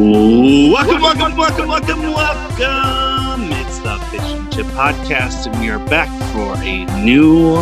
Welcome, 0.00 1.02
welcome, 1.02 1.36
welcome, 1.36 1.66
welcome, 1.68 2.02
welcome. 2.02 3.50
It's 3.50 3.80
the 3.80 3.98
Fish 4.12 4.20
and 4.20 4.52
Chip 4.52 4.66
Podcast, 4.66 5.50
and 5.50 5.60
we 5.60 5.70
are 5.70 5.84
back 5.88 6.08
for 6.32 6.54
a 6.62 6.84
new 7.02 7.58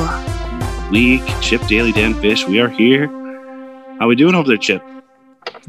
week. 0.90 1.22
Chip 1.40 1.62
Daily 1.62 1.92
Dan 1.92 2.12
Fish, 2.12 2.46
we 2.46 2.60
are 2.60 2.68
here. 2.68 3.06
How 3.06 4.00
are 4.00 4.08
we 4.08 4.16
doing 4.16 4.34
over 4.34 4.46
there, 4.48 4.58
Chip? 4.58 4.82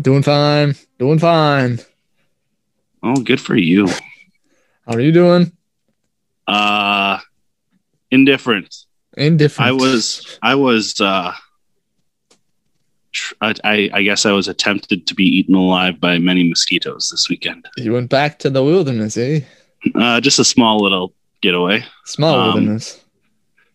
Doing 0.02 0.24
fine. 0.24 0.76
Doing 1.00 1.20
fine. 1.20 1.80
Oh, 3.02 3.16
good 3.16 3.40
for 3.40 3.56
you. 3.56 3.88
How 4.86 4.96
are 4.96 5.00
you 5.00 5.14
doing? 5.14 5.54
Uh 6.48 7.20
indifferent. 8.12 8.76
Indifferent. 9.16 9.70
I 9.70 9.72
was 9.72 10.38
I 10.44 10.56
was 10.56 11.00
uh 11.00 11.32
I, 13.42 13.54
I 13.64 13.90
I 13.94 14.02
guess 14.04 14.26
I 14.26 14.32
was 14.32 14.48
attempted 14.48 15.08
to 15.08 15.16
be 15.16 15.24
eaten 15.24 15.56
alive 15.56 16.00
by 16.00 16.18
many 16.20 16.48
mosquitoes 16.48 17.10
this 17.12 17.30
weekend. 17.30 17.68
You 17.78 17.94
went 17.94 18.10
back 18.10 18.40
to 18.40 18.50
the 18.50 18.64
wilderness, 18.64 19.18
eh? 19.18 19.42
Uh 19.96 20.20
just 20.22 20.40
a 20.40 20.44
small 20.44 20.82
little 20.84 21.14
getaway. 21.42 21.84
Small 22.06 22.36
Um, 22.36 22.54
wilderness. 22.54 23.04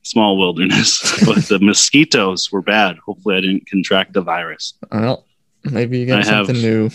small 0.02 0.36
wilderness, 0.38 1.00
but 1.26 1.44
the 1.48 1.58
mosquitoes 1.60 2.50
were 2.52 2.62
bad. 2.62 2.96
Hopefully, 3.06 3.36
I 3.36 3.40
didn't 3.40 3.66
contract 3.68 4.12
the 4.12 4.22
virus. 4.22 4.74
Well, 4.90 5.24
maybe 5.64 5.98
you 5.98 6.06
got 6.06 6.24
I 6.24 6.26
have- 6.28 6.46
something 6.46 6.62
new. 6.62 6.90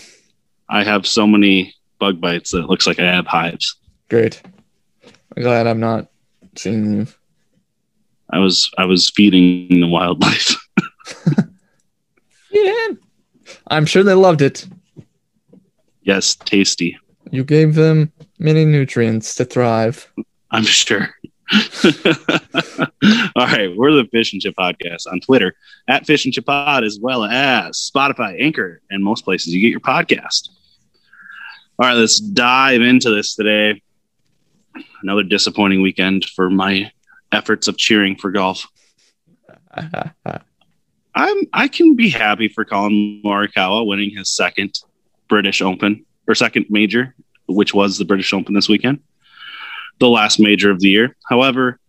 I 0.70 0.84
have 0.84 1.06
so 1.06 1.26
many 1.26 1.74
bug 1.98 2.20
bites 2.20 2.50
that 2.52 2.58
it 2.64 2.68
looks 2.68 2.86
like 2.86 2.98
I 3.00 3.06
have 3.10 3.26
hives. 3.26 3.74
Great. 4.10 4.40
I'm 5.36 5.42
glad 5.42 5.66
I'm 5.66 5.80
not 5.80 6.08
seeing 6.56 6.92
you. 6.92 7.06
I 8.30 8.38
was 8.38 8.70
I 8.78 8.84
was 8.84 9.10
feeding 9.10 9.80
the 9.80 9.86
wildlife. 9.88 10.54
Yeah. 12.64 12.94
I'm 13.68 13.86
sure 13.86 14.02
they 14.02 14.14
loved 14.14 14.42
it. 14.42 14.66
yes, 16.02 16.34
tasty. 16.36 16.98
You 17.30 17.44
gave 17.44 17.74
them 17.74 18.12
many 18.38 18.64
nutrients 18.64 19.34
to 19.36 19.44
thrive. 19.44 20.10
I'm 20.50 20.64
sure. 20.64 21.08
All 21.84 23.46
right, 23.46 23.74
we're 23.76 23.92
the 23.92 24.08
Fish 24.10 24.32
and 24.32 24.42
Chip 24.42 24.54
Podcast 24.56 25.06
on 25.10 25.20
Twitter 25.20 25.54
at 25.88 26.06
Fish 26.06 26.24
and 26.24 26.32
Chip 26.34 26.46
Pod, 26.46 26.84
as 26.84 26.98
well 27.00 27.24
as 27.24 27.90
Spotify, 27.94 28.40
Anchor, 28.40 28.80
and 28.90 29.02
most 29.02 29.24
places 29.24 29.54
you 29.54 29.60
get 29.60 29.70
your 29.70 29.80
podcast. 29.80 30.48
All 31.78 31.88
right, 31.88 31.94
let's 31.94 32.18
dive 32.18 32.82
into 32.82 33.10
this 33.10 33.34
today. 33.34 33.82
Another 35.02 35.22
disappointing 35.22 35.80
weekend 35.80 36.24
for 36.24 36.50
my 36.50 36.90
efforts 37.32 37.68
of 37.68 37.76
cheering 37.78 38.16
for 38.16 38.30
golf. 38.30 38.66
I'm 41.18 41.46
I 41.52 41.66
can 41.66 41.96
be 41.96 42.10
happy 42.10 42.46
for 42.46 42.64
Colin 42.64 43.20
Morikawa 43.24 43.84
winning 43.84 44.16
his 44.16 44.30
second 44.30 44.78
British 45.28 45.60
Open 45.60 46.06
or 46.28 46.36
second 46.36 46.66
major, 46.70 47.12
which 47.48 47.74
was 47.74 47.98
the 47.98 48.04
British 48.04 48.32
Open 48.32 48.54
this 48.54 48.68
weekend, 48.68 49.00
the 49.98 50.08
last 50.08 50.38
major 50.38 50.70
of 50.70 50.78
the 50.78 50.88
year. 50.88 51.16
However, 51.28 51.80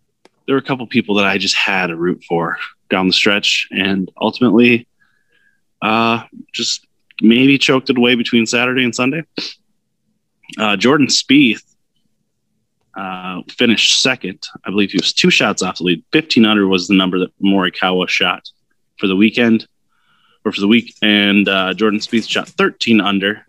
there 0.46 0.56
were 0.56 0.60
a 0.60 0.64
couple 0.64 0.84
people 0.88 1.14
that 1.14 1.26
I 1.26 1.38
just 1.38 1.54
had 1.54 1.92
a 1.92 1.96
root 1.96 2.24
for 2.24 2.58
down 2.88 3.06
the 3.06 3.12
stretch, 3.12 3.68
and 3.70 4.10
ultimately, 4.20 4.88
uh, 5.80 6.24
just 6.52 6.84
maybe 7.22 7.56
choked 7.56 7.88
it 7.88 7.98
away 7.98 8.16
between 8.16 8.46
Saturday 8.46 8.82
and 8.82 8.96
Sunday. 8.96 9.22
Uh, 10.58 10.76
Jordan 10.76 11.06
Spieth 11.06 11.62
uh, 12.96 13.42
finished 13.48 14.02
second. 14.02 14.44
I 14.64 14.70
believe 14.70 14.90
he 14.90 14.98
was 15.00 15.12
two 15.12 15.30
shots 15.30 15.62
off 15.62 15.78
the 15.78 15.84
lead. 15.84 16.04
1500 16.10 16.66
was 16.66 16.88
the 16.88 16.96
number 16.96 17.20
that 17.20 17.30
Morikawa 17.40 18.08
shot 18.08 18.50
for 19.00 19.06
the 19.06 19.16
weekend 19.16 19.66
or 20.44 20.52
for 20.52 20.60
the 20.60 20.68
week. 20.68 20.94
And 21.02 21.48
uh, 21.48 21.74
Jordan 21.74 22.00
Spieth 22.00 22.28
shot 22.28 22.48
13 22.48 23.00
under. 23.00 23.44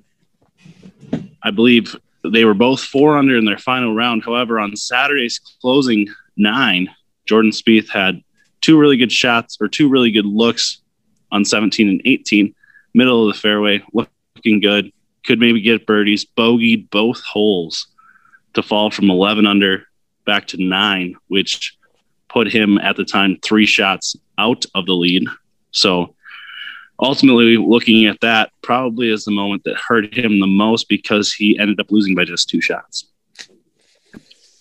I 1.43 1.51
believe 1.51 1.95
they 2.23 2.45
were 2.45 2.53
both 2.53 2.81
four 2.81 3.17
under 3.17 3.37
in 3.37 3.45
their 3.45 3.57
final 3.57 3.93
round. 3.93 4.23
However, 4.23 4.59
on 4.59 4.75
Saturday's 4.75 5.39
closing 5.61 6.07
nine, 6.37 6.89
Jordan 7.25 7.51
Spieth 7.51 7.89
had 7.89 8.23
two 8.61 8.79
really 8.79 8.97
good 8.97 9.11
shots 9.11 9.57
or 9.59 9.67
two 9.67 9.89
really 9.89 10.11
good 10.11 10.25
looks 10.25 10.81
on 11.31 11.45
17 11.45 11.87
and 11.87 12.01
18, 12.05 12.53
middle 12.93 13.27
of 13.27 13.33
the 13.33 13.39
fairway, 13.39 13.83
looking 13.93 14.59
good. 14.59 14.91
Could 15.25 15.39
maybe 15.39 15.61
get 15.61 15.85
birdies, 15.85 16.25
bogeyed 16.25 16.89
both 16.89 17.21
holes 17.21 17.87
to 18.53 18.63
fall 18.63 18.89
from 18.91 19.09
11 19.09 19.45
under 19.45 19.83
back 20.25 20.47
to 20.47 20.63
nine, 20.63 21.15
which 21.27 21.77
put 22.27 22.51
him 22.51 22.77
at 22.77 22.95
the 22.95 23.05
time 23.05 23.37
three 23.43 23.65
shots 23.65 24.15
out 24.37 24.65
of 24.73 24.85
the 24.85 24.93
lead. 24.93 25.25
So 25.71 26.15
ultimately, 26.99 27.57
looking 27.57 28.05
at 28.05 28.19
that, 28.21 28.51
probably 28.61 29.09
is 29.09 29.25
the 29.25 29.31
moment 29.31 29.63
that 29.65 29.75
hurt 29.75 30.13
him 30.17 30.39
the 30.39 30.47
most 30.47 30.87
because 30.87 31.33
he 31.33 31.57
ended 31.57 31.79
up 31.79 31.91
losing 31.91 32.15
by 32.15 32.25
just 32.25 32.49
two 32.49 32.61
shots. 32.61 33.07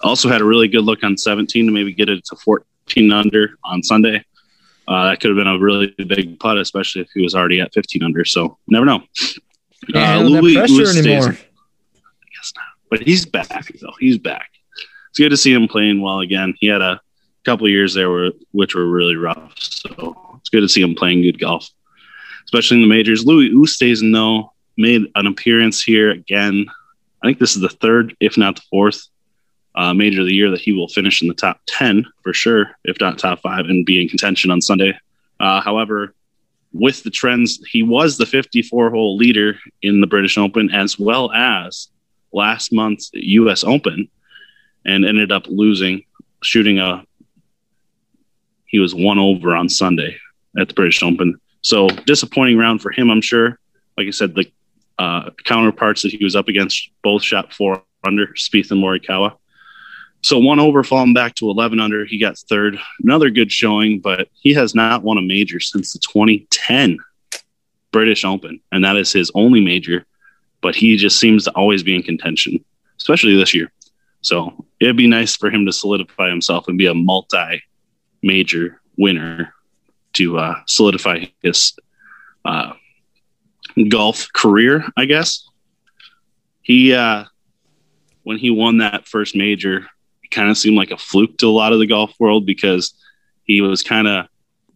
Also 0.02 0.28
had 0.28 0.40
a 0.40 0.44
really 0.44 0.68
good 0.68 0.84
look 0.84 1.04
on 1.04 1.16
17 1.16 1.66
to 1.66 1.72
maybe 1.72 1.92
get 1.92 2.08
it 2.08 2.24
to 2.24 2.36
14 2.36 3.12
under 3.12 3.50
on 3.64 3.82
Sunday. 3.82 4.24
Uh, 4.88 5.04
that 5.04 5.20
could 5.20 5.28
have 5.30 5.36
been 5.36 5.46
a 5.46 5.58
really 5.58 5.94
big 6.08 6.40
putt, 6.40 6.58
especially 6.58 7.02
if 7.02 7.08
he 7.14 7.22
was 7.22 7.34
already 7.34 7.60
at 7.60 7.72
15 7.74 8.02
under. 8.02 8.24
So 8.24 8.58
never 8.66 8.86
know. 8.86 9.02
Can't 9.92 9.96
handle 9.96 10.32
that 10.32 10.54
pressure 10.54 10.86
stays- 10.86 11.06
anymore. 11.06 11.32
guess 11.32 12.52
not. 12.56 12.64
But 12.90 13.02
he's 13.02 13.24
back 13.26 13.70
though. 13.80 13.92
He's 14.00 14.18
back. 14.18 14.50
It's 15.10 15.18
good 15.18 15.28
to 15.30 15.36
see 15.36 15.52
him 15.52 15.68
playing 15.68 16.00
well 16.00 16.20
again. 16.20 16.54
He 16.58 16.66
had 16.66 16.80
a 16.82 17.00
couple 17.44 17.66
of 17.66 17.70
years 17.70 17.94
there 17.94 18.10
where, 18.10 18.32
which 18.52 18.74
were 18.74 18.86
really 18.86 19.16
rough. 19.16 19.52
So 19.58 20.29
it's 20.40 20.48
good 20.48 20.60
to 20.60 20.68
see 20.68 20.82
him 20.82 20.94
playing 20.94 21.22
good 21.22 21.38
golf, 21.38 21.68
especially 22.44 22.78
in 22.78 22.82
the 22.82 22.94
majors. 22.94 23.24
Louis 23.24 23.50
Oosthuizen 23.50 24.12
though 24.12 24.52
made 24.76 25.02
an 25.14 25.26
appearance 25.26 25.82
here 25.82 26.10
again. 26.10 26.66
I 27.22 27.26
think 27.26 27.38
this 27.38 27.54
is 27.54 27.62
the 27.62 27.68
third, 27.68 28.16
if 28.20 28.36
not 28.36 28.56
the 28.56 28.62
fourth, 28.70 29.06
uh, 29.74 29.94
major 29.94 30.22
of 30.22 30.26
the 30.26 30.34
year 30.34 30.50
that 30.50 30.60
he 30.60 30.72
will 30.72 30.88
finish 30.88 31.22
in 31.22 31.28
the 31.28 31.34
top 31.34 31.60
ten 31.66 32.04
for 32.22 32.32
sure, 32.32 32.70
if 32.84 32.98
not 33.00 33.18
top 33.18 33.40
five, 33.40 33.66
and 33.66 33.86
be 33.86 34.02
in 34.02 34.08
contention 34.08 34.50
on 34.50 34.60
Sunday. 34.60 34.98
Uh, 35.38 35.60
however, 35.60 36.14
with 36.72 37.02
the 37.02 37.10
trends, 37.10 37.60
he 37.70 37.82
was 37.82 38.16
the 38.16 38.26
54 38.26 38.90
hole 38.90 39.16
leader 39.16 39.58
in 39.82 40.00
the 40.00 40.06
British 40.06 40.38
Open 40.38 40.70
as 40.70 40.98
well 40.98 41.32
as 41.32 41.88
last 42.32 42.72
month's 42.72 43.10
U.S. 43.12 43.64
Open, 43.64 44.08
and 44.84 45.04
ended 45.04 45.30
up 45.30 45.46
losing, 45.46 46.04
shooting 46.42 46.78
a. 46.78 47.04
He 48.66 48.78
was 48.78 48.94
one 48.94 49.18
over 49.18 49.54
on 49.56 49.68
Sunday 49.68 50.16
at 50.58 50.68
the 50.68 50.74
British 50.74 51.02
Open, 51.02 51.40
so 51.62 51.88
disappointing 51.88 52.58
round 52.58 52.82
for 52.82 52.90
him. 52.90 53.10
I'm 53.10 53.20
sure. 53.20 53.58
Like 53.96 54.06
I 54.06 54.10
said, 54.10 54.34
the 54.34 54.50
uh, 54.98 55.30
counterparts 55.44 56.02
that 56.02 56.12
he 56.12 56.24
was 56.24 56.36
up 56.36 56.48
against 56.48 56.90
both 57.02 57.22
shot 57.22 57.52
four 57.52 57.82
under 58.04 58.28
Spieth 58.28 58.70
and 58.70 58.82
Morikawa. 58.82 59.36
So 60.22 60.38
one 60.38 60.60
over, 60.60 60.84
falling 60.84 61.14
back 61.14 61.34
to 61.36 61.48
11 61.48 61.80
under. 61.80 62.04
He 62.04 62.18
got 62.18 62.36
third. 62.36 62.78
Another 63.02 63.30
good 63.30 63.50
showing, 63.50 64.00
but 64.00 64.28
he 64.34 64.52
has 64.52 64.74
not 64.74 65.02
won 65.02 65.16
a 65.16 65.22
major 65.22 65.60
since 65.60 65.92
the 65.92 65.98
2010 66.00 66.98
British 67.92 68.24
Open, 68.24 68.60
and 68.70 68.84
that 68.84 68.96
is 68.96 69.12
his 69.12 69.30
only 69.34 69.60
major. 69.60 70.04
But 70.60 70.76
he 70.76 70.96
just 70.96 71.18
seems 71.18 71.44
to 71.44 71.50
always 71.52 71.82
be 71.82 71.94
in 71.94 72.02
contention, 72.02 72.62
especially 72.98 73.34
this 73.34 73.54
year. 73.54 73.72
So 74.20 74.66
it'd 74.78 74.96
be 74.96 75.06
nice 75.06 75.36
for 75.36 75.50
him 75.50 75.64
to 75.64 75.72
solidify 75.72 76.28
himself 76.28 76.68
and 76.68 76.76
be 76.76 76.86
a 76.86 76.94
multi-major 76.94 78.80
winner 78.98 79.54
to 80.14 80.38
uh, 80.38 80.54
solidify 80.66 81.26
his 81.42 81.74
uh, 82.44 82.72
golf 83.88 84.28
career, 84.32 84.84
I 84.96 85.04
guess. 85.04 85.46
He 86.62 86.94
uh, 86.94 87.24
when 88.22 88.38
he 88.38 88.50
won 88.50 88.78
that 88.78 89.08
first 89.08 89.34
major, 89.34 89.86
it 90.22 90.30
kind 90.30 90.50
of 90.50 90.58
seemed 90.58 90.76
like 90.76 90.90
a 90.90 90.96
fluke 90.96 91.38
to 91.38 91.46
a 91.46 91.50
lot 91.50 91.72
of 91.72 91.78
the 91.78 91.86
golf 91.86 92.12
world 92.18 92.46
because 92.46 92.94
he 93.44 93.60
was 93.60 93.82
kind 93.82 94.06
of, 94.06 94.26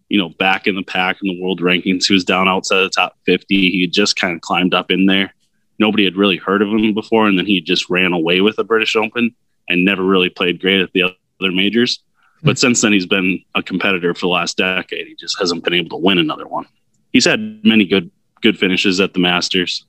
you 0.09 0.19
know, 0.19 0.31
back 0.31 0.67
in 0.67 0.75
the 0.75 0.83
pack 0.83 1.19
in 1.23 1.29
the 1.29 1.41
world 1.41 1.61
rankings. 1.61 2.07
He 2.07 2.15
was 2.15 2.25
down 2.25 2.49
outside 2.49 2.83
the 2.83 2.91
top 2.91 3.17
50. 3.27 3.71
He 3.71 3.83
had 3.83 3.93
just 3.93 4.17
kind 4.17 4.35
of 4.35 4.41
climbed 4.41 4.75
up 4.75 4.91
in 4.91 5.07
there. 5.07 5.33
Nobody 5.79 6.05
had 6.05 6.17
really 6.17 6.37
heard 6.37 6.63
of 6.63 6.69
him 6.69 6.95
before, 6.95 7.27
and 7.27 7.39
then 7.39 7.47
he 7.47 7.61
just 7.61 7.91
ran 7.91 8.13
away 8.13 8.41
with 8.41 8.57
the 8.57 8.65
British 8.65 8.97
Open 8.97 9.35
and 9.69 9.85
never 9.85 10.03
really 10.03 10.29
played 10.29 10.61
great 10.61 10.81
at 10.81 10.93
the 10.93 11.03
other 11.03 11.53
majors. 11.53 12.03
But 12.45 12.59
since 12.59 12.83
then, 12.83 12.93
he's 12.93 13.07
been 13.07 13.43
a 13.55 13.63
competitor 13.63 14.15
for 14.15 14.21
the 14.21 14.29
last 14.29 14.59
decade. 14.59 15.07
He 15.07 15.15
just 15.15 15.39
hasn't 15.39 15.65
been 15.65 15.73
able 15.73 15.99
to 15.99 16.05
win 16.05 16.19
another 16.19 16.47
one. 16.47 16.67
He's 17.11 17.25
had 17.25 17.65
many 17.65 17.87
good 17.87 18.11
good 18.43 18.59
finishes 18.59 19.01
at 19.01 19.15
the 19.15 19.19
Masters. 19.19 19.87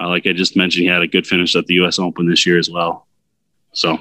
Uh, 0.00 0.08
like 0.08 0.26
I 0.26 0.32
just 0.32 0.56
mentioned, 0.56 0.82
he 0.82 0.88
had 0.88 1.02
a 1.02 1.06
good 1.06 1.26
finish 1.26 1.54
at 1.54 1.66
the 1.66 1.74
U.S. 1.74 2.00
Open 2.00 2.28
this 2.28 2.44
year 2.44 2.58
as 2.58 2.68
well. 2.68 3.06
So, 3.72 3.98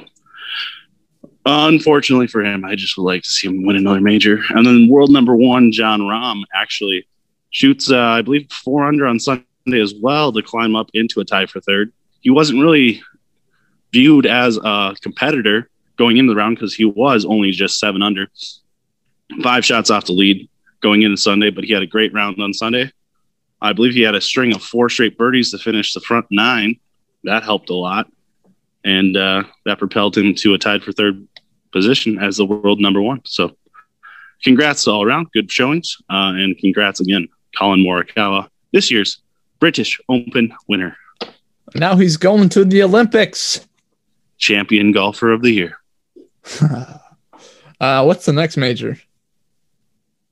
unfortunately 1.45 2.25
for 2.25 2.43
him, 2.43 2.65
I 2.65 2.75
just 2.75 2.97
would 2.97 3.03
like 3.03 3.21
to 3.21 3.29
see 3.29 3.47
him 3.47 3.63
win 3.63 3.75
another 3.75 4.01
major. 4.01 4.41
And 4.49 4.65
then 4.65 4.89
world 4.89 5.11
number 5.11 5.35
one, 5.35 5.71
Jon 5.71 6.01
Rahm, 6.01 6.41
actually 6.55 7.07
shoots, 7.51 7.91
uh, 7.91 7.97
I 7.97 8.23
believe, 8.23 8.51
four 8.51 8.87
under 8.87 9.05
on 9.05 9.19
Sunday 9.19 9.45
as 9.79 9.93
well 10.01 10.33
to 10.33 10.41
climb 10.41 10.75
up 10.75 10.89
into 10.95 11.19
a 11.19 11.25
tie 11.25 11.45
for 11.45 11.61
third. 11.61 11.93
He 12.21 12.31
wasn't 12.31 12.61
really 12.61 13.03
viewed 13.93 14.25
as 14.25 14.57
a 14.57 14.95
competitor 15.01 15.69
going 15.97 16.17
into 16.17 16.33
the 16.33 16.37
round 16.37 16.57
because 16.57 16.73
he 16.73 16.85
was 16.85 17.25
only 17.25 17.51
just 17.51 17.79
seven 17.79 18.01
under, 18.01 18.27
five 19.41 19.65
shots 19.65 19.89
off 19.89 20.05
the 20.05 20.13
lead 20.13 20.49
going 20.81 21.01
into 21.01 21.17
Sunday, 21.17 21.49
but 21.49 21.63
he 21.63 21.73
had 21.73 21.83
a 21.83 21.87
great 21.87 22.13
round 22.13 22.39
on 22.41 22.53
Sunday. 22.53 22.91
I 23.61 23.73
believe 23.73 23.93
he 23.93 24.01
had 24.01 24.15
a 24.15 24.21
string 24.21 24.53
of 24.53 24.61
four 24.61 24.89
straight 24.89 25.17
birdies 25.17 25.51
to 25.51 25.57
finish 25.57 25.93
the 25.93 26.01
front 26.01 26.27
nine. 26.29 26.79
That 27.23 27.43
helped 27.43 27.69
a 27.69 27.75
lot. 27.75 28.11
And 28.83 29.17
uh, 29.17 29.43
that 29.65 29.79
propelled 29.79 30.15
him 30.15 30.35
to 30.35 30.53
a 30.53 30.57
tied 30.57 30.83
for 30.83 30.91
third 30.91 31.27
position 31.71 32.19
as 32.19 32.37
the 32.37 32.45
world 32.45 32.79
number 32.79 33.01
one. 33.01 33.21
So 33.25 33.55
congrats 34.43 34.87
all 34.87 35.03
around. 35.03 35.31
Good 35.33 35.51
showings. 35.51 35.97
Uh, 36.09 36.33
and 36.35 36.57
congrats 36.57 36.99
again, 36.99 37.27
Colin 37.57 37.79
Morikawa, 37.79 38.49
this 38.71 38.91
year's 38.91 39.21
British 39.59 39.99
Open 40.07 40.53
winner. 40.67 40.95
Now 41.73 41.95
he's 41.95 42.17
going 42.17 42.49
to 42.49 42.63
the 42.63 42.83
Olympics. 42.83 43.65
Champion 44.37 44.91
golfer 44.91 45.31
of 45.31 45.41
the 45.41 45.51
year. 45.51 45.77
uh, 47.79 48.03
what's 48.03 48.25
the 48.25 48.33
next 48.33 48.57
major? 48.57 48.97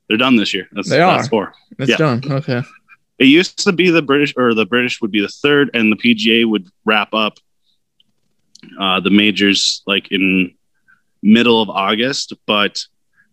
They're 0.08 0.18
done 0.18 0.36
this 0.36 0.52
year. 0.54 0.68
That's 0.72 0.88
They 0.88 0.98
the 0.98 1.02
are. 1.04 1.24
four. 1.28 1.54
It's 1.78 1.90
Yeah. 1.90 1.96
done. 1.96 2.22
Okay. 2.30 2.62
It 3.18 3.26
used 3.26 3.58
to 3.64 3.72
be 3.72 3.90
the 3.90 4.02
British, 4.02 4.34
or 4.36 4.54
the 4.54 4.66
British 4.66 5.00
would 5.00 5.10
be 5.10 5.20
the 5.20 5.28
third, 5.28 5.70
and 5.72 5.90
the 5.90 5.96
PGA 5.96 6.44
would 6.44 6.66
wrap 6.84 7.14
up 7.14 7.38
uh, 8.78 9.00
the 9.00 9.10
majors 9.10 9.82
like 9.86 10.10
in 10.10 10.54
middle 11.22 11.62
of 11.62 11.70
August. 11.70 12.32
But 12.46 12.82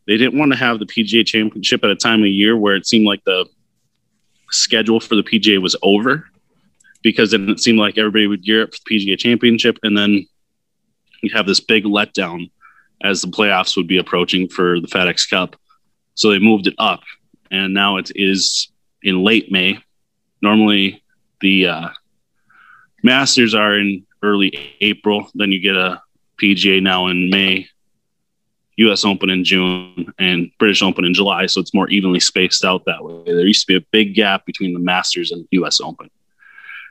they 0.08 0.18
didn't 0.18 0.38
want 0.38 0.52
to 0.52 0.58
have 0.58 0.80
the 0.80 0.86
PGA 0.86 1.26
Championship 1.26 1.84
at 1.84 1.90
a 1.90 1.96
time 1.96 2.22
of 2.22 2.28
year 2.28 2.56
where 2.56 2.76
it 2.76 2.86
seemed 2.88 3.06
like 3.06 3.24
the 3.26 3.46
schedule 4.52 5.00
for 5.00 5.16
the 5.16 5.24
PGA 5.24 5.62
was 5.62 5.76
over, 5.82 6.28
because 7.02 7.32
then 7.32 7.50
it 7.50 7.60
seemed 7.60 7.80
like 7.80 7.98
everybody 7.98 8.28
would 8.28 8.44
gear 8.44 8.64
up 8.64 8.74
for 8.74 8.80
the 8.88 8.96
PGA 8.98 9.18
Championship, 9.18 9.78
and 9.84 9.98
then 9.98 10.26
you 11.24 11.30
have 11.34 11.48
this 11.48 11.60
big 11.60 11.84
letdown 11.86 12.50
as 13.04 13.22
the 13.22 13.28
playoffs 13.28 13.76
would 13.78 13.88
be 13.88 13.98
approaching 13.98 14.48
for 14.48 14.80
the 14.80 14.88
FedEx 14.88 15.30
Cup. 15.30 15.56
So 16.16 16.30
they 16.30 16.40
moved 16.40 16.68
it 16.68 16.76
up, 16.78 17.02
and 17.50 17.74
now 17.74 17.98
it 17.98 18.12
is 18.16 18.70
in 19.02 19.24
late 19.24 19.52
May. 19.52 19.80
Normally, 20.42 21.04
the 21.40 21.68
uh, 21.68 21.90
Masters 23.04 23.56
are 23.56 23.78
in 23.78 24.06
early 24.22 24.76
April. 24.82 25.30
Then 25.34 25.52
you 25.52 25.60
get 25.60 25.76
a 25.76 26.02
PGA 26.42 26.82
now 26.82 27.08
in 27.08 27.30
May, 27.30 27.68
U.S. 28.78 29.06
Open 29.06 29.30
in 29.30 29.44
June, 29.44 30.14
and 30.20 30.52
British 30.60 30.82
Open 30.82 31.06
in 31.06 31.14
July. 31.14 31.46
So 31.46 31.60
it's 31.60 31.74
more 31.74 31.90
evenly 31.90 32.20
spaced 32.20 32.66
out 32.66 32.84
that 32.86 33.04
way. 33.04 33.24
There 33.26 33.46
used 33.46 33.66
to 33.68 33.74
be 33.74 33.78
a 33.78 33.88
big 33.92 34.16
gap 34.16 34.46
between 34.46 34.74
the 34.74 34.80
Masters 34.80 35.32
and 35.32 35.48
U.S. 35.52 35.80
Open. 35.80 36.10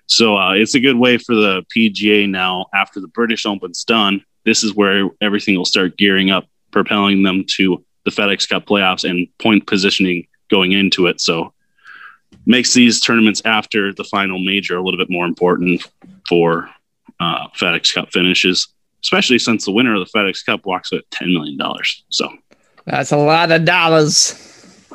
So 0.06 0.36
uh, 0.36 0.54
it's 0.54 0.74
a 0.74 0.80
good 0.80 0.96
way 0.96 1.18
for 1.18 1.34
the 1.34 1.64
PGA 1.74 2.28
now. 2.28 2.66
After 2.74 3.00
the 3.00 3.08
British 3.08 3.46
Open's 3.46 3.84
done, 3.84 4.24
this 4.50 4.64
is 4.64 4.74
where 4.74 5.08
everything 5.20 5.56
will 5.56 5.64
start 5.64 5.96
gearing 5.96 6.32
up, 6.32 6.44
propelling 6.72 7.22
them 7.22 7.44
to 7.46 7.84
the 8.04 8.10
FedEx 8.10 8.48
Cup 8.48 8.66
playoffs 8.66 9.08
and 9.08 9.28
point 9.38 9.64
positioning 9.68 10.26
going 10.50 10.72
into 10.72 11.06
it. 11.06 11.20
So 11.20 11.54
makes 12.46 12.74
these 12.74 13.00
tournaments 13.00 13.40
after 13.44 13.94
the 13.94 14.02
final 14.02 14.40
major 14.44 14.76
a 14.76 14.82
little 14.82 14.98
bit 14.98 15.08
more 15.08 15.24
important 15.24 15.86
for 16.28 16.68
uh, 17.20 17.46
FedEx 17.56 17.94
Cup 17.94 18.10
finishes, 18.10 18.66
especially 19.04 19.38
since 19.38 19.66
the 19.66 19.70
winner 19.70 19.94
of 19.94 20.04
the 20.04 20.18
FedEx 20.18 20.44
Cup 20.44 20.66
walks 20.66 20.90
with 20.90 21.08
ten 21.10 21.32
million 21.32 21.56
dollars. 21.56 22.02
So, 22.08 22.28
That's 22.86 23.12
a 23.12 23.18
lot 23.18 23.52
of 23.52 23.64
dollars. 23.64 24.34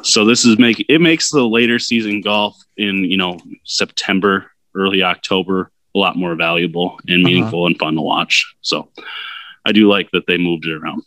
so 0.01 0.25
this 0.25 0.43
is 0.43 0.59
make 0.59 0.85
it 0.89 0.99
makes 0.99 1.31
the 1.31 1.47
later 1.47 1.79
season 1.79 2.19
golf 2.19 2.57
in 2.75 3.05
you 3.05 3.15
know 3.15 3.39
September, 3.63 4.51
early 4.75 5.01
October 5.01 5.71
a 5.95 5.97
lot 5.97 6.17
more 6.17 6.35
valuable 6.35 6.99
and 7.07 7.23
meaningful 7.23 7.65
and 7.65 7.79
fun 7.79 7.95
to 7.95 8.01
watch. 8.01 8.53
So, 8.61 8.89
I 9.65 9.71
do 9.71 9.89
like 9.89 10.11
that 10.11 10.27
they 10.27 10.37
moved 10.37 10.65
it 10.65 10.73
around. 10.73 11.03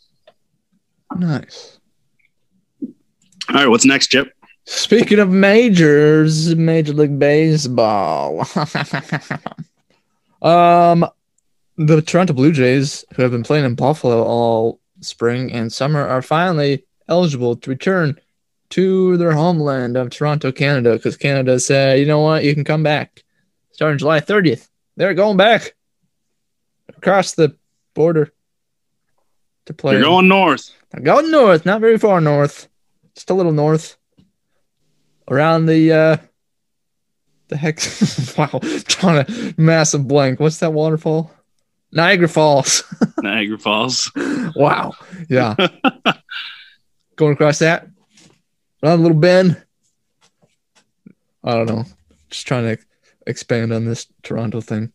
Nice. 1.16 1.78
All 2.82 3.54
right, 3.54 3.68
what's 3.68 3.86
next, 3.86 4.08
Chip? 4.08 4.32
Speaking 4.64 5.18
of 5.18 5.30
majors, 5.30 6.54
Major 6.54 6.92
League 6.92 7.18
Baseball. 7.18 8.40
um, 10.42 11.06
the 11.76 12.02
Toronto 12.02 12.34
Blue 12.34 12.52
Jays, 12.52 13.04
who 13.14 13.22
have 13.22 13.30
been 13.30 13.42
playing 13.42 13.64
in 13.64 13.74
Buffalo 13.74 14.22
all 14.22 14.80
spring 15.00 15.50
and 15.52 15.72
summer, 15.72 16.06
are 16.06 16.20
finally 16.20 16.84
eligible 17.08 17.56
to 17.56 17.70
return 17.70 18.20
to 18.70 19.16
their 19.16 19.32
homeland 19.32 19.96
of 19.96 20.10
Toronto, 20.10 20.52
Canada, 20.52 20.92
because 20.94 21.16
Canada 21.16 21.58
said, 21.58 21.98
you 21.98 22.04
know 22.04 22.20
what, 22.20 22.44
you 22.44 22.52
can 22.52 22.64
come 22.64 22.82
back 22.82 23.24
starting 23.72 23.96
July 23.96 24.20
30th. 24.20 24.68
They're 24.96 25.14
going 25.14 25.36
back 25.36 25.74
across 26.88 27.32
the 27.32 27.56
border 27.94 28.32
to 29.68 29.74
play. 29.74 29.94
You're 29.94 30.02
going 30.02 30.28
north. 30.28 30.72
They're 30.90 31.00
going 31.00 31.30
north, 31.30 31.64
not 31.64 31.80
very 31.80 31.98
far 31.98 32.20
north, 32.20 32.68
just 33.14 33.30
a 33.30 33.34
little 33.34 33.52
north, 33.52 33.96
around 35.30 35.66
the 35.66 35.92
uh, 35.92 36.16
the 37.48 37.56
heck. 37.56 37.78
wow, 38.38 38.58
trying 38.88 39.24
to 39.24 39.54
massive 39.56 40.08
blank. 40.08 40.40
What's 40.40 40.58
that 40.58 40.72
waterfall? 40.72 41.30
Niagara 41.92 42.28
Falls. 42.28 42.82
Niagara 43.22 43.58
Falls. 43.58 44.10
wow, 44.56 44.92
yeah. 45.28 45.54
going 47.16 47.32
across 47.32 47.60
that, 47.60 47.86
around 48.82 48.98
a 48.98 49.02
little 49.02 49.16
bend. 49.16 49.62
I 51.44 51.52
don't 51.52 51.66
know. 51.66 51.84
Just 52.30 52.46
trying 52.46 52.76
to 52.76 52.82
expand 53.26 53.72
on 53.72 53.84
this 53.84 54.06
Toronto 54.22 54.60
thing 54.60 54.92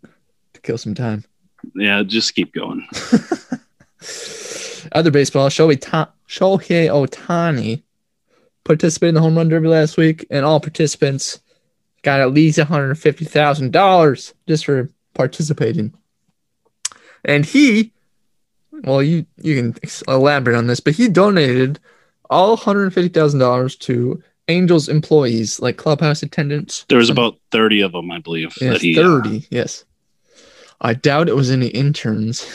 to 0.53 0.61
kill 0.61 0.77
some 0.77 0.93
time. 0.93 1.23
Yeah, 1.75 2.03
just 2.03 2.35
keep 2.35 2.53
going. 2.53 2.85
Other 4.93 5.11
baseball, 5.11 5.49
Shohei, 5.49 5.79
Ta- 5.79 6.11
Shohei 6.27 6.87
Ohtani 6.87 7.81
participated 8.63 9.09
in 9.09 9.15
the 9.15 9.21
home 9.21 9.35
run 9.35 9.49
derby 9.49 9.67
last 9.67 9.97
week, 9.97 10.25
and 10.29 10.45
all 10.45 10.59
participants 10.59 11.41
got 12.03 12.19
at 12.19 12.31
least 12.31 12.59
$150,000 12.59 14.33
just 14.47 14.65
for 14.65 14.89
participating. 15.13 15.93
And 17.25 17.45
he, 17.45 17.91
well, 18.71 19.01
you, 19.01 19.25
you 19.41 19.55
can 19.55 19.75
elaborate 20.07 20.57
on 20.57 20.67
this, 20.67 20.79
but 20.79 20.93
he 20.93 21.07
donated 21.07 21.79
all 22.29 22.57
$150,000 22.57 23.79
to 23.79 24.23
Angels 24.49 24.89
employees, 24.89 25.61
like 25.61 25.77
clubhouse 25.77 26.21
attendants. 26.21 26.85
There 26.89 26.97
was 26.97 27.09
about 27.09 27.37
thirty 27.51 27.79
of 27.79 27.93
them, 27.93 28.11
I 28.11 28.19
believe. 28.19 28.53
Yes, 28.59 28.81
he, 28.81 28.99
uh, 28.99 29.01
30. 29.01 29.47
yes. 29.49 29.85
I 30.81 30.93
doubt 30.93 31.29
it 31.29 31.35
was 31.35 31.49
any 31.49 31.67
interns. 31.67 32.45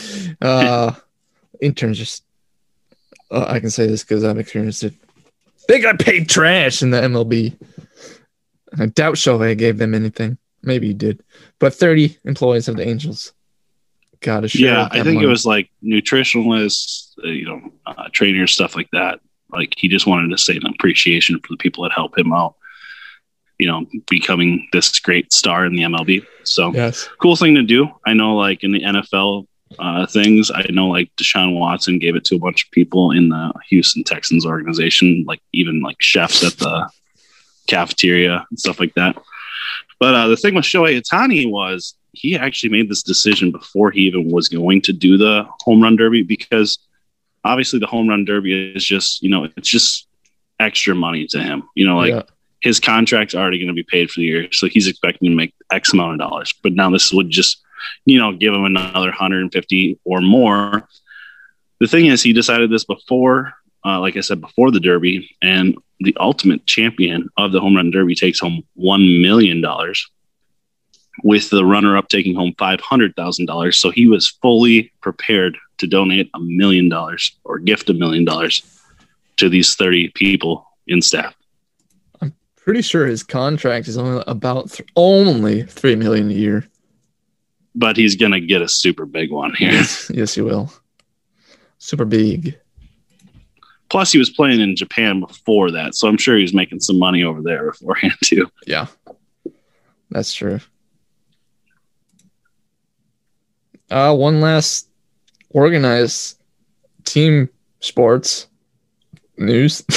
uh, 0.40 0.92
interns 1.60 1.98
just, 1.98 2.24
uh, 3.30 3.44
I 3.48 3.60
can 3.60 3.70
say 3.70 3.86
this 3.86 4.02
because 4.02 4.24
I've 4.24 4.38
experienced 4.38 4.84
it. 4.84 4.94
They 5.68 5.80
got 5.80 5.98
paid 5.98 6.28
trash 6.28 6.82
in 6.82 6.90
the 6.90 7.00
MLB. 7.00 7.56
I 8.78 8.86
doubt 8.86 9.14
Shohei 9.16 9.56
gave 9.56 9.78
them 9.78 9.94
anything. 9.94 10.38
Maybe 10.62 10.88
he 10.88 10.94
did. 10.94 11.22
But 11.58 11.74
30 11.74 12.18
employees 12.24 12.68
of 12.68 12.76
the 12.76 12.86
Angels 12.86 13.32
got 14.20 14.44
a 14.44 14.48
share. 14.48 14.72
yeah, 14.72 14.88
I 14.90 15.02
think 15.02 15.16
money. 15.16 15.26
it 15.26 15.30
was 15.30 15.44
like 15.46 15.70
nutritionalists, 15.82 17.12
uh, 17.24 17.28
you 17.28 17.46
know, 17.46 17.72
uh, 17.86 18.08
trainers, 18.12 18.52
stuff 18.52 18.76
like 18.76 18.88
that. 18.92 19.20
Like 19.50 19.74
he 19.76 19.88
just 19.88 20.06
wanted 20.06 20.30
to 20.30 20.38
say 20.38 20.56
an 20.56 20.66
appreciation 20.66 21.38
for 21.40 21.48
the 21.52 21.56
people 21.56 21.84
that 21.84 21.92
help 21.92 22.16
him 22.18 22.32
out. 22.32 22.56
You 23.58 23.68
know, 23.68 23.86
becoming 24.10 24.68
this 24.72 24.98
great 25.00 25.32
star 25.32 25.64
in 25.64 25.74
the 25.74 25.82
MLB. 25.82 26.26
So 26.44 26.72
Yes. 26.74 27.08
cool 27.22 27.36
thing 27.36 27.54
to 27.54 27.62
do. 27.62 27.88
I 28.04 28.12
know, 28.12 28.36
like 28.36 28.62
in 28.62 28.72
the 28.72 28.82
NFL 28.82 29.46
uh, 29.78 30.06
things, 30.06 30.50
I 30.54 30.66
know 30.70 30.88
like 30.88 31.10
Deshaun 31.16 31.58
Watson 31.58 31.98
gave 31.98 32.16
it 32.16 32.24
to 32.26 32.36
a 32.36 32.40
bunch 32.40 32.64
of 32.64 32.70
people 32.70 33.10
in 33.10 33.28
the 33.28 33.52
Houston 33.68 34.04
Texans 34.04 34.46
organization, 34.46 35.24
like 35.26 35.40
even 35.52 35.80
like 35.80 35.96
chefs 36.00 36.44
at 36.44 36.58
the 36.58 36.88
cafeteria 37.66 38.46
and 38.50 38.58
stuff 38.58 38.80
like 38.80 38.94
that. 38.94 39.16
But 39.98 40.14
uh, 40.14 40.28
the 40.28 40.36
thing 40.36 40.54
with 40.54 40.64
Shohei 40.64 41.00
Ohtani 41.00 41.50
was 41.50 41.94
he 42.12 42.36
actually 42.36 42.70
made 42.70 42.88
this 42.88 43.02
decision 43.02 43.50
before 43.50 43.90
he 43.90 44.00
even 44.00 44.30
was 44.30 44.48
going 44.48 44.82
to 44.82 44.92
do 44.92 45.16
the 45.16 45.46
home 45.60 45.82
run 45.82 45.96
derby 45.96 46.22
because 46.22 46.78
obviously 47.44 47.78
the 47.78 47.86
home 47.86 48.08
run 48.08 48.24
derby 48.24 48.72
is 48.74 48.84
just 48.84 49.22
you 49.22 49.28
know 49.28 49.48
it's 49.56 49.68
just 49.68 50.06
extra 50.60 50.94
money 50.94 51.26
to 51.28 51.40
him. 51.40 51.68
You 51.74 51.86
know, 51.86 51.96
like 51.96 52.10
yeah. 52.10 52.22
his 52.60 52.80
contract's 52.80 53.34
already 53.34 53.58
going 53.58 53.68
to 53.68 53.74
be 53.74 53.82
paid 53.82 54.10
for 54.10 54.20
the 54.20 54.26
year, 54.26 54.52
so 54.52 54.68
he's 54.68 54.88
expecting 54.88 55.30
to 55.30 55.36
make 55.36 55.54
X 55.70 55.92
amount 55.92 56.14
of 56.14 56.18
dollars. 56.18 56.54
But 56.62 56.72
now 56.72 56.90
this 56.90 57.12
would 57.12 57.30
just, 57.30 57.62
you 58.04 58.18
know, 58.18 58.32
give 58.32 58.54
him 58.54 58.64
another 58.64 59.08
150 59.08 60.00
or 60.04 60.20
more. 60.20 60.88
The 61.80 61.86
thing 61.86 62.06
is, 62.06 62.22
he 62.22 62.32
decided 62.32 62.70
this 62.70 62.84
before, 62.84 63.52
uh, 63.84 64.00
like 64.00 64.16
I 64.16 64.20
said, 64.20 64.40
before 64.40 64.70
the 64.70 64.80
Derby, 64.80 65.36
and 65.42 65.76
the 66.00 66.16
ultimate 66.18 66.66
champion 66.66 67.28
of 67.36 67.52
the 67.52 67.60
home 67.60 67.76
run 67.76 67.90
Derby 67.90 68.14
takes 68.14 68.40
home 68.40 68.62
one 68.74 69.22
million 69.22 69.60
dollars, 69.60 70.08
with 71.24 71.50
the 71.50 71.64
runner-up 71.64 72.08
taking 72.08 72.34
home 72.34 72.54
five 72.58 72.80
hundred 72.80 73.14
thousand 73.16 73.46
dollars. 73.46 73.78
So 73.78 73.90
he 73.90 74.06
was 74.06 74.30
fully 74.42 74.92
prepared 75.00 75.56
to 75.78 75.86
donate 75.86 76.30
a 76.34 76.40
million 76.40 76.88
dollars 76.88 77.36
or 77.44 77.58
gift 77.58 77.90
a 77.90 77.94
million 77.94 78.24
dollars 78.24 78.62
to 79.36 79.48
these 79.48 79.74
30 79.74 80.10
people 80.14 80.66
in 80.86 81.02
staff. 81.02 81.34
I'm 82.20 82.34
pretty 82.56 82.82
sure 82.82 83.06
his 83.06 83.22
contract 83.22 83.88
is 83.88 83.98
only 83.98 84.22
about 84.26 84.70
th- 84.70 84.88
only 84.96 85.62
three 85.64 85.96
million 85.96 86.30
a 86.30 86.34
year. 86.34 86.66
But 87.76 87.96
he's 87.96 88.16
gonna 88.16 88.40
get 88.40 88.62
a 88.62 88.68
super 88.68 89.06
big 89.06 89.30
one 89.30 89.54
here. 89.54 89.70
Yes, 89.72 90.10
yes, 90.12 90.36
you 90.36 90.44
will. 90.44 90.72
Super 91.78 92.04
big. 92.04 92.58
Plus, 93.88 94.10
he 94.10 94.18
was 94.18 94.30
playing 94.30 94.60
in 94.60 94.74
Japan 94.74 95.20
before 95.20 95.70
that, 95.70 95.94
so 95.94 96.08
I'm 96.08 96.16
sure 96.16 96.34
he 96.36 96.42
was 96.42 96.54
making 96.54 96.80
some 96.80 96.98
money 96.98 97.22
over 97.22 97.40
there 97.42 97.70
beforehand 97.70 98.14
too. 98.24 98.50
Yeah, 98.66 98.86
that's 100.10 100.34
true. 100.34 100.58
Uh, 103.88 104.16
one 104.16 104.40
last 104.40 104.88
organized 105.50 106.40
team 107.04 107.48
sports 107.80 108.48
news. 109.36 109.82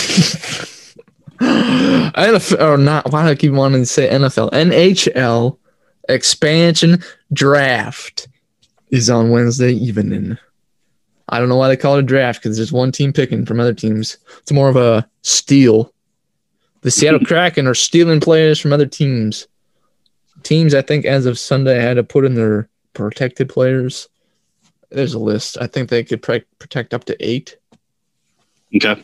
NFL 1.40 2.62
or 2.62 2.78
not? 2.78 3.12
Why 3.12 3.24
do 3.24 3.30
I 3.30 3.36
keep 3.36 3.54
wanting 3.54 3.82
to 3.82 3.86
say 3.86 4.10
NFL? 4.10 4.52
NHL 4.52 5.58
expansion 6.08 7.02
draft 7.34 8.28
is 8.90 9.10
on 9.10 9.30
Wednesday 9.30 9.72
evening. 9.72 10.38
I 11.30 11.40
don't 11.40 11.50
know 11.50 11.58
why 11.58 11.68
they 11.68 11.78
call 11.78 11.96
it 11.96 12.00
a 12.00 12.04
draft 12.04 12.42
because 12.42 12.58
there's 12.58 12.72
one 12.72 12.92
team 12.92 13.14
picking 13.14 13.46
from 13.46 13.60
other 13.60 13.74
teams. 13.74 14.18
It's 14.40 14.52
more 14.52 14.70
of 14.70 14.76
a 14.76 15.08
steal. 15.22 15.94
The 16.82 16.92
Seattle 16.92 17.20
Kraken 17.26 17.68
are 17.68 17.76
stealing 17.76 18.20
players 18.20 18.60
from 18.60 18.74
other 18.74 18.88
teams. 18.88 19.48
Teams, 20.42 20.74
I 20.74 20.82
think, 20.82 21.06
as 21.06 21.26
of 21.26 21.38
Sunday, 21.38 21.80
had 21.80 21.96
to 21.96 22.04
put 22.04 22.26
in 22.26 22.34
their 22.34 22.70
protected 22.94 23.50
players. 23.50 24.08
There's 24.90 25.14
a 25.14 25.20
list. 25.20 25.58
I 25.62 25.68
think 25.68 25.90
they 25.90 26.04
could 26.04 26.22
pre- 26.22 26.46
protect 26.58 26.94
up 26.94 27.04
to 27.06 27.18
eight. 27.26 27.58
Okay. 28.76 29.04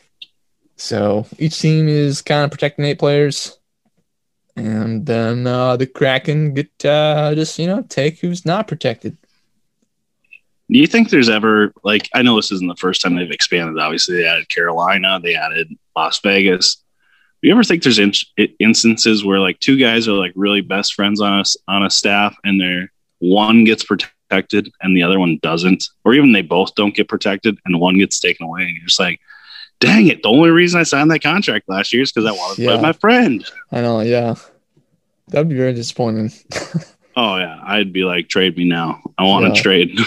So 0.77 1.27
each 1.37 1.59
team 1.59 1.87
is 1.87 2.21
kind 2.21 2.43
of 2.43 2.51
protecting 2.51 2.85
eight 2.85 2.99
players. 2.99 3.59
And 4.55 5.05
then 5.05 5.45
uh, 5.45 5.75
the 5.75 5.87
Kraken 5.87 6.53
get 6.53 6.85
uh, 6.85 7.35
just, 7.35 7.59
you 7.59 7.67
know, 7.67 7.81
take 7.83 8.19
who's 8.19 8.45
not 8.45 8.67
protected. 8.67 9.17
Do 10.71 10.79
you 10.79 10.87
think 10.87 11.09
there's 11.09 11.29
ever 11.29 11.73
like 11.83 12.09
I 12.15 12.21
know 12.21 12.37
this 12.37 12.51
isn't 12.51 12.67
the 12.67 12.75
first 12.75 13.01
time 13.01 13.15
they've 13.15 13.29
expanded. 13.29 13.77
Obviously, 13.77 14.17
they 14.17 14.25
added 14.25 14.49
Carolina, 14.49 15.19
they 15.21 15.35
added 15.35 15.71
Las 15.95 16.19
Vegas. 16.21 16.77
Do 17.41 17.49
you 17.49 17.53
ever 17.53 17.63
think 17.63 17.83
there's 17.83 17.99
in- 17.99 18.13
instances 18.59 19.23
where 19.23 19.39
like 19.39 19.59
two 19.59 19.77
guys 19.77 20.07
are 20.07 20.13
like 20.13 20.33
really 20.35 20.61
best 20.61 20.95
friends 20.95 21.21
on 21.21 21.39
us 21.39 21.55
on 21.67 21.85
a 21.85 21.89
staff, 21.89 22.35
and 22.43 22.59
they're 22.59 22.91
one 23.19 23.63
gets 23.63 23.83
protected 23.83 24.71
and 24.81 24.97
the 24.97 25.03
other 25.03 25.19
one 25.19 25.37
doesn't, 25.43 25.83
or 26.03 26.13
even 26.13 26.31
they 26.31 26.41
both 26.41 26.73
don't 26.75 26.95
get 26.95 27.07
protected 27.07 27.57
and 27.65 27.79
one 27.79 27.97
gets 27.99 28.19
taken 28.19 28.45
away, 28.45 28.63
and 28.63 28.75
you're 28.75 28.85
just 28.85 28.99
like, 28.99 29.19
dang 29.79 30.07
it! 30.07 30.21
The 30.23 30.29
only 30.29 30.49
reason 30.49 30.79
I 30.79 30.83
signed 30.83 31.11
that 31.11 31.21
contract 31.23 31.67
last 31.69 31.93
year 31.93 32.03
is 32.03 32.11
because 32.11 32.25
I 32.27 32.31
wanted 32.31 32.55
to 32.55 32.55
play 32.55 32.65
Yeah. 32.65 32.71
with 32.73 32.81
my 32.81 32.93
friend. 32.93 33.45
I 33.71 33.81
know, 33.81 33.99
yeah. 34.01 34.35
That'd 35.29 35.49
be 35.49 35.55
very 35.55 35.73
disappointing. 35.73 36.31
Oh 37.17 37.37
yeah, 37.37 37.61
I'd 37.63 37.93
be 37.93 38.03
like, 38.03 38.27
trade 38.27 38.57
me 38.57 38.65
now. 38.65 39.01
I 39.17 39.23
want 39.23 39.45
to 39.45 39.55
Yeah. 39.57 39.61
trade. 39.63 39.97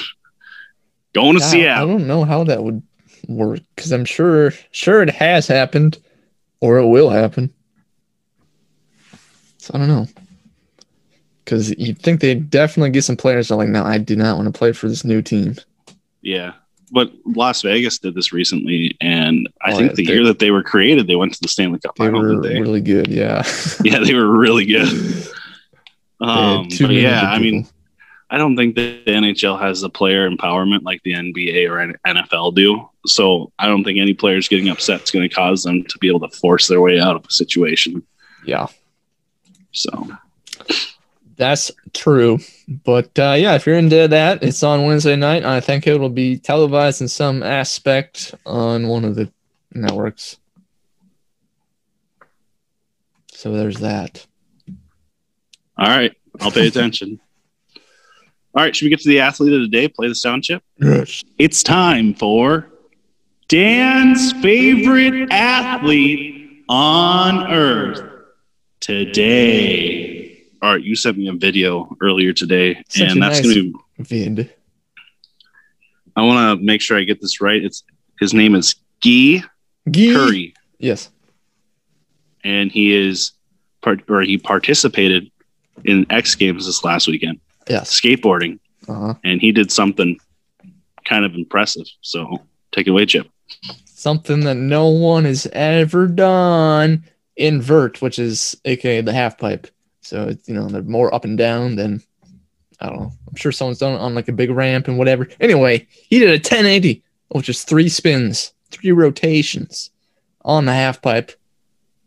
Going 1.15 1.39
to 1.39 1.59
Yeah, 1.59 1.83
I 1.83 1.87
don't 1.87 2.07
know 2.07 2.25
how 2.25 2.45
that 2.45 2.63
would 2.63 2.83
work 3.27 3.61
because 3.75 3.93
I'm 3.93 4.05
sure 4.05 4.53
sure 4.73 5.03
it 5.03 5.09
has 5.09 5.47
happened 5.47 5.97
or 6.61 6.77
it 6.77 6.87
will 6.87 7.09
happen. 7.09 7.51
So 9.57 9.73
I 9.75 9.79
don't 9.79 9.89
know. 9.89 10.07
Because 11.45 11.71
you'd 11.79 11.99
think 11.99 12.21
they'd 12.21 12.51
definitely 12.51 12.91
get 12.91 13.05
some 13.05 13.17
players 13.17 13.49
that 13.49 13.55
are 13.55 13.57
like, 13.57 13.71
no, 13.71 13.85
I 13.85 13.97
do 13.97 14.15
not 14.15 14.37
want 14.37 14.53
to 14.53 14.59
play 14.59 14.73
for 14.73 14.87
this 14.89 15.03
new 15.03 15.23
team. 15.23 15.55
Yeah. 16.21 16.53
But 16.91 17.13
Las 17.27 17.63
Vegas 17.63 17.99
did 17.99 18.15
this 18.15 18.33
recently, 18.33 18.97
and 19.01 19.49
I 19.63 19.73
Oh, 19.73 19.77
think 19.77 19.91
yeah, 19.91 19.95
the 19.97 20.05
year 20.07 20.25
that 20.25 20.39
they 20.39 20.51
were 20.51 20.63
created, 20.63 21.07
they 21.07 21.17
went 21.17 21.35
to 21.35 21.41
the 21.43 21.49
Stanley 21.49 21.79
Cup 21.81 21.97
They 21.97 22.09
were 22.09 22.41
they? 22.41 22.61
really 22.61 22.81
good, 22.81 23.09
yeah. 23.09 23.43
yeah, 23.85 23.99
they 23.99 24.15
were 24.15 24.29
really 24.39 24.65
good. 24.65 24.89
Um, 26.21 26.67
but 26.81 26.91
yeah, 26.91 27.31
I 27.31 27.39
mean. 27.39 27.67
I 28.31 28.37
don't 28.37 28.57
think 28.57 28.75
that 28.75 29.05
the 29.07 29.13
NHL 29.13 29.59
has 29.59 29.81
the 29.81 29.89
player 29.89 30.29
empowerment 30.29 30.83
like 30.83 31.01
the 31.03 31.13
NBA 31.13 31.67
or 31.71 31.95
NFL 32.07 32.55
do. 32.55 32.91
So 33.07 33.53
I 33.59 33.67
don't 33.69 33.85
think 33.85 33.99
any 33.99 34.13
players 34.13 34.49
getting 34.49 34.69
upset 34.69 35.03
is 35.05 35.11
going 35.11 35.27
to 35.27 35.35
cause 35.35 35.63
them 35.63 35.83
to 35.85 35.99
be 35.99 36.09
able 36.09 36.21
to 36.21 36.37
force 36.37 36.67
their 36.67 36.81
way 36.83 37.01
out 37.01 37.17
of 37.17 37.25
a 37.25 37.31
situation. 37.33 38.03
yeah, 38.45 38.67
So 39.73 40.09
that's 41.39 41.71
true. 41.95 42.39
But 42.69 43.19
uh, 43.19 43.37
yeah, 43.39 43.55
if 43.55 43.67
you're 43.67 43.79
into 43.79 44.09
that, 44.09 44.43
it's 44.43 44.63
on 44.63 44.85
Wednesday 44.85 45.17
night. 45.17 45.45
I 45.45 45.61
think 45.61 45.87
it 45.87 45.99
will 45.99 46.11
be 46.11 46.37
televised 46.37 47.01
in 47.01 47.09
some 47.09 47.43
aspect 47.43 48.35
on 48.45 48.89
one 48.89 49.05
of 49.05 49.15
the 49.15 49.33
networks. 49.73 50.37
So 53.33 53.53
there's 53.53 53.79
that. 53.79 54.27
all 55.79 55.87
right, 55.87 56.13
I'll 56.41 56.51
pay 56.51 56.67
attention. 56.67 57.21
All 58.55 58.65
right, 58.65 58.75
should 58.75 58.87
we 58.87 58.91
get 58.91 59.01
to 59.01 59.09
the 59.09 59.21
athlete 59.21 59.53
of 59.53 59.61
the 59.61 59.69
day? 59.69 59.87
Play 59.87 60.09
the 60.09 60.15
sound 60.17 60.43
chip. 60.43 60.65
Yes. 60.79 61.23
It's 61.39 61.63
time 61.63 62.15
for 62.15 62.69
Dan's 63.47 64.33
favorite 64.43 65.31
athlete 65.31 66.65
on 66.69 67.53
earth 67.53 68.03
today. 68.81 69.98
All 70.61 70.73
right, 70.73 70.83
you 70.83 70.97
sent 70.97 71.17
me 71.19 71.29
a 71.29 71.33
video 71.33 71.97
earlier 72.01 72.33
today, 72.33 72.83
Such 72.89 73.03
a 73.03 73.11
and 73.13 73.23
that's 73.23 73.39
nice- 73.43 73.55
going 73.55 73.73
to 73.73 73.73
be. 73.73 74.05
Vid. 74.25 74.55
I 76.17 76.23
want 76.23 76.59
to 76.59 76.65
make 76.65 76.81
sure 76.81 76.99
I 76.99 77.05
get 77.05 77.21
this 77.21 77.41
right. 77.41 77.63
It's 77.63 77.85
his 78.19 78.35
name 78.35 78.55
is 78.57 78.75
Guy 79.01 79.45
Gee. 79.91 80.09
Khury, 80.13 80.53
Yes. 80.79 81.11
and 82.43 82.73
he 82.73 82.93
is 82.93 83.33
part 83.83 84.03
or 84.09 84.23
he 84.23 84.37
participated 84.39 85.31
in 85.85 86.07
X 86.11 86.35
Games 86.35 86.67
this 86.67 86.83
last 86.83 87.07
weekend, 87.07 87.39
Yes. 87.71 87.89
skateboarding, 88.01 88.59
Uh-huh. 88.89 89.15
and 89.23 89.41
he 89.41 89.53
did 89.53 89.71
something 89.71 90.19
kind 91.05 91.25
of 91.25 91.35
impressive. 91.37 91.87
So 92.01 92.43
take 92.73 92.89
it 92.89 92.91
away, 92.91 93.07
Chip. 93.07 93.29
Something 93.85 94.41
that 94.41 94.57
no 94.57 94.89
one 94.89 95.25
has 95.25 95.47
ever 95.53 96.09
done. 96.09 97.05
Invert, 97.37 98.03
which 98.03 98.19
is 98.19 98.57
aka 98.65 99.01
the 99.01 99.13
half 99.13 99.39
pipe. 99.39 99.69
So 100.09 100.29
it's 100.29 100.49
you 100.49 100.55
know 100.55 100.69
they're 100.69 100.83
more 100.83 101.15
up 101.15 101.25
and 101.25 101.37
down 101.37 101.77
than 101.77 102.03
I 102.81 102.89
don't 102.89 102.99
know. 103.01 103.13
I'm 103.29 103.35
sure 103.37 103.53
someone's 103.53 103.79
done 103.79 103.95
it 103.95 104.01
on 104.01 104.15
like 104.15 104.29
a 104.29 104.33
big 104.33 104.51
ramp 104.51 104.89
and 104.89 104.99
whatever. 104.99 105.29
Anyway, 105.41 105.87
he 105.91 106.19
did 106.19 106.29
a 106.29 106.33
1080, 106.35 107.03
which 107.29 107.49
is 107.49 107.65
three 107.65 107.89
spins, 107.89 108.53
three 108.71 108.93
rotations 108.93 109.91
on 110.45 110.65
the 110.65 110.73
half 110.73 111.03
pipe, 111.03 111.33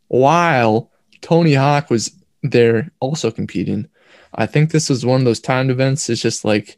while 0.07 0.89
Tony 1.21 1.53
Hawk 1.53 1.89
was 1.89 2.11
there 2.43 2.91
also 2.99 3.31
competing. 3.31 3.87
I 4.35 4.45
think 4.45 4.71
this 4.71 4.89
was 4.89 5.05
one 5.05 5.21
of 5.21 5.25
those 5.25 5.39
timed 5.39 5.71
events. 5.71 6.09
It's 6.09 6.21
just 6.21 6.45
like 6.45 6.77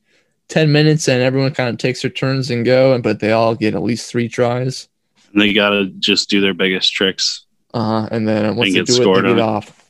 10 0.50 0.72
minutes 0.72 1.08
and 1.08 1.22
everyone 1.22 1.53
kind 1.53 1.70
of 1.70 1.77
takes 1.77 2.01
their 2.01 2.12
turns 2.12 2.50
and 2.50 2.65
go, 2.65 3.00
but 3.00 3.20
they 3.20 3.32
all 3.32 3.56
get 3.56 3.75
at 3.75 3.84
least 3.84 4.10
three 4.10 4.27
tries. 4.27 4.89
And 5.32 5.42
they 5.42 5.53
got 5.53 5.70
to 5.70 5.86
just 6.00 6.30
do 6.30 6.42
their 6.42 6.53
biggest 6.53 6.94
tricks. 6.94 7.46
Uh-huh. 7.74 8.08
And 8.12 8.27
then 8.27 8.56
once 8.56 8.68
And 8.68 8.75
they 8.75 8.80
get 8.80 8.88
do 8.88 8.94
it, 8.94 9.01
scored 9.03 9.25
they 9.25 9.30
get 9.30 9.38
it. 9.38 9.42
off. 9.42 9.83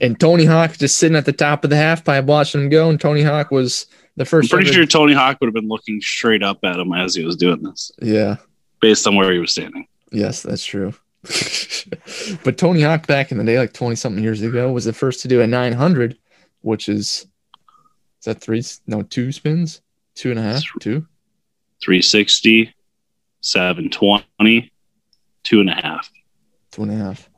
And 0.00 0.18
Tony 0.20 0.44
Hawk 0.44 0.76
just 0.78 0.98
sitting 0.98 1.16
at 1.16 1.24
the 1.24 1.32
top 1.32 1.64
of 1.64 1.70
the 1.70 1.76
half 1.76 2.04
pipe 2.04 2.24
watching 2.26 2.62
him 2.62 2.68
go. 2.68 2.88
And 2.90 3.00
Tony 3.00 3.22
Hawk 3.22 3.50
was 3.50 3.86
the 4.16 4.22
I'm 4.22 4.26
first. 4.26 4.50
pretty 4.50 4.66
ever- 4.68 4.74
sure 4.74 4.86
Tony 4.86 5.14
Hawk 5.14 5.38
would 5.40 5.48
have 5.48 5.54
been 5.54 5.68
looking 5.68 6.00
straight 6.00 6.42
up 6.42 6.58
at 6.64 6.78
him 6.78 6.92
as 6.92 7.14
he 7.14 7.24
was 7.24 7.36
doing 7.36 7.62
this, 7.62 7.90
Yeah. 8.00 8.36
based 8.80 9.06
on 9.06 9.16
where 9.16 9.32
he 9.32 9.38
was 9.38 9.52
standing. 9.52 9.86
Yes, 10.12 10.42
that's 10.42 10.64
true. 10.64 10.94
but 12.44 12.56
Tony 12.56 12.82
Hawk 12.82 13.06
back 13.06 13.30
in 13.32 13.38
the 13.38 13.44
day, 13.44 13.58
like 13.58 13.72
20 13.72 13.96
something 13.96 14.22
years 14.22 14.42
ago, 14.42 14.70
was 14.72 14.84
the 14.84 14.92
first 14.92 15.20
to 15.22 15.28
do 15.28 15.40
a 15.40 15.46
900, 15.46 16.16
which 16.62 16.88
is, 16.88 17.26
is 18.20 18.24
that 18.24 18.40
three? 18.40 18.62
No, 18.86 19.02
two 19.02 19.32
spins? 19.32 19.80
Two 20.14 20.30
and 20.30 20.38
a 20.38 20.42
half? 20.42 20.62
Two? 20.80 21.06
360, 21.82 22.74
720, 23.40 24.72
two 25.42 25.60
and 25.60 25.70
a 25.70 25.74
half. 25.74 26.10
Two 26.72 26.82
and 26.82 26.92
a 26.92 26.96
half. 26.96 27.28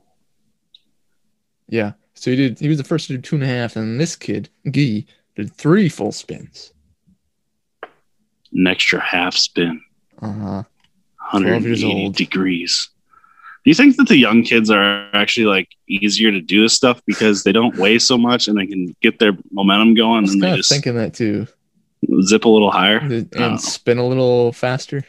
Yeah. 1.67 1.93
So 2.23 2.31
he 2.31 2.37
did, 2.37 2.57
he 2.57 2.69
was 2.69 2.77
the 2.77 2.85
first 2.85 3.07
to 3.07 3.17
do 3.17 3.21
two 3.21 3.35
and 3.35 3.43
a 3.43 3.47
half. 3.47 3.75
And 3.75 3.99
this 3.99 4.15
kid, 4.15 4.47
Guy, 4.71 5.03
did 5.35 5.51
three 5.51 5.89
full 5.89 6.13
spins. 6.13 6.71
An 8.53 8.65
extra 8.65 9.01
half 9.01 9.35
spin, 9.35 9.81
Uh 10.21 10.31
huh. 10.31 10.63
180 11.31 11.65
years 11.67 11.83
old. 11.83 12.15
degrees. 12.15 12.89
Do 13.65 13.71
you 13.71 13.75
think 13.75 13.97
that 13.97 14.07
the 14.07 14.15
young 14.17 14.43
kids 14.43 14.69
are 14.71 15.09
actually 15.13 15.47
like 15.47 15.67
easier 15.89 16.31
to 16.31 16.39
do 16.39 16.61
this 16.61 16.71
stuff 16.73 17.01
because 17.05 17.43
they 17.43 17.51
don't 17.51 17.75
weigh 17.75 17.99
so 17.99 18.17
much 18.17 18.47
and 18.47 18.57
they 18.57 18.67
can 18.67 18.95
get 19.01 19.19
their 19.19 19.33
momentum 19.51 19.89
I 19.89 19.93
going 19.95 20.21
was 20.21 20.31
and 20.33 20.41
they 20.43 20.55
just 20.55 20.69
thinking 20.69 20.95
that 20.95 21.13
too. 21.13 21.45
zip 22.21 22.45
a 22.45 22.49
little 22.49 22.71
higher? 22.71 22.99
And 22.99 23.29
Oh. 23.35 23.57
spin 23.57 23.97
a 23.97 24.07
little 24.07 24.53
faster. 24.53 25.03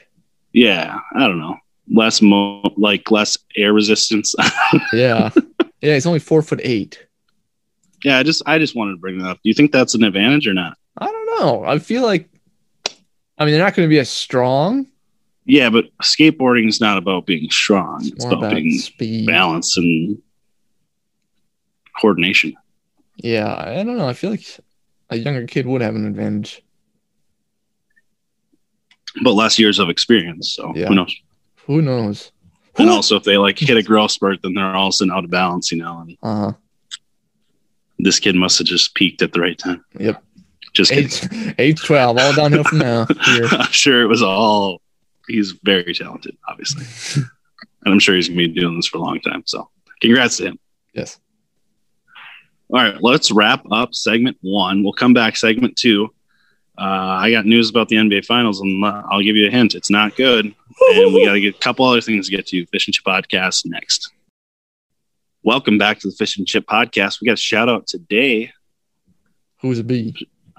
Yeah, 0.53 0.99
I 1.15 1.21
don't 1.29 1.39
know. 1.39 1.59
Less 1.93 2.21
mo 2.21 2.63
like 2.77 3.09
less 3.13 3.39
air 3.57 3.73
resistance. 3.73 4.35
Yeah. 4.93 5.31
yeah, 5.83 5.95
he's 5.95 6.07
only 6.07 6.19
four 6.19 6.41
foot 6.43 6.61
eight. 6.65 7.04
Yeah, 8.05 8.19
I 8.19 8.23
just 8.23 8.43
I 8.47 8.59
just 8.59 8.77
wanted 8.77 8.93
to 8.93 8.99
bring 8.99 9.19
that 9.19 9.29
up. 9.29 9.37
Do 9.43 9.49
you 9.49 9.55
think 9.55 9.73
that's 9.73 9.95
an 9.95 10.05
advantage 10.05 10.47
or 10.47 10.55
not? 10.55 10.77
I 10.99 11.07
don't 11.07 11.41
know. 11.41 11.65
I 11.65 11.79
feel 11.81 12.03
like, 12.03 12.29
I 13.39 13.45
mean, 13.45 13.55
they're 13.55 13.65
not 13.65 13.75
going 13.75 13.89
to 13.89 13.93
be 13.93 13.99
as 13.99 14.09
strong. 14.11 14.87
Yeah, 15.47 15.69
but 15.71 15.87
skateboarding 16.03 16.69
is 16.69 16.81
not 16.81 16.97
about 16.99 17.27
being 17.27 17.51
strong. 17.51 18.01
It's 18.07 18.25
More 18.25 18.35
about, 18.35 18.45
about 18.53 18.55
being 18.63 18.79
speed. 18.79 19.27
balanced 19.27 19.77
and 19.77 20.19
coordination. 22.01 22.55
Yeah, 23.17 23.55
I 23.55 23.83
don't 23.83 23.97
know. 23.99 24.09
I 24.09 24.13
feel 24.15 24.31
like 24.31 24.47
a 25.11 25.17
younger 25.17 25.47
kid 25.47 25.67
would 25.67 25.81
have 25.83 25.95
an 25.97 26.07
advantage. 26.07 26.63
But 29.23 29.33
less 29.33 29.59
years 29.59 29.79
of 29.79 29.89
experience. 29.91 30.55
So 30.57 30.73
Yeah. 30.75 30.89
who 30.89 30.95
knows? 30.95 31.15
Who 31.67 31.83
knows? 31.83 32.33
And 32.77 32.91
also, 32.91 33.15
if 33.17 33.23
they 33.23 33.37
like 33.39 33.59
hit 33.59 33.77
a 33.77 33.83
growth 33.83 34.11
spurt, 34.11 34.41
then 34.43 34.55
they're 34.55 34.75
all 34.75 34.89
of 34.89 34.91
a 34.91 34.93
sudden 34.93 35.13
out 35.13 35.25
of 35.25 35.31
balance, 35.31 35.71
you 35.71 35.79
know. 35.79 36.01
And 36.01 36.17
Uh 36.23 36.37
huh. 36.37 36.53
This 37.99 38.19
kid 38.19 38.35
must 38.35 38.59
have 38.59 38.67
just 38.67 38.95
peaked 38.95 39.23
at 39.23 39.33
the 39.33 39.41
right 39.41 39.59
time. 39.59 39.85
Yep. 39.99 40.23
Just 40.73 40.91
kidding. 40.91 41.31
Age 41.33 41.55
age 41.59 41.83
twelve, 41.85 42.19
all 42.19 42.33
downhill 42.33 42.65
from 42.65 42.79
now. 42.79 43.07
I'm 43.21 43.71
sure 43.71 44.03
it 44.03 44.09
was 44.09 44.23
all. 44.23 44.81
He's 45.29 45.53
very 45.63 45.95
talented, 45.95 46.37
obviously, 46.49 46.85
and 47.17 47.95
I'm 47.95 48.01
sure 48.01 48.15
he's 48.15 48.29
gonna 48.29 48.39
be 48.39 48.49
doing 48.49 48.77
this 48.77 48.87
for 48.87 48.99
a 48.99 49.01
long 49.01 49.21
time. 49.21 49.45
So, 49.47 49.71
congrats 50.01 50.37
to 50.39 50.49
him. 50.49 50.59
Yes. 50.93 51.19
All 52.71 52.83
right, 52.83 53.01
let's 53.01 53.31
wrap 53.31 53.65
up 53.71 53.95
segment 53.95 54.37
one. 54.41 54.83
We'll 54.83 54.93
come 54.93 55.15
back 55.15 55.37
segment 55.37 55.77
two. 55.77 56.13
Uh, 56.77 56.83
I 57.21 57.31
got 57.31 57.47
news 57.47 57.71
about 57.71 57.89
the 57.89 57.97
NBA 57.97 58.27
Finals, 58.27 58.61
and 58.61 58.85
I'll 58.85 59.23
give 59.23 59.37
you 59.37 59.47
a 59.47 59.51
hint. 59.51 59.77
It's 59.77 59.91
not 59.91 60.17
good, 60.17 60.47
and 60.47 61.15
we 61.15 61.25
got 61.25 61.35
to 61.35 61.41
get 61.41 61.55
a 61.55 61.59
couple 61.59 61.87
other 61.87 62.01
things 62.01 62.27
to 62.27 62.37
get 62.37 62.49
to. 62.49 62.67
Fish 62.67 62.89
and 62.89 62.95
Chip 62.95 63.05
Podcast 63.05 63.65
next. 63.65 64.11
Welcome 65.45 65.77
back 65.77 65.99
to 66.01 66.09
the 66.09 66.15
Fish 66.15 66.39
and 66.39 66.47
Chip 66.47 66.65
Podcast. 66.67 67.21
We 67.21 67.27
got 67.27 67.35
a 67.35 67.37
shout 67.37 67.69
out 67.69 67.87
today. 67.87 68.51
Who's 69.61 69.79
a 69.79 69.85
bee? 69.85 70.15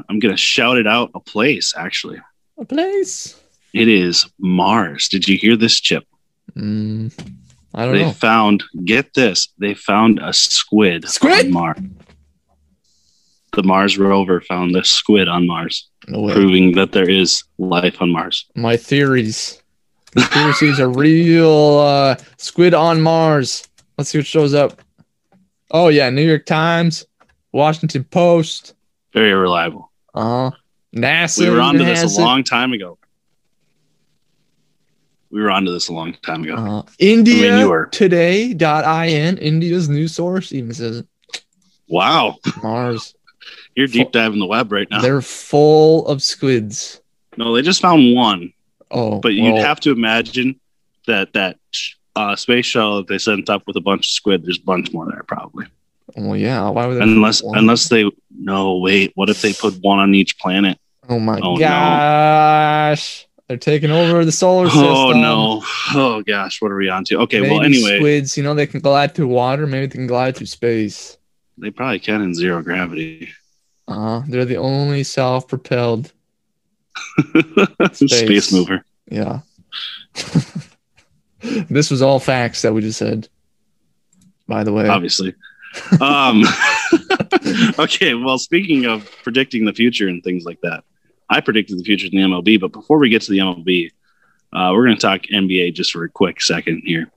I'm 0.10 0.20
gonna 0.20 0.38
shout 0.38 0.78
it 0.78 0.86
out 0.88 1.10
a 1.16 1.20
place. 1.20 1.74
Actually, 1.76 2.20
A 2.60 2.66
place. 2.66 3.40
it 3.74 3.88
is 3.88 4.28
Mars. 4.40 5.08
Did 5.10 5.28
you 5.28 5.38
hear 5.38 5.56
this, 5.56 5.80
Chip? 5.80 6.04
Mm, 6.56 7.12
I 7.74 7.86
don't 7.86 7.94
They 7.96 8.02
know. 8.04 8.08
They 8.10 8.14
found. 8.14 8.64
Get 8.84 9.14
this. 9.16 9.48
They 9.58 9.74
found 9.74 10.20
a 10.22 10.34
squid. 10.34 11.08
Squid? 11.10 11.48
on 11.48 11.52
Mars. 11.52 11.78
The 13.54 13.64
Mars 13.64 13.98
rover 13.98 14.42
found 14.42 14.76
a 14.76 14.84
squid 14.84 15.28
on 15.28 15.48
Mars. 15.48 15.90
No 16.08 16.32
proving 16.32 16.74
that 16.74 16.92
there 16.92 17.10
is 17.10 17.44
life 17.58 18.02
on 18.02 18.12
Mars. 18.12 18.46
My 18.56 18.78
theories. 18.78 19.62
Conspiracies 20.12 20.80
are 20.80 20.90
real. 20.90 21.78
Uh, 21.80 22.16
squid 22.38 22.74
on 22.76 23.02
Mars. 23.02 23.68
Let's 23.98 24.10
see 24.10 24.18
what 24.20 24.28
shows 24.28 24.54
up. 24.54 24.82
Oh 25.72 25.88
yeah, 25.88 26.10
New 26.10 26.22
York 26.26 26.46
Times, 26.46 27.06
Washington 27.52 28.04
Post. 28.06 28.76
Very 29.14 29.34
reliable. 29.34 29.92
Uh 30.14 30.50
huh. 30.52 30.58
NASA. 30.96 31.40
we 31.40 31.50
were 31.50 31.62
onto 31.62 31.84
this 31.84 32.18
a 32.18 32.22
long 32.22 32.44
time 32.44 32.72
ago. 32.74 32.98
We 35.32 35.42
were 35.42 35.52
onto 35.52 35.72
this 35.72 35.90
a 35.90 35.94
long 35.94 36.14
time 36.22 36.44
ago. 36.44 36.56
Uh, 36.56 36.84
India 37.00 37.60
you 37.60 37.70
were- 37.70 37.88
Today.in, 37.88 39.38
India's 39.38 39.90
news 39.90 40.14
source, 40.14 40.54
even 40.54 40.74
says 40.74 41.00
it. 41.00 41.08
Wow, 41.88 42.38
Mars. 42.64 43.14
you're 43.76 43.88
deep 43.88 44.12
diving 44.12 44.40
the 44.40 44.46
web 44.46 44.72
right 44.72 44.90
now. 44.90 45.02
They're 45.02 45.22
full 45.22 46.08
of 46.08 46.24
squids. 46.24 47.02
No, 47.38 47.54
they 47.54 47.62
just 47.62 47.82
found 47.82 48.16
one, 48.16 48.54
Oh, 48.92 49.20
but 49.20 49.34
you'd 49.34 49.54
well, 49.54 49.64
have 49.64 49.80
to 49.82 49.92
imagine 49.92 50.60
that 51.06 51.34
that 51.34 51.58
uh, 52.16 52.36
space 52.36 52.66
shuttle 52.66 52.98
that 52.98 53.08
they 53.08 53.18
sent 53.18 53.50
up 53.50 53.64
with 53.68 53.76
a 53.76 53.82
bunch 53.82 54.08
of 54.08 54.12
squid. 54.12 54.44
There's 54.46 54.58
a 54.60 54.64
bunch 54.64 54.92
more 54.94 55.06
there 55.10 55.24
probably, 55.24 55.66
Well, 56.16 56.36
yeah. 56.38 56.70
Why 56.70 56.88
would 56.88 56.98
they? 56.98 57.02
unless 57.04 57.42
unless 57.42 57.90
they. 57.90 58.10
No, 58.38 58.78
wait. 58.78 59.12
What 59.16 59.30
if 59.30 59.42
they 59.42 59.54
put 59.54 59.76
one 59.82 60.00
on 60.00 60.14
each 60.16 60.38
planet? 60.40 60.80
Oh 61.10 61.20
my 61.20 61.40
Oh, 61.42 61.54
no. 61.56 61.60
gosh. 61.60 63.28
They're 63.48 63.58
taking 63.58 63.92
over 63.92 64.26
the 64.26 64.32
solar 64.32 64.68
system. 64.70 64.86
Oh 64.88 65.12
no! 65.12 65.62
Oh 65.94 66.24
gosh, 66.26 66.60
what 66.64 66.72
are 66.72 66.78
we 66.78 66.90
on 66.90 67.04
to? 67.06 67.20
Okay, 67.20 67.42
well 67.42 67.60
Maybe 67.60 67.76
anyway, 67.78 68.00
squids, 68.00 68.38
you 68.38 68.44
know, 68.44 68.56
they 68.56 68.66
can 68.66 68.80
glide 68.80 69.14
through 69.14 69.28
water. 69.28 69.68
Maybe 69.68 69.86
they 69.86 69.92
can 69.96 70.08
glide 70.08 70.36
through 70.36 70.48
space. 70.48 71.18
they 71.60 71.70
probably 71.70 72.00
can 72.00 72.24
in 72.24 72.34
zero 72.34 72.64
gravity. 72.64 73.30
Uh, 73.88 74.24
they're 74.28 74.46
the 74.46 74.58
only 74.58 75.04
self-propelled. 75.04 76.12
Space. 77.94 78.10
Space. 78.10 78.52
mover. 78.52 78.84
Yeah. 79.12 79.42
this 81.70 81.92
was 81.92 82.02
all 82.02 82.20
facts 82.20 82.62
that 82.62 82.74
we 82.74 82.82
just 82.82 83.00
said. 83.00 83.28
By 84.48 84.64
the 84.64 84.74
way, 84.74 84.88
obviously. 84.88 85.34
um, 86.02 86.44
okay, 87.80 88.14
well, 88.14 88.38
speaking 88.38 88.86
of 88.86 89.10
predicting 89.24 89.66
the 89.66 89.74
future 89.74 90.08
and 90.08 90.24
things 90.24 90.46
like 90.46 90.62
that, 90.62 90.84
I 91.30 91.42
predicted 91.42 91.80
the 91.80 91.84
future 91.84 92.08
in 92.12 92.12
the 92.12 92.28
MLB. 92.28 92.60
But 92.60 92.72
before 92.72 92.98
we 93.00 93.10
get 93.10 93.24
to 93.24 93.32
the 93.32 93.40
MLB, 93.40 93.92
uh, 94.54 94.72
we're 94.74 94.86
going 94.86 94.98
to 94.98 95.02
talk 95.02 95.24
NBA 95.24 95.74
just 95.74 95.92
for 95.92 96.04
a 96.04 96.10
quick 96.10 96.42
second 96.42 96.84
here. 96.86 97.12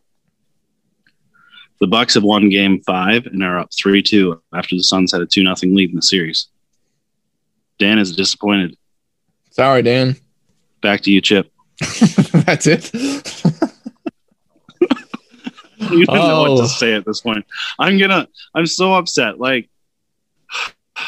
The 1.80 1.86
Bucks 1.86 2.14
have 2.14 2.24
won 2.24 2.48
Game 2.48 2.80
Five 2.82 3.26
and 3.26 3.42
are 3.44 3.58
up 3.58 3.70
three-two 3.72 4.42
after 4.52 4.74
the 4.74 4.82
Suns 4.82 5.12
had 5.12 5.20
a 5.20 5.26
two 5.26 5.44
nothing 5.44 5.74
lead 5.76 5.90
in 5.90 5.96
the 5.96 6.02
series. 6.02 6.48
Dan 7.78 7.98
is 7.98 8.16
disappointed. 8.16 8.76
sorry, 9.50 9.82
Dan. 9.82 10.16
Back 10.80 11.02
to 11.02 11.12
you, 11.12 11.20
Chip. 11.20 11.52
That's 12.32 12.66
it. 12.66 12.90
You 15.98 16.06
don't 16.06 16.16
know 16.16 16.40
what 16.42 16.50
Oh. 16.50 16.62
to 16.62 16.68
say 16.68 16.94
at 16.94 17.04
this 17.04 17.20
point. 17.20 17.44
I'm 17.78 17.98
gonna. 17.98 18.28
I'm 18.54 18.66
so 18.66 18.94
upset. 18.94 19.38
Like, 19.38 19.68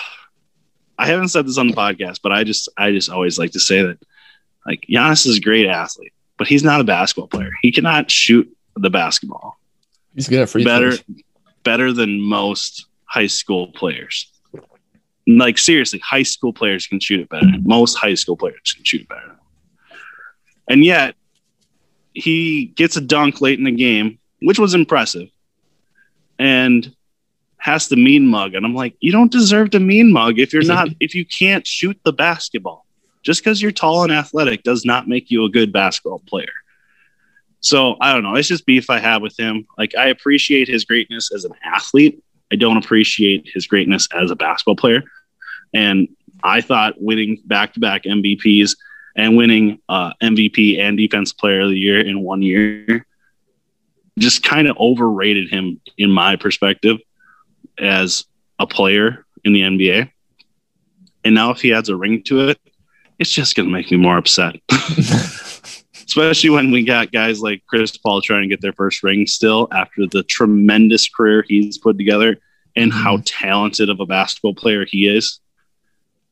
I 0.98 1.06
haven't 1.06 1.28
said 1.28 1.46
this 1.46 1.58
on 1.58 1.68
the 1.68 1.74
podcast, 1.74 2.20
but 2.22 2.32
I 2.32 2.44
just, 2.44 2.68
I 2.76 2.90
just 2.92 3.08
always 3.08 3.38
like 3.38 3.52
to 3.52 3.60
say 3.60 3.82
that, 3.82 3.98
like, 4.66 4.84
Giannis 4.90 5.26
is 5.26 5.38
a 5.38 5.40
great 5.40 5.66
athlete, 5.66 6.12
but 6.36 6.46
he's 6.46 6.62
not 6.62 6.80
a 6.80 6.84
basketball 6.84 7.28
player. 7.28 7.50
He 7.62 7.72
cannot 7.72 8.10
shoot 8.10 8.48
the 8.76 8.90
basketball 8.90 9.58
He's 10.14 10.28
good 10.28 10.40
at 10.40 10.48
free 10.50 10.64
better, 10.64 10.92
throws. 10.92 11.22
better 11.64 11.92
than 11.92 12.20
most 12.20 12.86
high 13.04 13.26
school 13.26 13.68
players. 13.68 14.30
Like 15.26 15.58
seriously, 15.58 15.98
high 16.00 16.22
school 16.24 16.52
players 16.52 16.86
can 16.86 17.00
shoot 17.00 17.20
it 17.20 17.28
better. 17.28 17.46
Most 17.62 17.94
high 17.96 18.14
school 18.14 18.36
players 18.36 18.72
can 18.74 18.84
shoot 18.84 19.02
it 19.02 19.08
better. 19.08 19.36
And 20.68 20.84
yet, 20.84 21.14
he 22.14 22.66
gets 22.66 22.96
a 22.96 23.00
dunk 23.00 23.40
late 23.40 23.58
in 23.58 23.64
the 23.64 23.70
game, 23.72 24.18
which 24.42 24.58
was 24.58 24.74
impressive, 24.74 25.28
and 26.38 26.94
has 27.60 27.88
the 27.88 27.96
mean 27.96 28.26
mug. 28.26 28.54
And 28.54 28.64
I'm 28.64 28.74
like, 28.74 28.96
you 29.00 29.12
don't 29.12 29.30
deserve 29.30 29.70
the 29.70 29.80
mean 29.80 30.12
mug 30.12 30.38
if 30.38 30.52
you're 30.52 30.64
not 30.64 30.88
if 30.98 31.14
you 31.14 31.24
can't 31.24 31.66
shoot 31.66 31.98
the 32.04 32.12
basketball. 32.12 32.86
Just 33.22 33.44
because 33.44 33.60
you're 33.60 33.70
tall 33.70 34.02
and 34.02 34.12
athletic 34.12 34.62
does 34.62 34.86
not 34.86 35.06
make 35.06 35.30
you 35.30 35.44
a 35.44 35.50
good 35.50 35.72
basketball 35.72 36.20
player. 36.20 36.52
So 37.60 37.96
I 38.00 38.14
don't 38.14 38.22
know. 38.22 38.34
It's 38.34 38.48
just 38.48 38.64
beef 38.64 38.88
I 38.88 38.98
have 38.98 39.20
with 39.20 39.38
him. 39.38 39.66
Like 39.76 39.94
I 39.94 40.06
appreciate 40.06 40.68
his 40.68 40.86
greatness 40.86 41.30
as 41.32 41.44
an 41.44 41.52
athlete. 41.62 42.22
I 42.50 42.56
don't 42.56 42.78
appreciate 42.78 43.48
his 43.52 43.66
greatness 43.66 44.08
as 44.14 44.30
a 44.30 44.36
basketball 44.36 44.76
player. 44.76 45.02
And 45.74 46.08
I 46.42 46.62
thought 46.62 46.94
winning 46.98 47.42
back 47.44 47.74
to 47.74 47.80
back 47.80 48.04
MVPs 48.04 48.76
and 49.16 49.36
winning 49.36 49.80
uh, 49.90 50.14
MVP 50.22 50.80
and 50.80 50.96
Defensive 50.96 51.36
Player 51.36 51.60
of 51.60 51.70
the 51.70 51.78
Year 51.78 52.00
in 52.00 52.22
one 52.22 52.40
year 52.40 53.06
just 54.20 54.42
kind 54.42 54.68
of 54.68 54.76
overrated 54.78 55.48
him, 55.48 55.80
in 55.98 56.10
my 56.10 56.36
perspective, 56.36 56.98
as 57.78 58.24
a 58.58 58.66
player 58.66 59.24
in 59.44 59.52
the 59.52 59.62
NBA. 59.62 60.10
And 61.24 61.34
now, 61.34 61.50
if 61.50 61.60
he 61.60 61.72
adds 61.72 61.88
a 61.88 61.96
ring 61.96 62.22
to 62.24 62.48
it, 62.48 62.60
it's 63.18 63.30
just 63.30 63.56
going 63.56 63.68
to 63.68 63.72
make 63.72 63.90
me 63.90 63.96
more 63.96 64.16
upset. 64.16 64.56
Especially 65.94 66.50
when 66.50 66.70
we 66.72 66.84
got 66.84 67.12
guys 67.12 67.40
like 67.40 67.62
Chris 67.68 67.96
Paul 67.96 68.20
trying 68.20 68.42
to 68.42 68.48
get 68.48 68.60
their 68.60 68.72
first 68.72 69.02
ring 69.02 69.26
still 69.26 69.68
after 69.70 70.06
the 70.06 70.24
tremendous 70.24 71.08
career 71.08 71.44
he's 71.46 71.78
put 71.78 71.96
together 71.98 72.38
and 72.74 72.92
how 72.92 73.16
mm-hmm. 73.16 73.22
talented 73.24 73.90
of 73.90 74.00
a 74.00 74.06
basketball 74.06 74.54
player 74.54 74.84
he 74.84 75.06
is. 75.06 75.40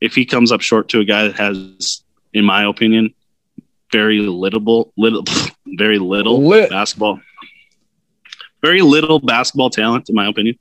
If 0.00 0.14
he 0.14 0.24
comes 0.24 0.50
up 0.50 0.62
short 0.62 0.88
to 0.90 1.00
a 1.00 1.04
guy 1.04 1.24
that 1.28 1.36
has, 1.36 2.02
in 2.32 2.44
my 2.44 2.64
opinion, 2.64 3.14
very 3.92 4.18
little, 4.18 4.92
little, 4.96 5.24
very 5.66 5.98
little 5.98 6.46
Lit. 6.46 6.70
basketball, 6.70 7.20
very 8.62 8.82
little 8.82 9.18
basketball 9.20 9.70
talent, 9.70 10.08
in 10.08 10.14
my 10.14 10.26
opinion, 10.26 10.58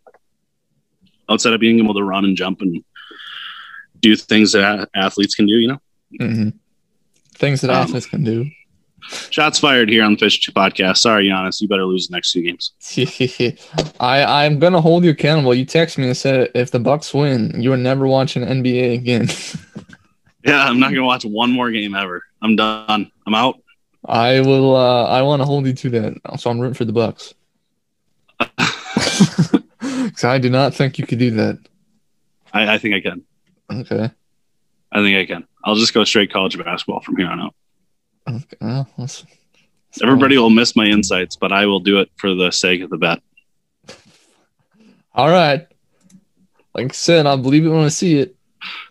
outside 1.29 1.53
of 1.53 1.59
being 1.59 1.79
able 1.79 1.93
to 1.93 2.03
run 2.03 2.25
and 2.25 2.35
jump 2.37 2.61
and 2.61 2.83
do 3.99 4.15
things 4.15 4.51
that 4.53 4.89
athletes 4.95 5.35
can 5.35 5.45
do, 5.47 5.55
you 5.55 5.67
know. 5.69 5.81
Mhm. 6.21 6.53
Things 7.35 7.61
that 7.61 7.69
Um, 7.71 7.77
athletes 7.77 8.05
can 8.05 8.23
do. 8.23 8.49
Shots 9.29 9.59
fired 9.59 9.89
here 9.89 10.03
on 10.03 10.13
the 10.13 10.17
Fish 10.17 10.49
podcast. 10.49 10.97
Sorry, 10.97 11.27
Giannis, 11.29 11.61
you 11.61 11.67
better 11.67 11.85
lose 11.85 12.07
the 12.07 12.13
next 12.15 12.31
two 12.33 12.41
games. 12.41 12.73
I 13.99 14.45
I'm 14.45 14.59
gonna 14.59 14.81
hold 14.81 15.03
you 15.05 15.11
accountable. 15.11 15.53
You 15.53 15.65
text 15.65 15.97
me 15.97 16.07
and 16.07 16.17
said 16.17 16.49
if 16.55 16.71
the 16.71 16.79
Bucks 16.79 17.13
win, 17.13 17.61
you 17.61 17.71
are 17.73 17.77
never 17.77 18.05
watching 18.07 18.43
NBA 18.43 18.93
again. 18.93 19.27
Yeah, 20.45 20.63
I'm 20.65 20.79
not 20.79 20.91
gonna 20.91 21.03
watch 21.03 21.25
one 21.25 21.51
more 21.51 21.71
game 21.71 21.93
ever. 21.93 22.23
I'm 22.41 22.55
done. 22.55 23.11
I'm 23.25 23.35
out. 23.35 23.59
I 24.05 24.39
will. 24.39 24.73
uh 24.77 25.03
I 25.05 25.21
want 25.23 25.41
to 25.41 25.45
hold 25.45 25.65
you 25.67 25.73
to 25.73 25.89
that. 25.89 26.13
So 26.39 26.49
I'm 26.49 26.57
rooting 26.57 26.73
for 26.75 26.85
the 26.85 26.93
Bucks. 26.93 27.33
Because 30.17 30.23
I 30.23 30.39
do 30.39 30.49
not 30.49 30.73
think 30.73 30.97
you 30.97 31.05
could 31.05 31.19
do 31.19 31.31
that. 31.31 31.59
I, 32.51 32.73
I 32.73 32.77
think 32.79 32.95
I 32.95 33.01
can. 33.01 33.23
Okay. 33.71 34.09
I 34.91 35.01
think 35.01 35.17
I 35.17 35.25
can. 35.25 35.47
I'll 35.63 35.75
just 35.75 35.93
go 35.93 36.03
straight 36.03 36.31
college 36.31 36.57
basketball 36.57 37.01
from 37.01 37.17
here 37.17 37.27
on 37.27 37.39
out. 37.39 37.55
okay. 38.27 38.57
Well, 38.59 38.87
let's, 38.97 39.23
let's 39.23 40.01
Everybody 40.01 40.37
will 40.37 40.49
miss 40.49 40.75
my 40.75 40.85
insights, 40.85 41.35
but 41.35 41.51
I 41.51 41.65
will 41.67 41.79
do 41.79 41.99
it 41.99 42.09
for 42.15 42.33
the 42.33 42.51
sake 42.51 42.81
of 42.81 42.89
the 42.89 42.97
bet. 42.97 43.21
All 45.13 45.29
right. 45.29 45.67
Like 46.73 46.91
I 46.91 46.93
said, 46.93 47.25
I'll 47.25 47.37
believe 47.37 47.65
it 47.65 47.69
when 47.69 47.83
I 47.83 47.89
see 47.89 48.17
it. 48.17 48.35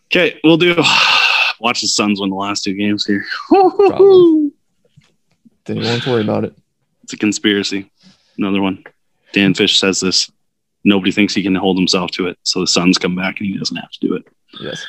Okay, 0.06 0.38
we'll 0.44 0.59
do. 0.59 0.76
Watch 1.61 1.80
the 1.80 1.88
Suns 1.88 2.20
win 2.20 2.30
the 2.30 2.37
last 2.37 2.62
two 2.62 2.74
games 2.74 3.04
here. 3.04 3.24
Probably. 3.48 4.52
Then 5.64 5.78
you 5.78 5.82
won't 5.82 6.06
worry 6.06 6.22
about 6.22 6.44
it. 6.44 6.56
It's 7.02 7.14
a 7.14 7.16
conspiracy. 7.16 7.90
Another 8.38 8.61
one. 8.61 8.85
Dan 9.37 9.53
Fish 9.53 9.79
says 9.79 10.01
this. 10.01 10.33
Nobody 10.83 11.12
thinks 11.12 11.35
he 11.35 11.42
can 11.42 11.55
hold 11.55 11.77
himself 11.77 12.11
to 12.12 12.27
it. 12.27 12.38
So 12.42 12.61
the 12.61 12.66
Suns 12.66 12.96
come 12.96 13.14
back 13.14 13.38
and 13.38 13.46
he 13.46 13.59
doesn't 13.59 13.77
have 13.77 13.90
to 13.90 14.01
do 14.01 14.14
it. 14.14 14.27
Yes. 14.59 14.85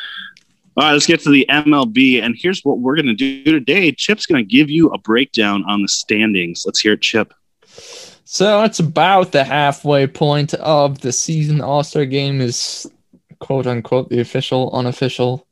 All 0.77 0.85
right, 0.85 0.93
let's 0.93 1.05
get 1.05 1.19
to 1.21 1.29
the 1.29 1.45
MLB. 1.49 2.21
And 2.21 2.33
here's 2.37 2.61
what 2.63 2.79
we're 2.79 2.95
going 2.95 3.07
to 3.07 3.13
do 3.13 3.43
today. 3.43 3.91
Chip's 3.91 4.25
going 4.25 4.41
to 4.41 4.49
give 4.49 4.69
you 4.69 4.87
a 4.89 4.97
breakdown 4.97 5.65
on 5.67 5.81
the 5.81 5.89
standings. 5.89 6.63
Let's 6.65 6.79
hear 6.79 6.93
it, 6.93 7.01
Chip. 7.01 7.33
So 8.23 8.63
it's 8.63 8.79
about 8.79 9.33
the 9.33 9.43
halfway 9.43 10.07
point 10.07 10.53
of 10.53 11.01
the 11.01 11.11
season. 11.11 11.59
All 11.59 11.83
Star 11.83 12.05
game 12.05 12.39
is 12.39 12.89
quote 13.39 13.67
unquote 13.67 14.09
the 14.09 14.21
official, 14.21 14.71
unofficial, 14.71 15.45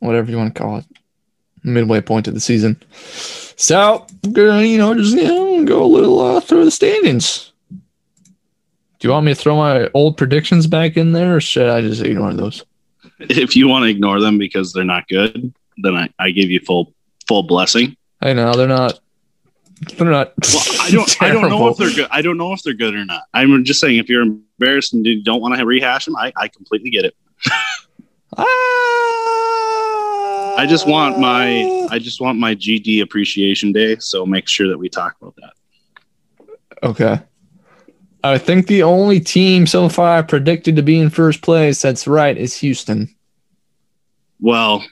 whatever 0.00 0.28
you 0.28 0.38
want 0.38 0.52
to 0.52 0.60
call 0.60 0.78
it, 0.78 0.86
midway 1.62 2.00
point 2.00 2.26
of 2.26 2.34
the 2.34 2.40
season. 2.40 2.82
So 3.56 4.06
you 4.22 4.78
know, 4.78 4.94
just 4.94 5.14
you 5.14 5.24
know, 5.24 5.64
go 5.64 5.84
a 5.84 5.86
little 5.86 6.20
uh, 6.20 6.40
through 6.40 6.64
the 6.64 6.70
standings. 6.70 7.52
Do 7.70 9.08
you 9.08 9.10
want 9.10 9.26
me 9.26 9.34
to 9.34 9.40
throw 9.40 9.56
my 9.56 9.90
old 9.94 10.16
predictions 10.16 10.66
back 10.66 10.96
in 10.96 11.12
there, 11.12 11.36
or 11.36 11.40
should 11.40 11.68
I 11.68 11.80
just 11.82 12.02
ignore 12.02 12.32
those? 12.32 12.64
If 13.20 13.54
you 13.54 13.68
want 13.68 13.84
to 13.84 13.90
ignore 13.90 14.20
them 14.20 14.38
because 14.38 14.72
they're 14.72 14.84
not 14.84 15.06
good, 15.08 15.52
then 15.78 15.94
I, 15.94 16.08
I 16.18 16.30
give 16.30 16.50
you 16.50 16.60
full 16.60 16.92
full 17.28 17.42
blessing. 17.42 17.96
I 18.20 18.32
know 18.32 18.54
they're 18.54 18.66
not. 18.66 18.98
They're 19.96 20.10
not. 20.10 20.32
Well, 20.52 20.62
I 20.80 20.90
don't 20.90 21.22
I 21.22 21.28
don't 21.28 21.48
know 21.48 21.68
if 21.68 21.76
they're 21.76 21.94
good. 21.94 22.08
I 22.10 22.22
don't 22.22 22.38
know 22.38 22.52
if 22.52 22.62
they're 22.62 22.74
good 22.74 22.94
or 22.94 23.04
not. 23.04 23.22
I'm 23.34 23.64
just 23.64 23.80
saying 23.80 23.98
if 23.98 24.08
you're 24.08 24.22
embarrassed 24.22 24.94
and 24.94 25.04
you 25.04 25.22
don't 25.22 25.40
want 25.40 25.56
to 25.56 25.66
rehash 25.66 26.06
them, 26.06 26.16
I, 26.16 26.32
I 26.36 26.48
completely 26.48 26.90
get 26.90 27.04
it. 27.04 27.14
Ah, 28.36 28.44
I 30.56 30.66
just 30.68 30.86
want 30.86 31.18
my 31.18 31.86
I 31.90 31.98
just 31.98 32.20
want 32.20 32.38
my 32.38 32.54
GD 32.54 33.02
appreciation 33.02 33.72
day, 33.72 33.96
so 33.98 34.24
make 34.26 34.48
sure 34.48 34.68
that 34.68 34.78
we 34.78 34.88
talk 34.88 35.16
about 35.20 35.34
that. 35.36 35.52
Okay. 36.82 37.20
I 38.22 38.38
think 38.38 38.66
the 38.66 38.82
only 38.82 39.20
team 39.20 39.66
so 39.66 39.88
far 39.88 40.22
predicted 40.22 40.76
to 40.76 40.82
be 40.82 40.98
in 40.98 41.10
first 41.10 41.42
place 41.42 41.82
that's 41.82 42.06
right 42.06 42.36
is 42.36 42.56
Houston. 42.58 43.14
Well, 44.40 44.82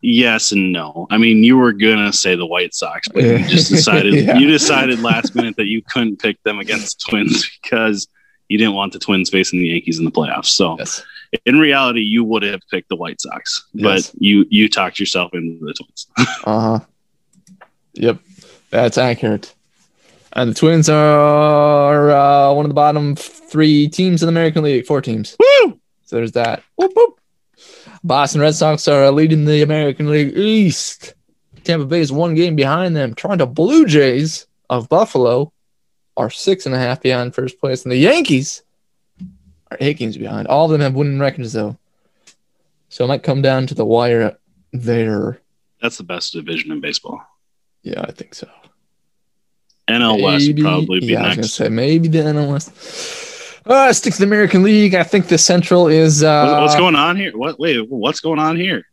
yes 0.00 0.50
and 0.52 0.72
no. 0.72 1.06
I 1.10 1.18
mean, 1.18 1.44
you 1.44 1.56
were 1.56 1.72
gonna 1.72 2.12
say 2.12 2.34
the 2.34 2.46
White 2.46 2.74
Sox, 2.74 3.06
but 3.08 3.22
you 3.22 3.38
just 3.46 3.70
decided 3.76 4.14
Yeah. 4.14 4.36
you 4.38 4.48
decided 4.48 5.00
last 5.00 5.34
minute 5.34 5.56
that 5.56 5.66
you 5.66 5.82
couldn't 5.82 6.20
pick 6.20 6.42
them 6.42 6.58
against 6.58 6.98
the 7.04 7.10
Twins 7.10 7.48
because 7.62 8.08
you 8.48 8.58
didn't 8.58 8.74
want 8.74 8.92
the 8.92 8.98
Twins 8.98 9.30
facing 9.30 9.60
the 9.60 9.68
Yankees 9.68 9.98
in 9.98 10.04
the 10.04 10.10
playoffs. 10.10 10.46
So 10.46 10.76
Yes. 10.78 11.02
In 11.46 11.58
reality, 11.58 12.00
you 12.00 12.24
would 12.24 12.42
have 12.42 12.60
picked 12.70 12.88
the 12.88 12.96
White 12.96 13.20
Sox, 13.20 13.64
Yes. 13.72 14.10
but 14.10 14.20
you 14.22 14.46
you 14.50 14.68
talked 14.68 14.98
yourself 15.00 15.32
into 15.34 15.64
the 15.64 15.74
Twins. 15.74 16.06
Uh 16.44 16.60
huh. 16.78 16.80
Yep. 17.94 18.18
That's 18.70 18.98
accurate. 18.98 19.54
And 20.34 20.50
the 20.50 20.54
Twins 20.54 20.88
are 20.88 22.10
uh, 22.10 22.54
one 22.54 22.64
of 22.64 22.70
the 22.70 22.74
bottom 22.74 23.14
three 23.16 23.88
teams 23.88 24.22
in 24.22 24.26
the 24.26 24.30
American 24.32 24.64
League, 24.64 24.86
four 24.86 25.02
teams. 25.02 25.36
Woo! 25.38 25.78
So 26.04 26.16
there's 26.16 26.32
that. 26.32 26.62
Whoop, 26.76 26.92
whoop. 26.96 27.20
Boston 28.02 28.40
Red 28.40 28.54
Sox 28.54 28.88
are 28.88 29.10
leading 29.10 29.44
the 29.44 29.60
American 29.62 30.10
League 30.10 30.36
East. 30.36 31.14
Tampa 31.64 31.84
Bay 31.86 32.00
is 32.00 32.10
one 32.10 32.34
game 32.34 32.56
behind 32.56 32.96
them. 32.96 33.14
Toronto 33.14 33.46
Blue 33.46 33.84
Jays 33.86 34.46
of 34.70 34.88
Buffalo 34.88 35.52
are 36.16 36.30
six 36.30 36.64
and 36.66 36.74
a 36.74 36.78
half 36.78 37.00
behind 37.02 37.34
first 37.34 37.60
place. 37.60 37.84
And 37.84 37.92
the 37.92 37.96
Yankees 37.98 38.62
are 39.72 39.76
eight 39.80 39.98
games 39.98 40.16
behind. 40.16 40.48
All 40.48 40.64
of 40.66 40.70
them 40.70 40.80
have 40.80 40.94
winning 40.94 41.18
records, 41.18 41.52
though. 41.52 41.76
So 42.88 43.04
it 43.04 43.08
might 43.08 43.22
come 43.22 43.42
down 43.42 43.66
to 43.68 43.74
the 43.74 43.84
wire 43.84 44.36
there. 44.72 45.40
That's 45.80 45.96
the 45.98 46.04
best 46.04 46.32
division 46.32 46.70
in 46.72 46.80
baseball. 46.80 47.20
Yeah, 47.82 48.02
I 48.02 48.12
think 48.12 48.34
so. 48.34 48.48
NL 49.88 50.22
West 50.22 50.46
Maybe- 50.46 50.62
probably 50.62 51.00
be 51.00 51.06
yeah, 51.06 51.18
I 51.18 51.22
was 51.22 51.28
gonna 51.30 51.36
next. 51.42 51.52
say 51.54 51.68
maybe 51.68 52.08
the 52.08 52.18
NL 52.18 52.50
West. 52.50 52.70
Uh, 53.66 53.92
stick 53.92 54.12
to 54.14 54.18
the 54.20 54.24
American 54.26 54.62
League. 54.62 54.94
I 54.94 55.02
think 55.02 55.26
the 55.28 55.38
Central 55.38 55.88
is 55.88 56.22
uh, 56.22 56.58
what's 56.60 56.76
going 56.76 56.94
on 56.96 57.16
here? 57.16 57.36
What? 57.36 57.58
Wait, 57.58 57.88
what's 57.88 58.20
going 58.20 58.38
on 58.38 58.56
here? 58.56 58.84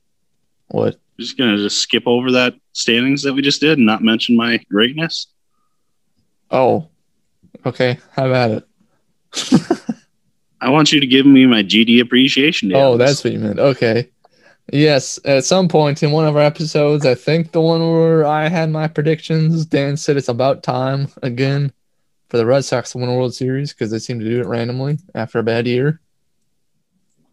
what? 0.70 0.96
I'm 0.96 1.00
just 1.24 1.38
gonna 1.38 1.58
just 1.58 1.80
skip 1.80 2.04
over 2.08 2.32
that 2.34 2.56
standings 2.74 3.24
that 3.24 3.34
we 3.34 3.42
just 3.42 3.62
did 3.62 3.78
and 3.78 3.86
not 3.86 4.04
mention 4.04 4.36
my 4.38 4.58
greatness. 4.70 5.28
Oh, 6.52 6.88
okay. 7.65 8.00
How 8.12 8.28
about 8.28 8.52
it? 8.52 8.65
I 10.62 10.69
want 10.69 10.91
you 10.91 11.00
to 11.00 11.08
give 11.08 11.26
me 11.26 11.45
my 11.45 11.63
GD 11.63 12.02
appreciation. 12.02 12.69
Day 12.69 12.76
Oh, 12.82 12.98
that's 12.98 13.24
what 13.24 13.34
you 13.34 13.39
meant. 13.39 13.60
Okay. 13.60 14.10
Yes, 14.72 15.19
at 15.26 15.45
some 15.45 15.67
point 15.67 16.04
in 16.04 16.12
one 16.12 16.26
of 16.28 16.36
our 16.36 16.43
episodes, 16.43 17.06
I 17.06 17.15
think 17.15 17.52
the 17.52 17.62
one 17.62 17.82
where 17.82 18.26
I 18.26 18.48
had 18.50 18.69
my 18.69 18.88
predictions, 18.88 19.65
Dan 19.65 19.98
said 19.98 20.15
it's 20.15 20.30
about 20.30 20.62
time 20.62 21.08
again 21.24 21.74
for 22.30 22.38
the 22.38 22.45
Red 22.45 22.63
Sox 22.65 22.91
to 22.91 23.00
win 23.00 23.10
a 23.10 23.15
World 23.15 23.34
Series 23.34 23.74
because 23.74 23.89
they 23.89 23.98
seem 23.98 24.19
to 24.19 24.26
do 24.30 24.39
it 24.41 24.45
randomly 24.45 25.00
after 25.15 25.39
a 25.39 25.43
bad 25.43 25.65
year. 25.65 26.00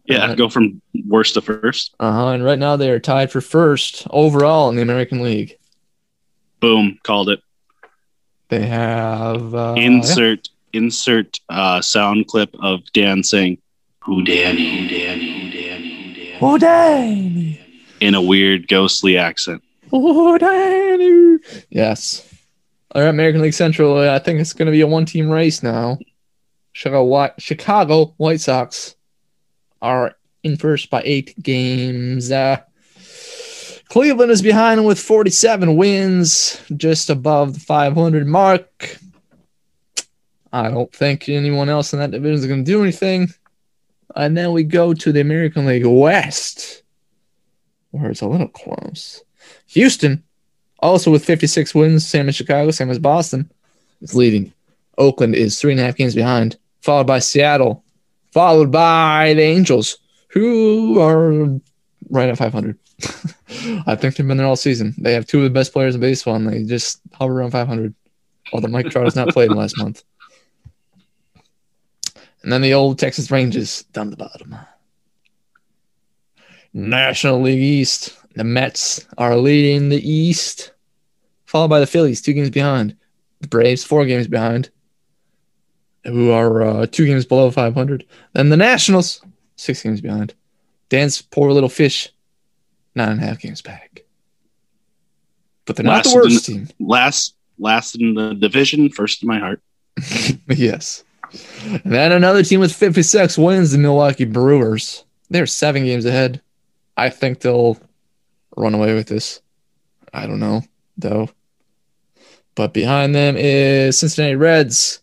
yeah. 0.05 0.33
Go 0.33 0.49
from 0.49 0.81
worst 1.05 1.35
to 1.35 1.41
first. 1.41 1.93
Uh 1.99 2.11
huh. 2.11 2.27
And 2.29 2.43
right 2.43 2.57
now 2.57 2.75
they 2.75 2.89
are 2.89 2.99
tied 2.99 3.31
for 3.31 3.41
first 3.41 4.07
overall 4.09 4.69
in 4.69 4.75
the 4.75 4.81
American 4.81 5.21
League. 5.21 5.57
Boom, 6.59 6.97
called 7.03 7.29
it. 7.29 7.41
They 8.49 8.65
have 8.65 9.53
uh, 9.53 9.75
insert 9.77 10.49
insert 10.77 11.39
uh, 11.49 11.81
sound 11.81 12.27
clip 12.27 12.55
of 12.61 12.81
Dan 12.93 13.23
saying 13.23 13.57
"Who 14.03 14.23
Danny, 14.23 14.81
who 14.81 14.87
Danny, 14.87 15.41
who 15.41 15.51
Danny, 15.51 16.07
who 16.07 16.13
Danny," 16.13 16.37
Oh, 16.41 16.57
Danny. 16.57 17.59
in 17.99 18.15
a 18.15 18.21
weird 18.21 18.67
ghostly 18.67 19.17
accent. 19.17 19.61
Oh, 19.91 20.37
Danny. 20.37 21.39
Yes. 21.69 22.23
All 22.93 23.01
right, 23.01 23.09
American 23.09 23.41
League 23.41 23.53
Central. 23.53 23.97
uh, 23.97 24.13
I 24.13 24.19
think 24.19 24.39
it's 24.39 24.53
going 24.53 24.65
to 24.67 24.71
be 24.71 24.81
a 24.81 24.87
one-team 24.87 25.29
race 25.29 25.61
now. 25.63 25.97
Chicago 26.73 27.03
White, 27.05 27.33
Chicago 27.41 28.13
White 28.17 28.39
Sox 28.41 28.95
are 29.81 30.15
in 30.43 30.57
first 30.57 30.89
by 30.89 31.01
eight 31.05 31.33
games. 31.41 32.31
Uh, 32.31 32.57
Cleveland 33.89 34.31
is 34.31 34.41
behind 34.41 34.85
with 34.85 34.99
47 34.99 35.75
wins, 35.75 36.61
just 36.75 37.09
above 37.09 37.53
the 37.53 37.59
500 37.61 38.27
mark. 38.27 38.97
I 40.65 40.71
don't 40.71 40.91
think 40.91 41.29
anyone 41.29 41.69
else 41.69 41.93
in 41.93 41.99
that 41.99 42.11
division 42.11 42.39
is 42.39 42.47
going 42.47 42.65
to 42.65 42.71
do 42.71 42.81
anything. 42.81 43.29
And 44.15 44.35
then 44.35 44.51
we 44.51 44.63
go 44.63 44.93
to 44.93 45.11
the 45.11 45.21
American 45.21 45.65
League 45.65 45.85
West, 45.85 46.81
where 47.91 48.09
it's 48.09 48.21
a 48.21 48.27
little 48.27 48.47
close. 48.47 49.23
Houston, 49.67 50.23
also 50.79 51.11
with 51.11 51.25
56 51.25 51.75
wins, 51.75 52.07
same 52.07 52.27
as 52.27 52.35
Chicago, 52.35 52.71
same 52.71 52.89
as 52.89 52.99
Boston, 52.99 53.51
is 54.01 54.15
leading. 54.15 54.51
Oakland 54.97 55.35
is 55.35 55.59
three 55.59 55.73
and 55.73 55.81
a 55.81 55.83
half 55.83 55.95
games 55.95 56.15
behind, 56.15 56.57
followed 56.81 57.05
by 57.05 57.19
Seattle, 57.19 57.83
followed 58.31 58.71
by 58.71 59.33
the 59.35 59.43
Angels, 59.43 59.97
who 60.29 60.99
are 60.99 61.59
right 62.09 62.29
at 62.29 62.37
500. 62.37 62.77
I 63.85 63.95
think 63.95 64.15
they've 64.15 64.27
been 64.27 64.37
there 64.37 64.47
all 64.47 64.55
season. 64.55 64.95
They 64.97 65.13
have 65.13 65.27
two 65.27 65.39
of 65.39 65.43
the 65.43 65.49
best 65.51 65.73
players 65.73 65.93
in 65.93 66.01
baseball, 66.01 66.35
and 66.35 66.49
they 66.49 66.63
just 66.63 66.99
hover 67.13 67.39
around 67.39 67.51
500. 67.51 67.93
Although 68.53 68.69
Mike 68.69 68.89
Trout 68.89 69.05
has 69.05 69.15
not 69.15 69.29
played 69.29 69.51
in 69.51 69.57
last 69.57 69.77
month. 69.77 70.03
And 72.47 72.53
then 72.53 72.61
the 72.61 72.75
old 72.75 72.97
Texas 72.97 73.29
Rangers 73.29 73.83
down 73.91 74.09
the 74.09 74.15
bottom. 74.15 74.55
National 76.73 77.41
League 77.41 77.59
East. 77.59 78.17
The 78.35 78.45
Mets 78.45 79.05
are 79.17 79.35
leading 79.35 79.89
the 79.89 79.99
East, 80.09 80.71
followed 81.45 81.67
by 81.67 81.81
the 81.81 81.85
Phillies, 81.85 82.21
two 82.21 82.31
games 82.31 82.49
behind. 82.49 82.95
The 83.41 83.49
Braves, 83.49 83.83
four 83.83 84.05
games 84.05 84.29
behind, 84.29 84.69
who 86.05 86.31
are 86.31 86.61
uh, 86.61 86.85
two 86.85 87.05
games 87.05 87.25
below 87.25 87.51
500. 87.51 88.05
Then 88.31 88.47
the 88.47 88.55
Nationals, 88.55 89.21
six 89.57 89.83
games 89.83 89.99
behind. 89.99 90.33
Dan's 90.87 91.21
poor 91.21 91.51
little 91.51 91.67
fish, 91.67 92.07
nine 92.95 93.09
and 93.09 93.21
a 93.21 93.25
half 93.25 93.41
games 93.41 93.61
back. 93.61 94.03
But 95.65 95.75
they're 95.75 95.83
not 95.83 96.05
Last 96.05 96.13
the 96.13 96.21
in 96.21 96.23
worst 96.23 96.45
team. 96.45 96.69
Last 96.79 97.35
last 97.59 97.95
in 97.99 98.13
the 98.13 98.35
division, 98.35 98.89
first 98.89 99.21
in 99.21 99.27
my 99.27 99.39
heart. 99.39 99.61
yes. 100.47 101.03
Then 101.83 102.11
another 102.11 102.43
team 102.43 102.59
with 102.59 102.73
56 102.73 103.37
wins, 103.37 103.71
the 103.71 103.77
Milwaukee 103.77 104.25
Brewers. 104.25 105.03
They're 105.29 105.45
seven 105.45 105.83
games 105.83 106.05
ahead. 106.05 106.41
I 106.95 107.09
think 107.09 107.39
they'll 107.39 107.77
run 108.55 108.73
away 108.73 108.93
with 108.93 109.07
this. 109.07 109.41
I 110.13 110.25
don't 110.25 110.39
know, 110.39 110.63
though. 110.97 111.29
But 112.55 112.73
behind 112.73 113.13
them 113.13 113.35
is 113.37 113.99
Cincinnati 113.99 114.35
Reds. 114.35 115.01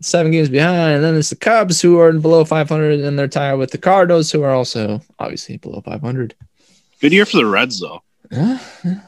Seven 0.00 0.32
games 0.32 0.48
behind. 0.48 0.96
And 0.96 1.04
then 1.04 1.14
there's 1.14 1.30
the 1.30 1.36
Cubs, 1.36 1.80
who 1.80 1.98
are 2.00 2.12
below 2.12 2.44
500, 2.44 3.00
and 3.00 3.18
they're 3.18 3.28
tied 3.28 3.54
with 3.54 3.70
the 3.70 3.78
Cardinals, 3.78 4.32
who 4.32 4.42
are 4.42 4.50
also 4.50 5.00
obviously 5.18 5.56
below 5.56 5.80
500. 5.80 6.34
Good 7.00 7.12
year 7.12 7.26
for 7.26 7.36
the 7.36 7.46
Reds, 7.46 7.80
though. 7.80 8.02
Yeah, 8.30 8.58
yeah. 8.84 9.00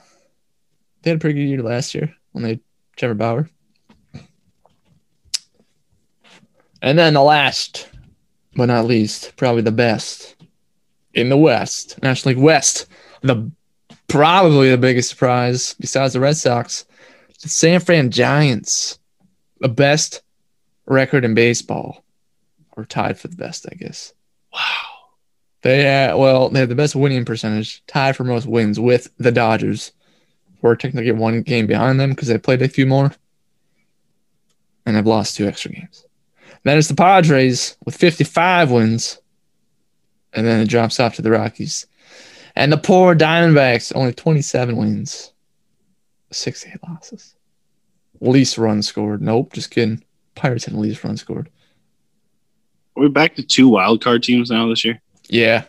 They 1.03 1.11
had 1.11 1.16
a 1.16 1.20
pretty 1.20 1.40
good 1.40 1.48
year 1.48 1.62
last 1.62 1.94
year 1.94 2.14
when 2.33 2.44
they 2.44 2.61
Trevor 2.96 3.14
Bauer. 3.14 3.51
And 6.82 6.98
then 6.98 7.14
the 7.14 7.22
last, 7.22 7.88
but 8.54 8.66
not 8.66 8.86
least, 8.86 9.36
probably 9.36 9.62
the 9.62 9.72
best 9.72 10.36
in 11.14 11.28
the 11.28 11.36
West, 11.36 12.00
National 12.02 12.34
League 12.34 12.42
West, 12.42 12.86
the 13.22 13.50
probably 14.06 14.70
the 14.70 14.78
biggest 14.78 15.10
surprise 15.10 15.74
besides 15.80 16.14
the 16.14 16.20
Red 16.20 16.36
Sox, 16.36 16.84
The 17.42 17.48
San 17.48 17.80
Fran 17.80 18.10
Giants, 18.10 18.98
the 19.60 19.68
best 19.68 20.22
record 20.86 21.24
in 21.24 21.34
baseball, 21.34 22.04
or 22.76 22.84
tied 22.84 23.18
for 23.18 23.28
the 23.28 23.36
best, 23.36 23.66
I 23.70 23.74
guess. 23.74 24.12
Wow. 24.52 24.60
They 25.62 25.82
had, 25.82 26.14
well, 26.14 26.48
they 26.48 26.60
have 26.60 26.68
the 26.68 26.74
best 26.74 26.94
winning 26.94 27.24
percentage, 27.24 27.84
tied 27.86 28.16
for 28.16 28.24
most 28.24 28.46
wins 28.46 28.78
with 28.78 29.10
the 29.18 29.32
Dodgers. 29.32 29.92
We're 30.62 30.76
technically 30.76 31.10
one 31.12 31.42
game 31.42 31.66
behind 31.66 31.98
them 32.00 32.10
because 32.10 32.28
they 32.28 32.38
played 32.38 32.62
a 32.62 32.68
few 32.68 32.86
more. 32.86 33.12
And 34.86 34.96
they've 34.96 35.06
lost 35.06 35.36
two 35.36 35.46
extra 35.46 35.72
games. 35.72 36.04
Then 36.68 36.76
it's 36.76 36.88
the 36.88 36.94
Padres 36.94 37.78
with 37.87 37.96
55 37.96 38.70
wins. 38.70 39.18
And 40.35 40.46
then 40.46 40.61
it 40.61 40.68
drops 40.68 41.00
off 41.00 41.14
to 41.14 41.22
the 41.22 41.31
Rockies. 41.31 41.87
And 42.54 42.70
the 42.70 42.76
poor 42.76 43.14
Diamondbacks, 43.14 43.90
only 43.96 44.12
27 44.12 44.76
wins, 44.76 45.33
68 46.31 46.76
losses. 46.87 47.35
Least 48.20 48.59
runs 48.59 48.87
scored. 48.87 49.22
Nope, 49.22 49.54
just 49.54 49.70
kidding. 49.70 50.04
Pirates 50.35 50.66
had 50.66 50.74
the 50.74 50.78
least 50.78 51.02
runs 51.02 51.22
scored. 51.22 51.48
Are 52.96 53.02
we 53.02 53.09
back 53.09 53.37
to 53.37 53.42
two 53.42 53.68
wild 53.68 54.04
card 54.04 54.22
teams 54.22 54.50
now 54.50 54.68
this 54.68 54.85
year? 54.85 55.00
Yeah. 55.31 55.64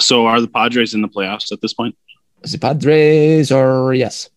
So 0.00 0.24
are 0.24 0.40
the 0.40 0.48
Padres 0.48 0.94
in 0.94 1.02
the 1.02 1.08
playoffs 1.08 1.52
at 1.52 1.60
this 1.60 1.74
point? 1.74 1.94
The 2.40 2.56
Padres 2.56 3.52
are, 3.52 3.92
yes. 3.92 4.30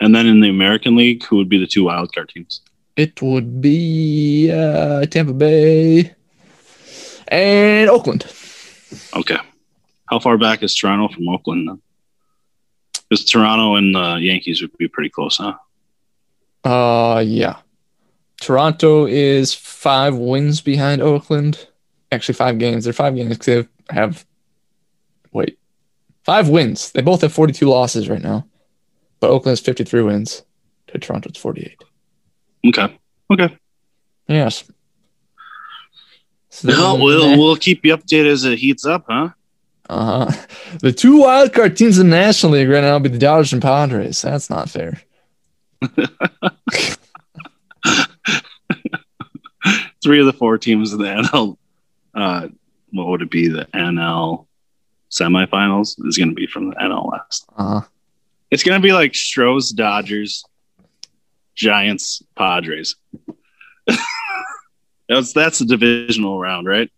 And 0.00 0.14
then 0.14 0.28
in 0.28 0.40
the 0.40 0.50
American 0.50 0.94
League, 0.94 1.24
who 1.24 1.36
would 1.38 1.48
be 1.48 1.58
the 1.58 1.66
two 1.66 1.82
wild 1.82 2.14
card 2.14 2.28
teams? 2.28 2.60
It 2.96 3.22
would 3.22 3.60
be 3.60 4.50
uh, 4.50 5.06
Tampa 5.06 5.32
Bay 5.32 6.14
and 7.28 7.88
Oakland. 7.88 8.26
Okay. 9.14 9.38
How 10.06 10.18
far 10.18 10.36
back 10.36 10.62
is 10.62 10.74
Toronto 10.74 11.08
from 11.14 11.28
Oakland 11.28 11.68
then? 11.68 11.80
Because 13.08 13.24
Toronto 13.24 13.76
and 13.76 13.94
the 13.94 14.18
Yankees 14.20 14.60
would 14.60 14.76
be 14.76 14.88
pretty 14.88 15.08
close, 15.08 15.38
huh? 15.38 15.54
Uh, 16.64 17.20
yeah. 17.20 17.56
Toronto 18.40 19.06
is 19.06 19.54
five 19.54 20.14
wins 20.16 20.60
behind 20.60 21.00
Oakland. 21.00 21.66
Actually, 22.10 22.34
five 22.34 22.58
games. 22.58 22.84
They're 22.84 22.92
five 22.92 23.14
games 23.14 23.38
because 23.38 23.64
they 23.64 23.94
have, 23.94 24.26
wait, 25.32 25.58
five 26.24 26.48
wins. 26.48 26.92
They 26.92 27.02
both 27.02 27.22
have 27.22 27.32
42 27.32 27.66
losses 27.68 28.08
right 28.08 28.20
now. 28.20 28.46
But 29.20 29.30
Oakland 29.30 29.52
has 29.52 29.60
53 29.60 30.02
wins 30.02 30.42
to 30.88 30.98
Toronto's 30.98 31.36
48. 31.36 31.82
Okay. 32.66 32.98
Okay. 33.30 33.56
Yes. 34.28 34.64
So 36.50 36.68
Well, 36.68 36.98
we'll 36.98 37.38
we'll 37.38 37.56
keep 37.56 37.84
you 37.84 37.96
updated 37.96 38.26
as 38.26 38.44
it 38.44 38.58
heats 38.58 38.84
up, 38.84 39.06
huh? 39.08 39.30
Uh 39.88 40.26
huh. 40.26 40.46
The 40.80 40.92
two 40.92 41.16
wildcard 41.18 41.76
teams 41.76 41.98
in 41.98 42.08
the 42.10 42.16
National 42.16 42.52
League 42.52 42.68
right 42.68 42.82
now 42.82 42.92
will 42.94 43.00
be 43.00 43.08
the 43.08 43.18
Dodgers 43.18 43.52
and 43.52 43.60
Padres. 43.62 44.22
That's 44.22 44.48
not 44.48 44.70
fair. 44.70 45.00
Three 50.02 50.20
of 50.20 50.26
the 50.26 50.32
four 50.32 50.58
teams 50.58 50.92
in 50.92 50.98
the 50.98 51.04
NL, 51.04 51.56
uh, 52.14 52.48
what 52.92 53.06
would 53.08 53.22
it 53.22 53.30
be? 53.30 53.48
The 53.48 53.66
NL 53.74 54.46
semifinals 55.10 55.94
is 56.06 56.18
going 56.18 56.30
to 56.30 56.34
be 56.34 56.46
from 56.46 56.70
the 56.70 56.76
NL 56.76 57.10
West. 57.10 57.46
Uh 57.56 57.80
huh. 57.80 57.86
It's 58.50 58.62
going 58.64 58.80
to 58.80 58.84
be 58.86 58.92
like 58.92 59.14
Stros, 59.14 59.70
Dodgers, 59.70 60.44
Giants, 61.54 62.22
Padres. 62.36 62.96
that's 65.08 65.32
that's 65.32 65.58
the 65.58 65.66
divisional 65.66 66.38
round, 66.38 66.66
right? 66.66 66.90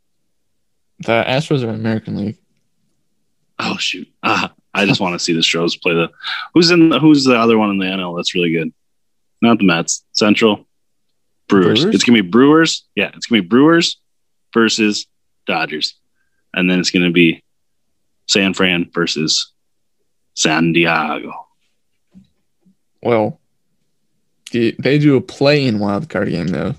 The 1.01 1.25
Astros 1.27 1.64
are 1.64 1.71
in 1.71 1.75
American 1.75 2.17
League. 2.17 2.38
Oh 3.59 3.77
shoot! 3.77 4.09
Ah, 4.23 4.53
I 4.73 4.87
just 4.87 5.01
want 5.01 5.14
to 5.14 5.19
see 5.19 5.33
the 5.33 5.43
Stros 5.43 5.77
play 5.77 5.95
the. 5.95 6.11
Who's 6.55 6.71
in? 6.71 6.88
The, 6.88 6.99
who's 6.99 7.25
the 7.25 7.37
other 7.37 7.59
one 7.59 7.71
in 7.71 7.79
the 7.79 7.87
NL? 7.87 8.17
That's 8.17 8.35
really 8.35 8.53
good. 8.53 8.73
Not 9.43 9.59
the 9.59 9.64
Mets. 9.64 10.05
Central. 10.12 10.67
Brewers. 11.49 11.81
Brewers? 11.81 11.95
It's 11.95 12.05
gonna 12.05 12.23
be 12.23 12.29
Brewers. 12.29 12.85
Yeah, 12.95 13.11
it's 13.14 13.27
gonna 13.27 13.43
be 13.43 13.49
Brewers 13.49 14.01
versus 14.53 15.07
Dodgers, 15.47 15.95
and 16.55 16.71
then 16.71 16.81
it's 16.81 16.90
gonna 16.90 17.11
be 17.11 17.43
San 18.27 18.55
Fran 18.55 18.90
versus 18.93 19.53
San 20.35 20.73
Diego. 20.73 21.47
Well, 23.03 23.40
they 24.52 24.98
do 24.98 25.16
a 25.16 25.20
play-in 25.20 25.78
wild 25.78 26.09
card 26.09 26.28
game 26.30 26.48
though. 26.48 26.74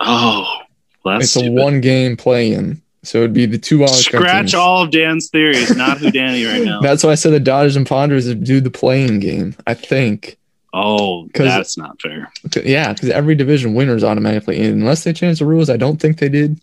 Oh, 0.00 0.58
it's 1.06 1.36
a 1.36 1.50
one-game 1.50 2.16
play-in, 2.16 2.80
so 3.02 3.18
it'd 3.18 3.32
be 3.32 3.46
the 3.46 3.58
two 3.58 3.78
wildcard 3.78 3.90
Scratch 4.18 4.54
all 4.54 4.82
of 4.82 4.90
Dan's 4.90 5.28
theories. 5.30 5.74
Not 5.76 5.98
who 5.98 6.10
Danny 6.10 6.44
right 6.44 6.62
now. 6.64 6.80
That's 6.80 7.04
why 7.04 7.10
I 7.10 7.14
said 7.14 7.32
the 7.32 7.40
Dodgers 7.40 7.76
and 7.76 7.86
Padres 7.86 8.32
do 8.34 8.60
the 8.60 8.70
playing 8.70 9.20
game. 9.20 9.54
I 9.66 9.74
think, 9.74 10.36
Oh, 10.72 11.28
that's 11.34 11.76
not 11.78 12.00
fair. 12.02 12.32
yeah, 12.64 12.92
because 12.92 13.10
every 13.10 13.36
division 13.36 13.74
winner 13.74 13.94
is 13.94 14.02
automatically 14.02 14.58
in, 14.58 14.72
unless 14.80 15.04
they 15.04 15.12
change 15.12 15.38
the 15.38 15.46
rules. 15.46 15.70
I 15.70 15.76
don't 15.76 16.00
think 16.00 16.18
they 16.18 16.28
did. 16.28 16.60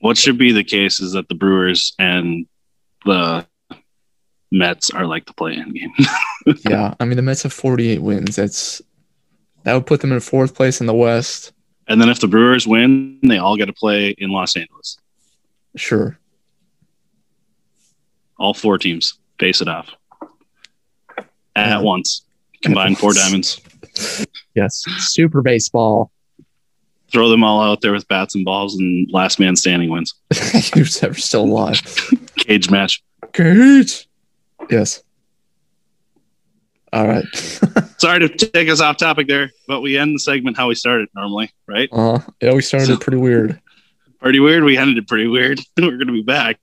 What 0.00 0.16
should 0.18 0.38
be 0.38 0.50
the 0.52 0.64
case 0.64 0.98
is 1.00 1.12
that 1.12 1.28
the 1.28 1.34
Brewers 1.34 1.94
and 1.98 2.46
the 3.04 3.46
Mets 4.50 4.90
are 4.90 5.06
like 5.06 5.26
the 5.26 5.34
play-in 5.34 5.72
game. 5.72 5.92
yeah, 6.68 6.94
I 7.00 7.04
mean 7.04 7.16
the 7.16 7.22
Mets 7.22 7.42
have 7.42 7.52
48 7.52 8.00
wins. 8.02 8.36
That's 8.36 8.80
that 9.64 9.74
would 9.74 9.86
put 9.86 10.00
them 10.00 10.12
in 10.12 10.20
fourth 10.20 10.54
place 10.54 10.80
in 10.80 10.86
the 10.86 10.94
West. 10.94 11.52
and 11.88 12.00
then 12.00 12.08
if 12.08 12.20
the 12.20 12.28
Brewers 12.28 12.66
win, 12.66 13.18
they 13.22 13.38
all 13.38 13.56
get 13.56 13.66
to 13.66 13.72
play 13.72 14.10
in 14.18 14.30
Los 14.30 14.56
Angeles. 14.56 14.96
Sure. 15.76 16.18
All 18.38 18.54
four 18.54 18.78
teams 18.78 19.18
face 19.38 19.60
it 19.60 19.68
off 19.68 19.90
at 21.56 21.66
Yeah. 21.68 21.80
once. 21.80 22.22
Combine 22.62 22.94
four 22.96 23.12
diamonds. 23.12 23.60
Yes. 24.54 24.82
Super 24.98 25.42
baseball. 25.42 26.10
Throw 27.10 27.28
them 27.30 27.42
all 27.44 27.62
out 27.62 27.80
there 27.80 27.92
with 27.92 28.06
bats 28.08 28.34
and 28.34 28.44
balls, 28.44 28.76
and 28.78 29.08
last 29.12 29.38
man 29.40 29.56
standing 29.56 29.90
wins. 29.90 30.14
Who's 30.74 31.02
ever 31.02 31.14
still 31.14 31.44
alive? 31.44 31.80
Cage 32.36 32.70
match. 32.70 33.02
Great. 33.32 34.06
Yes. 34.70 35.02
All 36.92 37.06
right. 37.06 37.24
Sorry 37.98 38.20
to 38.20 38.28
take 38.28 38.68
us 38.68 38.80
off 38.80 38.96
topic 38.96 39.26
there, 39.28 39.50
but 39.66 39.80
we 39.80 39.98
end 39.98 40.14
the 40.14 40.20
segment 40.20 40.56
how 40.56 40.68
we 40.68 40.74
started 40.74 41.08
normally, 41.14 41.50
right? 41.66 41.88
Uh, 41.92 42.20
yeah, 42.40 42.54
we 42.54 42.62
started 42.62 42.90
it 42.90 43.00
pretty 43.00 43.18
weird. 43.18 43.60
Pretty 44.20 44.40
weird. 44.40 44.64
We 44.64 44.76
ended 44.76 44.98
it 44.98 45.06
pretty 45.06 45.28
weird. 45.28 45.60
We're 45.78 45.90
going 45.90 46.08
to 46.08 46.12
be 46.12 46.24
back. 46.24 46.58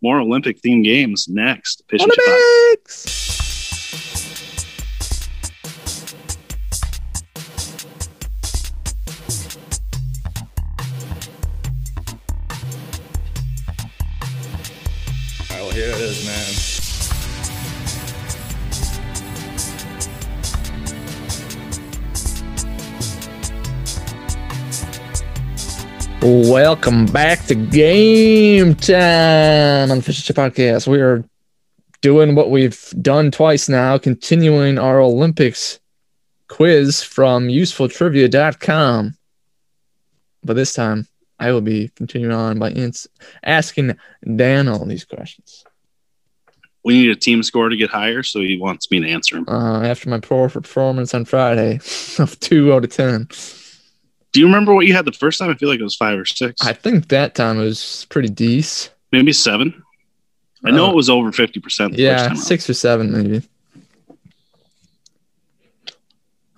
More 0.00 0.18
Olympic 0.18 0.62
themed 0.62 0.84
games 0.84 1.28
next. 1.28 1.86
Pitch 1.88 2.00
and 2.00 2.10
Shot. 2.10 2.26
Olympics. 2.26 3.30
Oh, 15.50 15.70
here 15.74 15.90
it 15.90 16.00
is, 16.00 16.26
man. 16.26 16.59
Welcome 26.22 27.06
back 27.06 27.46
to 27.46 27.54
game 27.54 28.74
time 28.74 29.90
on 29.90 29.98
the 29.98 30.02
Fish 30.02 30.18
and 30.18 30.24
Chip 30.26 30.36
Podcast. 30.36 30.86
We 30.86 31.00
are 31.00 31.24
doing 32.02 32.34
what 32.34 32.50
we've 32.50 32.92
done 33.00 33.30
twice 33.30 33.70
now, 33.70 33.96
continuing 33.96 34.78
our 34.78 35.00
Olympics 35.00 35.80
quiz 36.48 37.02
from 37.02 37.48
usefultrivia.com. 37.48 39.16
But 40.42 40.54
this 40.56 40.74
time, 40.74 41.08
I 41.38 41.52
will 41.52 41.62
be 41.62 41.88
continuing 41.96 42.34
on 42.34 42.58
by 42.58 42.72
ins- 42.72 43.08
asking 43.42 43.96
Dan 44.36 44.68
all 44.68 44.84
these 44.84 45.06
questions. 45.06 45.64
We 46.84 47.00
need 47.00 47.10
a 47.10 47.16
team 47.16 47.42
score 47.42 47.70
to 47.70 47.76
get 47.76 47.88
higher, 47.88 48.22
so 48.22 48.40
he 48.40 48.58
wants 48.58 48.90
me 48.90 49.00
to 49.00 49.08
answer 49.08 49.38
him. 49.38 49.46
Uh, 49.48 49.80
after 49.84 50.10
my 50.10 50.20
poor 50.20 50.50
performance 50.50 51.14
on 51.14 51.24
Friday 51.24 51.76
of 52.18 52.38
two 52.40 52.74
out 52.74 52.84
of 52.84 52.90
10, 52.90 53.28
Do 54.32 54.40
you 54.40 54.46
remember 54.46 54.74
what 54.74 54.86
you 54.86 54.94
had 54.94 55.04
the 55.04 55.12
first 55.12 55.38
time? 55.38 55.50
I 55.50 55.54
feel 55.54 55.68
like 55.68 55.80
it 55.80 55.84
was 55.84 55.96
five 55.96 56.18
or 56.18 56.24
six, 56.24 56.60
I 56.64 56.72
think 56.72 57.08
that 57.08 57.34
time 57.34 57.58
was 57.58 58.06
pretty 58.10 58.28
decent. 58.28 58.94
maybe 59.12 59.32
seven. 59.32 59.82
I 60.64 60.70
know 60.70 60.86
Uh, 60.86 60.90
it 60.90 60.96
was 60.96 61.08
over 61.10 61.32
fifty 61.32 61.58
percent. 61.58 61.94
Yeah, 61.94 62.28
time 62.28 62.36
six 62.36 62.68
or 62.68 62.74
seven, 62.74 63.10
maybe. 63.12 63.42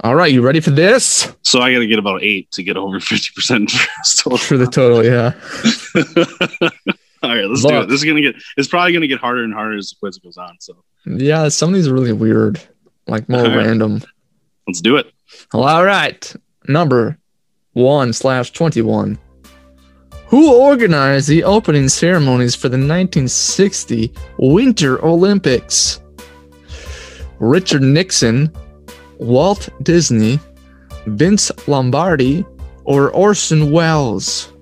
All 0.05 0.17
right, 0.17 0.33
you 0.33 0.43
ready 0.43 0.59
for 0.61 0.71
this? 0.71 1.33
So 1.43 1.61
I 1.61 1.73
got 1.73 1.79
to 1.79 1.87
get 1.87 2.01
about 2.01 2.25
eight 2.25 2.51
to 2.53 2.63
get 2.65 2.77
over 2.77 2.99
fifty 2.99 3.29
percent 3.35 3.71
For 3.71 4.57
the 4.57 4.67
total, 4.71 5.05
yeah. 5.05 5.33
All 7.23 7.31
right, 7.31 7.45
let's 7.45 7.63
do 7.65 7.81
it. 7.81 7.89
This 7.89 8.01
is 8.01 8.05
gonna 8.05 8.21
get. 8.21 8.35
It's 8.57 8.67
probably 8.67 8.93
gonna 8.93 9.07
get 9.07 9.21
harder 9.21 9.45
and 9.45 9.55
harder 9.55 9.77
as 9.79 9.91
the 9.91 9.97
quiz 10.01 10.19
goes 10.19 10.37
on. 10.37 10.57
So 10.59 10.83
Yeah, 11.07 11.49
some 11.49 11.69
of 11.69 11.77
these 11.77 11.87
are 11.87 11.95
really 11.95 12.13
weird, 12.13 12.61
like 13.07 13.29
more 13.29 13.43
All 13.43 13.47
right. 13.47 13.59
random. 13.67 14.03
let's 14.67 14.81
do 14.81 14.97
it. 14.97 15.07
Well, 15.55 15.63
all 15.63 15.85
right, 15.85 16.35
number 16.67 17.17
one 17.73 18.13
slash 18.13 18.51
21. 18.53 19.19
Who 20.27 20.55
organized 20.55 21.29
the 21.29 21.45
opening 21.45 21.89
ceremonies 21.89 22.55
for 22.55 22.69
the 22.69 22.79
1960 22.79 24.13
Winter 24.39 25.05
Olympics? 25.05 26.01
Richard 27.39 27.83
Nixon, 27.83 28.51
Walt 29.19 29.69
Disney, 29.83 30.39
Vince 31.07 31.51
Lombardi, 31.69 32.47
or 32.85 33.11
Orson 33.11 33.71
Welles? 33.73 34.53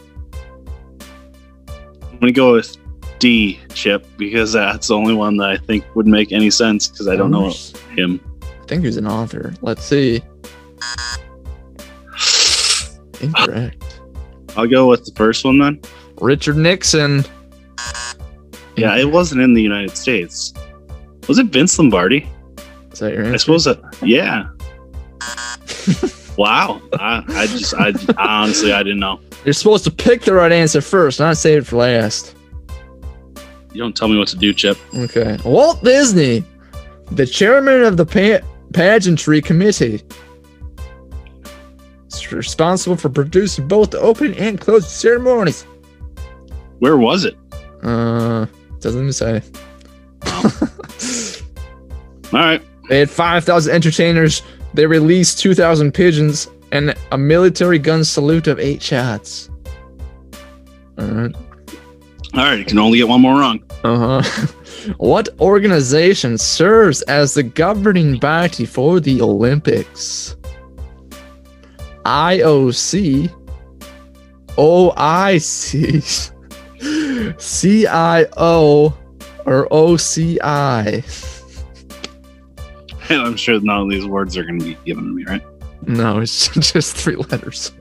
I'm 2.03 2.19
gonna 2.19 2.33
go 2.33 2.55
with 2.55 2.77
D, 3.19 3.61
Chip, 3.75 4.07
because 4.17 4.53
that's 4.53 4.89
the 4.89 4.97
only 4.97 5.15
one 5.15 5.37
that 5.37 5.51
I 5.51 5.57
think 5.57 5.85
would 5.95 6.07
make 6.07 6.33
any 6.33 6.51
sense 6.51 6.89
because 6.89 7.07
I 7.07 7.17
don't 7.17 7.31
know 7.31 7.53
him. 7.95 8.21
I 8.43 8.67
think 8.67 8.85
he's 8.85 8.97
an 8.97 9.07
author. 9.07 9.55
Let's 9.63 9.85
see. 9.85 10.23
Incorrect. 13.21 14.01
I'll 14.57 14.67
go 14.67 14.89
with 14.89 15.05
the 15.05 15.13
first 15.13 15.45
one 15.45 15.59
then. 15.59 15.81
Richard 16.21 16.57
Nixon. 16.57 17.25
Yeah, 18.77 18.97
it 18.97 19.11
wasn't 19.11 19.43
in 19.43 19.55
the 19.55 19.63
United 19.63 19.97
States. 19.97 20.53
Was 21.29 21.39
it 21.39 21.47
Vince 21.47 21.79
Lombardi? 21.79 22.29
Is 22.93 22.99
that 22.99 23.13
your 23.13 23.23
answer? 23.23 23.35
I 23.35 23.37
suppose 23.37 23.65
that. 23.65 23.79
Yeah. 24.03 24.49
wow. 26.37 26.81
I, 26.95 27.25
I 27.29 27.47
just, 27.47 27.75
I, 27.75 27.93
I 28.17 28.43
honestly, 28.43 28.73
I 28.73 28.83
didn't 28.83 29.01
know. 29.01 29.21
You're 29.45 29.55
supposed 29.55 29.85
to 29.85 29.91
pick 29.91 30.23
the 30.23 30.35
right 30.35 30.53
answer 30.53 30.81
first, 30.81 31.21
not 31.21 31.37
save 31.37 31.63
it 31.63 31.67
for 31.67 31.77
last. 31.77 32.35
You 33.73 33.81
don't 33.81 33.97
tell 33.97 34.09
me 34.09 34.19
what 34.19 34.29
to 34.29 34.37
do, 34.37 34.53
Chip. 34.53 34.77
Okay. 34.95 35.39
Walt 35.45 35.83
Disney, 35.85 36.45
the 37.13 37.27
chairman 37.27 37.83
of 37.83 37.97
the 37.97 38.05
pa- 38.05 38.47
pageantry 38.73 39.41
committee, 39.41 40.03
responsible 42.33 42.97
for 42.97 43.09
producing 43.09 43.69
both 43.69 43.91
the 43.91 44.01
opening 44.01 44.37
and 44.39 44.61
closing 44.61 44.89
ceremonies. 44.89 45.67
Where 46.79 46.97
was 46.97 47.25
it? 47.25 47.37
Uh, 47.83 48.47
doesn't 48.81 49.01
even 49.01 49.13
say. 49.13 49.43
All 52.33 52.39
right. 52.39 52.63
They 52.89 52.99
had 52.99 53.11
5,000 53.11 53.73
entertainers. 53.73 54.43
They 54.75 54.87
released 54.87 55.39
2,000 55.41 55.93
pigeons 55.93 56.49
and 56.73 56.95
a 57.13 57.19
military 57.19 57.79
gun 57.79 58.05
salute 58.05 58.47
of 58.47 58.59
eight 58.59 58.83
shots. 58.83 59.51
All 60.99 61.07
right. 61.07 61.35
All 62.35 62.45
right. 62.45 62.59
You 62.59 62.65
can 62.65 62.79
only 62.79 62.99
get 62.99 63.09
one 63.09 63.21
more 63.21 63.39
wrong. 63.39 63.63
Uh 63.85 64.23
huh. 64.23 64.47
what 64.99 65.29
organization 65.41 66.39
serves 66.39 67.03
as 67.03 67.35
the 67.35 67.43
governing 67.43 68.19
body 68.19 68.65
for 68.65 69.01
the 69.01 69.21
Olympics? 69.21 70.37
IOC, 72.05 73.31
OIC, 74.57 76.31
CIO, 77.39 78.99
or 79.47 79.69
OCI? 79.69 81.05
And 83.11 83.23
I'm 83.27 83.37
sure 83.37 83.61
none 83.61 83.83
of 83.83 83.91
these 83.91 84.07
words 84.07 84.37
are 84.37 84.45
going 84.45 84.59
to 84.61 84.65
be 84.65 84.79
given 84.85 85.05
to 85.05 85.11
me, 85.11 85.25
right? 85.25 85.43
No, 85.87 86.21
it's 86.21 86.49
just 86.73 86.97
three 86.97 87.17
letters. 87.17 87.73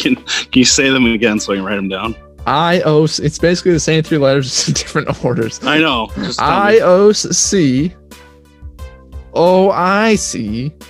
Can, 0.00 0.16
can 0.16 0.48
you 0.52 0.64
say 0.64 0.90
them 0.90 1.06
again 1.06 1.40
so 1.40 1.52
I 1.52 1.56
can 1.56 1.64
write 1.64 1.76
them 1.76 1.88
down? 1.88 2.14
IOC, 2.46 3.24
it's 3.24 3.38
basically 3.38 3.72
the 3.72 3.80
same 3.80 4.02
three 4.02 4.18
letters, 4.18 4.44
just 4.66 4.68
in 4.68 4.74
different 4.74 5.24
orders. 5.24 5.62
I 5.62 5.78
know. 5.78 6.10
Just 6.16 6.38
tell 6.38 6.64
me. 6.66 6.78
IOC, 6.78 7.94
OIC. 9.32 10.82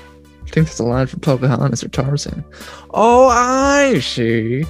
I 0.49 0.51
think 0.51 0.67
that's 0.67 0.79
a 0.79 0.85
line 0.85 1.07
from 1.07 1.21
Pocahontas 1.21 1.85
or 1.85 1.89
Tarzan. 1.89 2.43
OIC, 2.91 4.67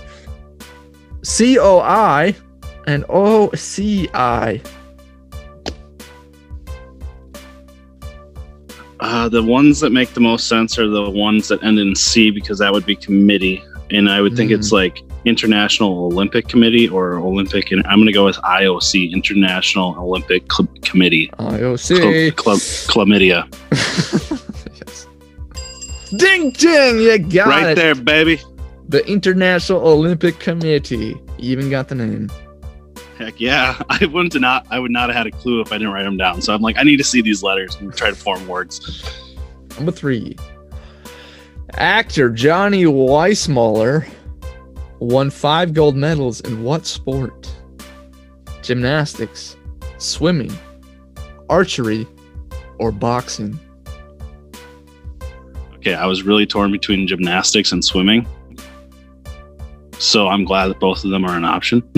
COI, 1.24 2.34
and 2.88 3.04
OCI. 3.04 4.66
Uh, 9.00 9.28
the 9.28 9.42
ones 9.42 9.78
that 9.80 9.90
make 9.90 10.12
the 10.14 10.20
most 10.20 10.48
sense 10.48 10.76
are 10.78 10.88
the 10.88 11.08
ones 11.08 11.46
that 11.48 11.62
end 11.62 11.78
in 11.78 11.94
C 11.94 12.30
because 12.32 12.58
that 12.58 12.72
would 12.72 12.84
be 12.84 12.96
committee, 12.96 13.62
and 13.92 14.10
I 14.10 14.20
would 14.20 14.36
think 14.36 14.50
Mm. 14.50 14.54
it's 14.58 14.72
like 14.72 15.00
International 15.24 16.06
Olympic 16.06 16.48
Committee 16.48 16.88
or 16.88 17.18
Olympic. 17.18 17.70
And 17.70 17.86
I'm 17.86 17.98
going 17.98 18.06
to 18.06 18.12
go 18.12 18.24
with 18.24 18.36
IOC, 18.38 19.12
International 19.12 19.94
Olympic 19.98 20.50
Cl- 20.52 20.68
Committee. 20.82 21.30
IOC. 21.38 22.40
Cl- 22.40 22.56
chlamydia. 22.88 23.46
Ding 26.16 26.50
ding, 26.50 27.00
you 27.00 27.18
got 27.18 27.46
right 27.48 27.62
it. 27.62 27.66
Right 27.66 27.76
there, 27.76 27.94
baby. 27.94 28.40
The 28.88 29.06
International 29.06 29.86
Olympic 29.86 30.38
Committee. 30.38 31.20
Even 31.38 31.68
got 31.68 31.88
the 31.88 31.94
name. 31.94 32.30
Heck 33.18 33.40
yeah, 33.40 33.80
I 33.88 34.06
wouldn't 34.06 34.40
not. 34.40 34.66
I 34.70 34.78
would 34.78 34.90
not 34.90 35.08
have 35.08 35.16
had 35.16 35.26
a 35.26 35.30
clue 35.30 35.60
if 35.60 35.72
I 35.72 35.76
didn't 35.78 35.92
write 35.92 36.04
them 36.04 36.16
down. 36.16 36.40
So 36.40 36.54
I'm 36.54 36.62
like, 36.62 36.78
I 36.78 36.82
need 36.82 36.96
to 36.98 37.04
see 37.04 37.20
these 37.20 37.42
letters 37.42 37.76
and 37.76 37.94
try 37.94 38.10
to 38.10 38.16
form 38.16 38.46
words. 38.46 39.34
Number 39.76 39.92
three. 39.92 40.36
Actor 41.74 42.30
Johnny 42.30 42.84
Weissmuller 42.84 44.08
won 45.00 45.30
five 45.30 45.74
gold 45.74 45.96
medals 45.96 46.40
in 46.40 46.62
what 46.62 46.86
sport? 46.86 47.52
Gymnastics, 48.62 49.56
swimming, 49.98 50.56
archery, 51.50 52.06
or 52.78 52.90
boxing? 52.90 53.58
Okay, 55.78 55.94
I 55.94 56.06
was 56.06 56.22
really 56.22 56.46
torn 56.46 56.70
between 56.72 57.06
gymnastics 57.06 57.72
and 57.72 57.84
swimming. 57.84 58.26
So 59.98 60.28
I'm 60.28 60.44
glad 60.44 60.68
that 60.68 60.78
both 60.78 61.04
of 61.04 61.10
them 61.10 61.24
are 61.24 61.36
an 61.36 61.44
option 61.44 61.80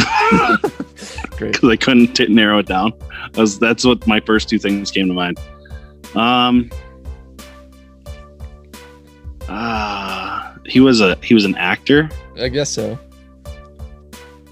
Great. 1.37 1.53
because 1.53 1.69
I 1.69 1.77
couldn't 1.77 2.15
t- 2.15 2.27
narrow 2.29 2.59
it 2.59 2.67
down. 2.67 2.93
Was, 3.35 3.59
that's 3.59 3.85
what 3.85 4.07
my 4.07 4.21
first 4.21 4.49
two 4.49 4.59
things 4.59 4.91
came 4.91 5.07
to 5.09 5.13
mind. 5.15 5.39
Um, 6.15 6.71
uh, 9.49 10.55
he 10.67 10.81
was 10.81 11.01
a 11.01 11.17
he 11.23 11.35
was 11.35 11.45
an 11.45 11.55
actor. 11.57 12.09
I 12.39 12.49
guess 12.49 12.71
so. 12.71 12.99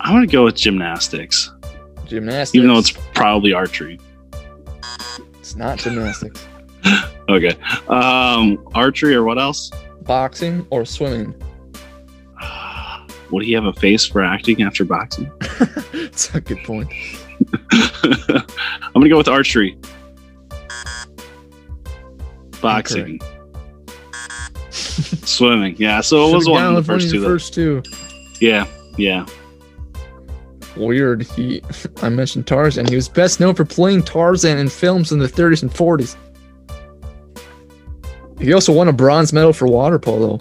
I'm 0.01 0.14
gonna 0.14 0.27
go 0.27 0.45
with 0.45 0.55
gymnastics, 0.57 1.51
Gymnastics. 2.07 2.55
even 2.55 2.69
though 2.69 2.79
it's 2.79 2.93
probably 3.14 3.53
archery. 3.53 3.99
it's 5.38 5.57
not 5.57 5.79
gymnastics. 5.79 6.47
Okay, 7.31 7.55
um, 7.88 8.66
archery 8.74 9.14
or 9.14 9.22
what 9.22 9.38
else? 9.38 9.70
Boxing 10.03 10.66
or 10.70 10.87
swimming? 10.87 11.35
Would 13.31 13.44
he 13.44 13.53
have 13.53 13.66
a 13.66 13.72
face 13.74 14.07
for 14.07 14.22
acting 14.24 14.62
after 14.62 14.83
boxing? 14.87 15.31
That's 15.92 16.35
a 16.35 16.40
good 16.40 16.59
point. 16.64 16.88
I'm 17.72 18.92
gonna 18.94 19.11
go 19.11 19.18
with 19.18 19.29
archery. 19.29 19.77
Boxing. 22.61 23.20
Swimming. 24.70 25.77
Yeah, 25.79 26.01
so 26.01 26.31
it 26.31 26.35
was 26.35 26.48
one 26.48 26.64
of 26.64 26.74
the 26.74 26.83
first 26.83 27.11
two. 27.11 27.20
that- 27.20 27.27
First 27.27 27.55
two. 27.55 27.83
yeah, 28.40 28.66
yeah. 28.96 29.27
Weird. 30.77 31.22
He, 31.22 31.61
I 32.03 32.09
mentioned 32.09 32.46
Tarzan. 32.46 32.87
He 32.88 32.94
was 32.96 33.09
best 33.09 33.40
known 33.40 33.55
for 33.55 33.64
playing 33.64 34.03
Tarzan 34.05 34.59
in 34.59 34.68
films 34.68 35.12
in 35.12 35.18
the 35.18 35.27
30s 35.27 35.62
and 35.62 35.70
40s. 35.70 36.16
He 38.40 38.53
also 38.53 38.72
won 38.72 38.88
a 38.88 38.92
bronze 38.92 39.33
medal 39.33 39.53
for 39.53 39.66
water 39.66 39.98
polo, 39.98 40.40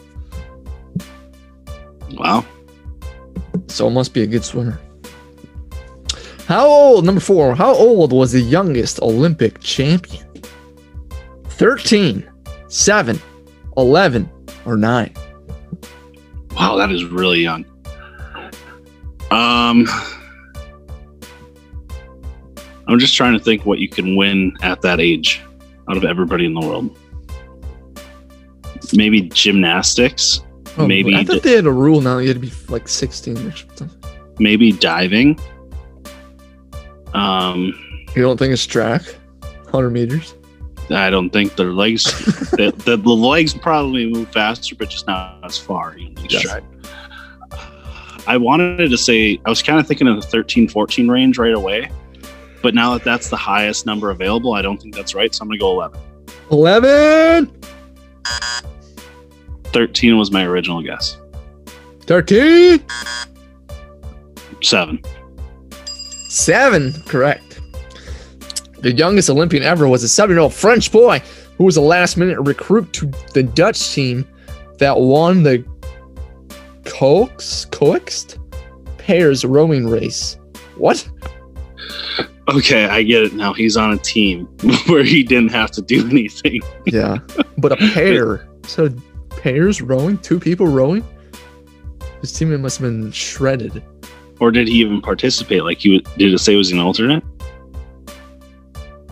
Wow. 2.14 2.46
so 3.68 3.90
must 3.90 4.14
be 4.14 4.22
a 4.22 4.28
good 4.28 4.44
swimmer. 4.46 4.80
How 6.48 6.66
old? 6.66 7.06
Number 7.06 7.20
four. 7.20 7.56
How 7.56 7.74
old 7.74 8.14
was 8.14 8.32
the 8.32 8.40
youngest 8.40 9.02
Olympic 9.02 9.60
champion? 9.60 10.26
13, 11.50 12.28
7, 12.70 13.20
11, 13.76 14.30
or 14.66 14.78
9? 14.78 15.14
Wow, 16.56 16.78
that 16.78 16.92
is 16.92 17.04
really 17.06 17.40
young. 17.42 17.66
Um 19.32 19.86
I'm 22.88 23.00
just 23.00 23.16
trying 23.16 23.38
to 23.38 23.44
think 23.44 23.66
what 23.66 23.80
you 23.80 23.90
can 23.90 24.16
win 24.16 24.54
at 24.62 24.82
that 24.84 25.02
age 25.02 25.42
out 25.90 25.98
of 25.98 26.06
everybody 26.06 26.46
in 26.46 26.54
the 26.54 26.62
world. 26.62 26.98
Maybe 28.94 29.22
gymnastics, 29.22 30.42
Maybe 30.86 31.16
I 31.16 31.24
thought 31.24 31.42
they 31.42 31.54
had 31.54 31.66
a 31.66 31.72
rule 31.72 32.02
now. 32.02 32.20
You 32.20 32.28
had 32.28 32.36
to 32.36 32.48
be 32.48 32.52
like 32.70 32.88
16 32.88 33.38
or 33.38 33.52
something. 33.56 33.90
maybe 34.40 34.72
diving. 34.72 35.40
Um 37.14 37.74
You 38.16 38.22
don't 38.22 38.38
think 38.38 38.54
it's 38.54 38.66
track? 38.66 39.02
100 39.42 39.90
meters? 39.90 40.36
I 40.90 41.10
don't 41.10 41.32
think 41.32 41.56
their 41.56 41.74
legs 41.74 42.04
the, 42.52 42.74
the, 42.86 42.98
the 42.98 43.10
legs 43.10 43.54
probably 43.54 44.06
move 44.10 44.32
faster, 44.32 44.76
but 44.76 44.90
just 44.90 45.08
not 45.08 45.40
as 45.44 45.58
far. 45.58 45.98
Yes. 46.30 46.42
stride. 46.42 46.64
I 48.28 48.38
wanted 48.38 48.90
to 48.90 48.98
say 48.98 49.40
I 49.46 49.50
was 49.50 49.64
kind 49.64 49.80
of 49.80 49.88
thinking 49.88 50.08
of 50.08 50.18
the 50.18 50.28
13, 50.28 50.68
14 50.68 51.08
range 51.10 51.38
right 51.38 51.54
away, 51.54 51.90
but 52.62 52.76
now 52.76 52.94
that 52.94 53.04
that's 53.04 53.30
the 53.30 53.38
highest 53.38 53.86
number 53.86 54.12
available, 54.12 54.54
I 54.54 54.62
don't 54.62 54.82
think 54.82 54.94
that's 54.96 55.16
right. 55.16 55.34
So 55.34 55.42
I'm 55.42 55.48
gonna 55.48 55.58
go 55.60 55.72
11. 55.72 56.00
11, 56.52 57.52
13 59.74 60.18
was 60.18 60.32
my 60.32 60.44
original 60.46 60.82
guess. 60.82 61.18
13, 62.02 62.84
Seven. 64.62 65.02
7. 66.30 66.94
Correct. 67.06 67.62
The 68.80 68.92
youngest 68.94 69.30
Olympian 69.30 69.64
ever 69.64 69.88
was 69.88 70.04
a 70.04 70.10
seven-year-old 70.10 70.54
French 70.54 70.92
boy 70.92 71.22
who 71.58 71.64
was 71.64 71.78
a 71.78 71.82
last-minute 71.82 72.40
recruit 72.42 72.92
to 72.94 73.08
the 73.34 73.44
Dutch 73.44 73.94
team 73.94 74.28
that 74.78 74.98
won 75.00 75.44
the 75.44 75.64
Coax 76.86 77.66
Coaxed 77.66 78.40
pairs 78.98 79.44
rowing 79.44 79.88
race. 79.88 80.38
What? 80.76 81.08
Okay, 82.50 82.86
I 82.86 83.04
get 83.04 83.24
it 83.24 83.34
now. 83.34 83.54
He's 83.54 83.76
on 83.76 83.92
a 83.94 83.98
team 83.98 84.46
where 84.88 85.04
he 85.04 85.24
didn't 85.24 85.52
have 85.52 85.72
to 85.72 85.82
do 85.82 86.08
anything. 86.10 86.62
Yeah, 86.86 87.18
but 87.58 87.72
a 87.74 87.76
pair. 87.94 88.48
So 88.68 88.90
pairs 89.38 89.82
rowing, 89.82 90.18
two 90.18 90.40
people 90.40 90.68
rowing. 90.68 91.04
His 92.22 92.34
teammate 92.34 92.60
must 92.60 92.80
have 92.80 92.90
been 92.90 93.12
shredded. 93.12 93.84
Or 94.40 94.52
did 94.52 94.68
he 94.68 94.76
even 94.76 95.02
participate? 95.02 95.64
Like 95.64 95.80
he 95.80 96.00
did 96.18 96.34
it 96.34 96.40
say 96.40 96.54
he 96.54 96.58
was 96.58 96.72
an 96.72 96.80
alternate? 96.80 97.24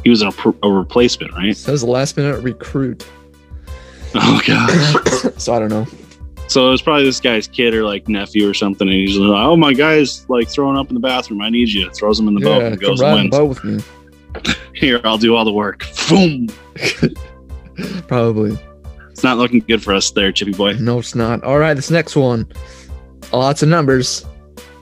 He 0.03 0.09
was 0.09 0.21
a, 0.21 0.32
a 0.61 0.71
replacement, 0.71 1.34
right? 1.34 1.55
Says 1.55 1.84
last-minute 1.84 2.41
recruit. 2.41 3.05
Oh 4.17 4.39
god. 4.47 5.34
so 5.38 5.53
I 5.53 5.59
don't 5.59 5.67
know. 5.67 5.86
So 6.47 6.67
it 6.67 6.71
was 6.71 6.82
probably 6.82 7.03
this 7.03 7.19
guy's 7.19 7.49
kid 7.49 7.73
or 7.73 7.84
like 7.84 8.07
nephew 8.07 8.49
or 8.49 8.53
something, 8.53 8.88
and 8.88 8.95
he's 8.95 9.17
like, 9.17 9.45
"Oh, 9.45 9.57
my 9.57 9.73
guy's 9.73 10.26
like 10.30 10.47
throwing 10.47 10.78
up 10.78 10.88
in 10.88 10.93
the 10.93 11.01
bathroom. 11.01 11.41
I 11.41 11.49
need 11.49 11.67
you." 11.67 11.89
Throws 11.89 12.17
him 12.17 12.30
in 12.30 12.36
the 12.36 12.39
boat 12.39 12.63
and 12.63 12.80
goes 12.80 13.01
and 13.01 13.13
wins. 13.13 13.32
boat 13.32 13.45
with 13.49 13.63
me. 13.65 13.84
Here, 14.73 15.01
I'll 15.03 15.17
do 15.17 15.36
all 15.36 15.43
the 15.43 15.51
work. 15.51 15.86
Boom. 16.07 16.47
Probably. 18.07 18.57
Not 19.26 19.39
looking 19.39 19.61
good 19.61 19.82
for 19.82 19.91
us 19.91 20.11
there, 20.11 20.32
Chippy 20.32 20.51
boy. 20.51 20.73
No, 20.73 20.99
it's 20.99 21.15
not. 21.15 21.43
All 21.43 21.57
right, 21.57 21.73
this 21.73 21.89
next 21.89 22.15
one. 22.15 22.47
Lots 23.34 23.63
of 23.63 23.69
numbers. 23.69 24.23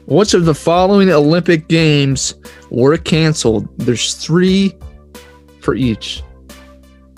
Which 0.05 0.33
of 0.33 0.43
the 0.43 0.53
following 0.53 1.09
Olympic 1.09 1.69
Games 1.69 2.35
were 2.69 2.97
canceled? 2.97 3.69
There's 3.79 4.15
three 4.15 4.73
for 5.61 5.75
each. 5.75 6.23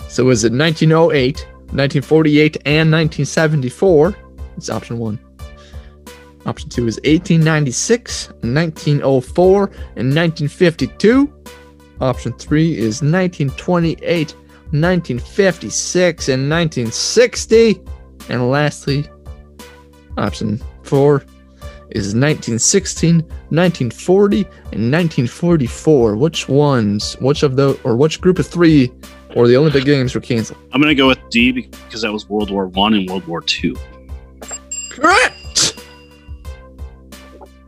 So 0.06 0.28
is 0.30 0.44
it 0.44 0.52
1908, 0.52 1.40
1948, 1.40 2.58
and 2.64 2.92
1974? 2.92 4.16
It's 4.56 4.70
option 4.70 4.98
one. 4.98 5.18
Option 6.46 6.70
two 6.70 6.86
is 6.86 6.98
1896, 6.98 8.28
1904, 8.28 9.64
and 9.96 10.14
1952. 10.14 11.34
Option 12.00 12.32
three 12.34 12.78
is 12.78 13.02
1928, 13.02 14.36
1956, 14.80 16.28
and 16.28 16.50
1960. 16.50 17.80
And 18.28 18.50
lastly, 18.50 19.06
option 20.16 20.60
four 20.82 21.24
is 21.90 22.14
1916, 22.14 23.18
1940, 23.18 24.36
and 24.36 24.92
1944. 24.92 26.16
Which 26.16 26.48
ones, 26.48 27.14
which 27.20 27.42
of 27.42 27.56
the, 27.56 27.78
or 27.84 27.96
which 27.96 28.20
group 28.20 28.38
of 28.38 28.46
three 28.46 28.92
or 29.34 29.46
the 29.46 29.56
Olympic 29.56 29.84
Games 29.84 30.14
were 30.14 30.20
canceled? 30.20 30.58
I'm 30.72 30.80
gonna 30.80 30.94
go 30.94 31.08
with 31.08 31.18
D 31.30 31.52
because 31.52 32.02
that 32.02 32.12
was 32.12 32.28
World 32.28 32.50
War 32.50 32.66
One 32.68 32.94
and 32.94 33.08
World 33.08 33.26
War 33.26 33.40
Two. 33.40 33.76
Correct! 34.90 35.84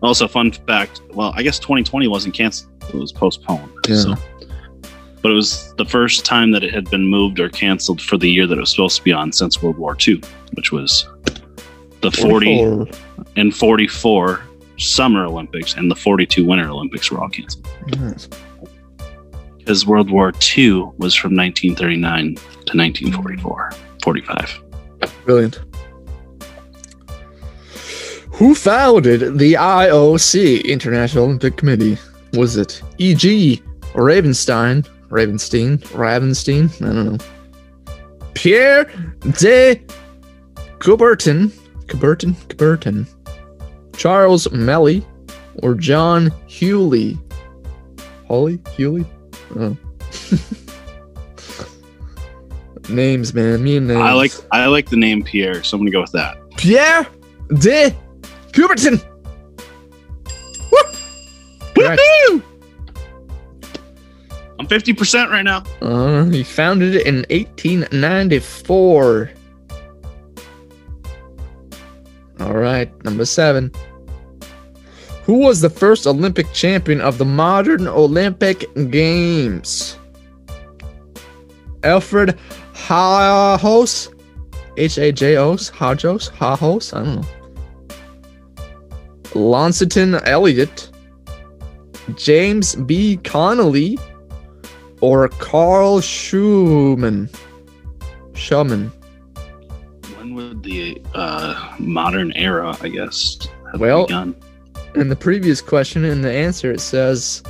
Also, 0.03 0.29
fun 0.29 0.53
fact. 0.53 1.03
Well, 1.13 1.33
I 1.37 1.43
guess 1.43 1.59
2020 1.59 2.09
wasn't 2.09 2.35
canceled; 2.35 2.73
it 2.89 2.95
was 2.95 3.13
postponed. 3.13 3.71
Yeah. 3.89 3.97
So, 3.97 4.15
but 5.23 5.31
it 5.31 5.35
was 5.35 5.75
the 5.75 5.85
first 5.85 6.25
time 6.25 6.51
that 6.53 6.63
it 6.65 6.73
had 6.73 6.89
been 6.91 7.07
moved 7.07 7.41
or 7.41 7.49
canceled 7.49 8.01
for 8.01 8.17
the 8.17 8.31
year 8.31 8.47
that 8.47 8.57
it 8.57 8.61
was 8.61 8.71
supposed 8.71 8.97
to 8.97 9.03
be 9.03 9.13
on 9.13 9.33
since 9.33 9.63
World 9.63 9.79
War 9.79 9.97
II, 10.07 10.23
which 10.55 10.73
was 10.73 11.07
the 12.01 12.11
40 12.11 12.57
44. 12.59 12.89
and 13.37 13.55
44 13.55 14.43
Summer 14.79 15.25
Olympics 15.25 15.75
and 15.75 15.91
the 15.91 15.97
42 15.97 16.45
Winter 16.45 16.69
Olympics 16.69 17.11
were 17.11 17.21
all 17.21 17.29
canceled 17.29 17.67
because 19.69 19.87
World 19.87 20.11
War 20.11 20.33
II 20.57 20.91
was 20.97 21.15
from 21.15 21.37
1939 21.37 22.37
to 22.37 22.77
1944, 22.77 23.73
45. 24.03 24.63
Brilliant. 25.27 25.61
Who 28.33 28.55
founded 28.55 29.39
the 29.39 29.55
IOC, 29.55 30.65
International 30.65 31.25
Olympic 31.25 31.57
Committee? 31.57 31.99
Was 32.33 32.57
it 32.57 32.81
E.G. 32.99 33.61
Ravenstein, 33.95 34.89
Ravenstein, 35.09 35.79
Ravenstein? 35.89 36.71
I 36.83 36.93
don't 36.93 37.13
know. 37.13 37.19
Pierre 38.35 38.85
de 39.39 39.83
Coubertin, 40.79 41.51
Coubertin, 41.87 42.35
Coubertin, 42.49 43.07
Charles 43.97 44.51
Melly, 44.53 45.05
or 45.63 45.75
John 45.75 46.31
Hewley? 46.47 47.19
Holly? 48.27 48.59
Hewley? 48.77 49.07
Oh. 49.57 49.77
names, 52.89 53.35
man. 53.35 53.63
Me 53.63 53.77
and 53.77 53.89
names. 53.89 54.01
I 54.01 54.13
like 54.13 54.33
I 54.53 54.67
like 54.67 54.89
the 54.91 54.97
name 54.97 55.23
Pierre, 55.23 55.63
so 55.63 55.77
I'm 55.77 55.83
gonna 55.83 55.91
go 55.91 56.01
with 56.01 56.13
that. 56.13 56.39
Pierre 56.57 57.07
de 57.49 57.95
Coubertin. 58.53 59.03
Woohoo! 61.75 62.43
I'm 64.71 64.81
50% 64.81 65.31
right 65.31 65.43
now. 65.43 65.63
Uh, 65.81 66.25
he 66.27 66.43
founded 66.43 66.95
it 66.95 67.07
in 67.07 67.25
1894. 67.31 69.31
All 72.41 72.55
right, 72.55 73.05
number 73.05 73.25
seven. 73.25 73.73
Who 75.25 75.39
was 75.39 75.61
the 75.61 75.71
first 75.71 76.07
Olympic 76.07 76.53
champion 76.53 77.01
of 77.01 77.19
the 77.19 77.25
modern 77.25 77.87
Olympic 77.87 78.65
Games? 78.91 79.99
Alfred 81.83 82.39
Hajos? 82.75 84.15
H 84.77 84.99
A 84.99 85.13
J 85.13 85.37
O 85.37 85.55
S? 85.55 85.71
Hajos? 85.71 86.31
Hajos? 86.31 86.95
I 86.95 87.05
don't 87.05 87.17
know. 87.17 87.25
Launceston 89.35 90.15
Elliott? 90.27 90.91
James 92.15 92.75
B. 92.75 93.19
Connolly? 93.25 93.99
Or 95.01 95.29
Carl 95.29 96.01
Schumann. 96.01 97.29
Schumann. 98.35 98.91
When 100.17 100.35
would 100.35 100.63
the 100.63 101.01
uh, 101.15 101.75
modern 101.79 102.33
era, 102.33 102.77
I 102.81 102.89
guess, 102.89 103.39
have 103.73 103.81
Well- 103.81 104.07
begun? 104.07 104.35
In 104.95 105.09
the 105.09 105.17
previous 105.17 105.61
question, 105.61 106.05
in 106.05 106.23
the 106.23 106.33
answer, 106.33 106.73
it 106.73 106.81
says 106.81 107.43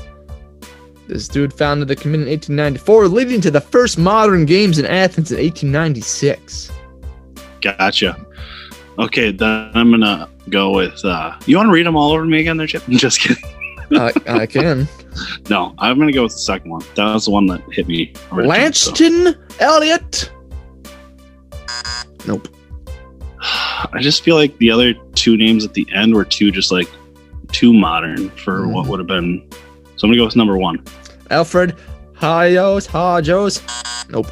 this 1.06 1.28
dude 1.28 1.52
founded 1.52 1.88
the 1.88 1.96
committee 1.96 2.24
in 2.24 2.28
1894, 2.28 3.08
leading 3.08 3.40
to 3.42 3.50
the 3.50 3.60
first 3.60 3.96
modern 3.96 4.44
games 4.44 4.78
in 4.78 4.84
Athens 4.84 5.30
in 5.30 5.38
1896. 5.38 6.70
Gotcha. 7.62 8.26
Okay, 8.98 9.30
then 9.30 9.70
I'm 9.74 9.90
gonna 9.90 10.28
go 10.50 10.72
with. 10.72 11.02
Uh, 11.04 11.38
you 11.46 11.56
want 11.56 11.68
to 11.68 11.72
read 11.72 11.86
them 11.86 11.96
all 11.96 12.10
over 12.12 12.24
me 12.24 12.40
again, 12.40 12.56
there, 12.56 12.66
Chip? 12.66 12.82
Just 12.90 13.20
kidding. 13.20 13.42
I, 13.92 14.12
I 14.26 14.46
can. 14.46 14.88
No, 15.50 15.74
I'm 15.78 15.98
gonna 15.98 16.12
go 16.12 16.22
with 16.24 16.32
the 16.32 16.38
second 16.38 16.70
one. 16.70 16.82
That 16.94 17.12
was 17.14 17.24
the 17.26 17.30
one 17.30 17.46
that 17.46 17.60
hit 17.72 17.88
me. 17.88 18.12
originally, 18.32 18.72
so. 18.72 19.34
Elliott. 19.60 20.30
Nope. 22.26 22.48
I 23.40 23.98
just 24.00 24.22
feel 24.22 24.36
like 24.36 24.56
the 24.58 24.70
other 24.70 24.94
two 25.14 25.36
names 25.36 25.64
at 25.64 25.72
the 25.74 25.86
end 25.94 26.14
were 26.14 26.24
too 26.24 26.50
just 26.50 26.70
like 26.72 26.88
too 27.52 27.72
modern 27.72 28.28
for 28.30 28.60
Mhm. 28.60 28.72
what 28.74 28.86
would 28.86 29.00
have 29.00 29.06
been. 29.06 29.42
So 29.96 30.06
I'm 30.06 30.10
gonna 30.10 30.16
go 30.18 30.24
with 30.26 30.36
number 30.36 30.56
one. 30.58 30.82
Alfred 31.30 31.74
Hajos. 32.14 32.86
Hajos. 32.88 33.62
Nope. 34.10 34.26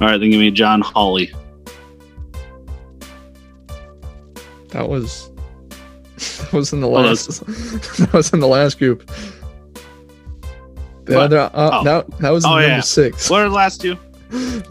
All 0.00 0.08
right, 0.08 0.18
then 0.18 0.30
give 0.30 0.40
me 0.40 0.50
John 0.50 0.80
Hawley. 0.80 1.32
That 4.70 4.88
was. 4.88 5.30
That 6.50 6.52
was 6.52 6.72
in 6.72 6.80
the 6.80 6.88
Oh, 6.88 6.92
last. 6.92 7.26
that 7.98 8.12
was 8.12 8.32
in 8.32 8.40
the 8.40 8.46
last 8.48 8.78
group. 8.78 9.06
The 11.04 11.14
What? 11.16 11.24
other. 11.24 11.38
Uh, 11.54 11.70
Oh. 11.80 11.84
that, 11.84 12.18
that 12.20 12.30
was 12.30 12.44
Oh, 12.44 12.50
number 12.50 12.66
yeah. 12.66 12.80
six. 12.80 13.28
What 13.30 13.42
are 13.42 13.48
the 13.48 13.54
last 13.54 13.80
two? 13.80 13.96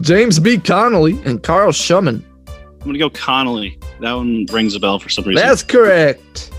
James 0.00 0.38
B. 0.38 0.58
Connolly 0.58 1.18
and 1.24 1.42
Carl 1.42 1.72
Schumann. 1.72 2.24
I'm 2.48 2.86
gonna 2.86 2.98
go 2.98 3.08
Connolly. 3.10 3.78
That 4.00 4.12
one 4.12 4.46
rings 4.52 4.74
a 4.74 4.80
bell 4.80 4.98
for 4.98 5.08
some 5.08 5.24
reason. 5.24 5.42
That's 5.46 5.62
correct. 5.62 6.50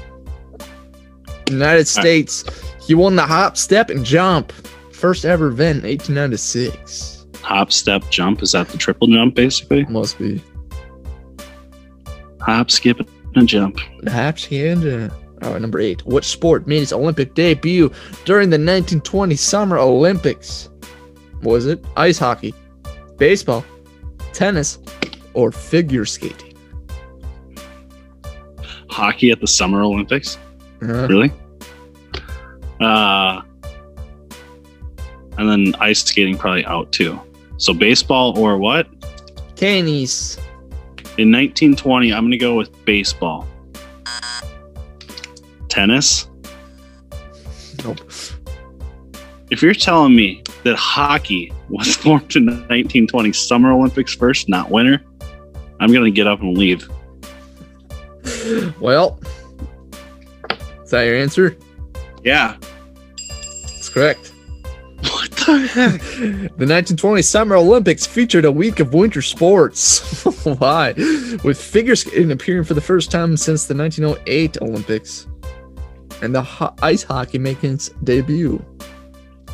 United 1.50 1.88
States. 1.88 2.44
He 2.82 2.96
won 2.96 3.16
the 3.16 3.22
hop, 3.24 3.58
step, 3.58 3.90
and 3.90 4.04
jump. 4.04 4.52
First 4.92 5.26
ever 5.26 5.48
event 5.48 5.84
in 5.84 5.90
1896. 5.90 7.28
Hop, 7.44 7.72
step, 7.72 8.04
jump. 8.10 8.42
Is 8.42 8.54
that 8.54 8.70
the 8.70 8.78
triple 8.78 9.08
jump, 9.08 9.36
basically? 9.36 9.86
Must 9.86 10.18
be. 10.18 10.42
Hop, 12.42 12.72
skip, 12.72 13.08
and 13.36 13.48
jump. 13.48 13.78
Hops 14.08 14.52
and. 14.52 15.12
All 15.44 15.52
right, 15.52 15.62
number 15.62 15.80
eight. 15.80 16.06
What 16.06 16.24
sport 16.24 16.66
made 16.66 16.82
its 16.82 16.94
Olympic 16.94 17.34
debut 17.34 17.92
during 18.24 18.50
the 18.50 18.56
1920 18.56 19.36
Summer 19.36 19.78
Olympics? 19.78 20.70
Was 21.44 21.66
it 21.68 21.84
ice 21.98 22.18
hockey, 22.18 22.54
baseball, 23.18 23.64
tennis, 24.34 24.80
or 25.34 25.52
figure 25.52 26.06
skating? 26.06 26.58
Hockey 28.90 29.30
at 29.32 29.42
the 29.42 29.48
Summer 29.48 29.82
Olympics. 29.84 30.38
Uh, 30.82 31.08
Really? 31.08 31.32
Uh, 32.80 33.42
and 35.38 35.50
then 35.50 35.76
ice 35.80 36.04
skating 36.04 36.38
probably 36.38 36.66
out 36.66 36.92
too. 36.92 37.20
So 37.58 37.74
baseball 37.74 38.38
or 38.40 38.58
what? 38.58 38.88
Tennis. 39.56 40.38
In 41.18 41.32
1920, 41.32 42.14
I'm 42.14 42.26
gonna 42.26 42.38
go 42.38 42.56
with 42.56 42.84
baseball. 42.84 43.48
Tennis. 45.70 46.28
Nope. 47.84 48.00
If 49.50 49.62
you're 49.62 49.74
telling 49.74 50.16
me 50.16 50.44
that 50.64 50.76
hockey 50.76 51.54
was 51.70 51.96
formed 51.96 52.36
in 52.36 52.46
the 52.46 52.52
1920 52.52 53.32
Summer 53.32 53.72
Olympics 53.72 54.14
first, 54.14 54.50
not 54.50 54.70
winter, 54.70 55.02
I'm 55.80 55.94
gonna 55.94 56.12
get 56.12 56.28
up 56.28 56.42
and 56.42 56.58
leave. 56.58 56.90
Well, 58.80 59.20
is 60.84 60.92
that 60.92 61.04
your 61.04 61.16
answer? 61.16 61.58
Yeah. 62.24 62.58
That's 63.18 63.90
correct. 63.90 64.34
The 66.56 66.66
1920 66.66 67.22
Summer 67.22 67.56
Olympics 67.56 68.06
featured 68.06 68.46
a 68.46 68.52
week 68.52 68.80
of 68.80 68.94
winter 68.94 69.22
sports. 69.22 70.24
Why? 70.44 70.94
With 71.44 71.62
figure 71.62 71.96
skating 71.96 72.32
appearing 72.32 72.64
for 72.64 72.74
the 72.74 72.82
first 72.82 73.12
time 73.12 73.38
since 73.38 73.66
the 73.66 73.76
1908 73.76 74.58
Olympics, 74.62 75.28
and 76.22 76.34
the 76.34 76.42
ho- 76.42 76.74
ice 76.82 77.04
hockey 77.04 77.38
making 77.38 77.74
its 77.74 77.90
debut. 78.04 78.64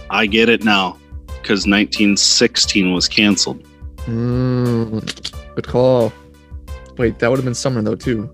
I 0.10 0.28
get 0.28 0.48
it 0.48 0.64
now, 0.64 0.98
because 1.28 1.68
1916 1.68 2.94
was 2.94 3.08
canceled. 3.10 3.62
Mm, 4.06 5.02
good 5.56 5.68
call. 5.68 6.14
Wait, 6.98 7.20
that 7.20 7.30
would 7.30 7.38
have 7.38 7.46
been 7.46 7.54
summer 7.54 7.82
though 7.82 7.96
too. 7.96 8.34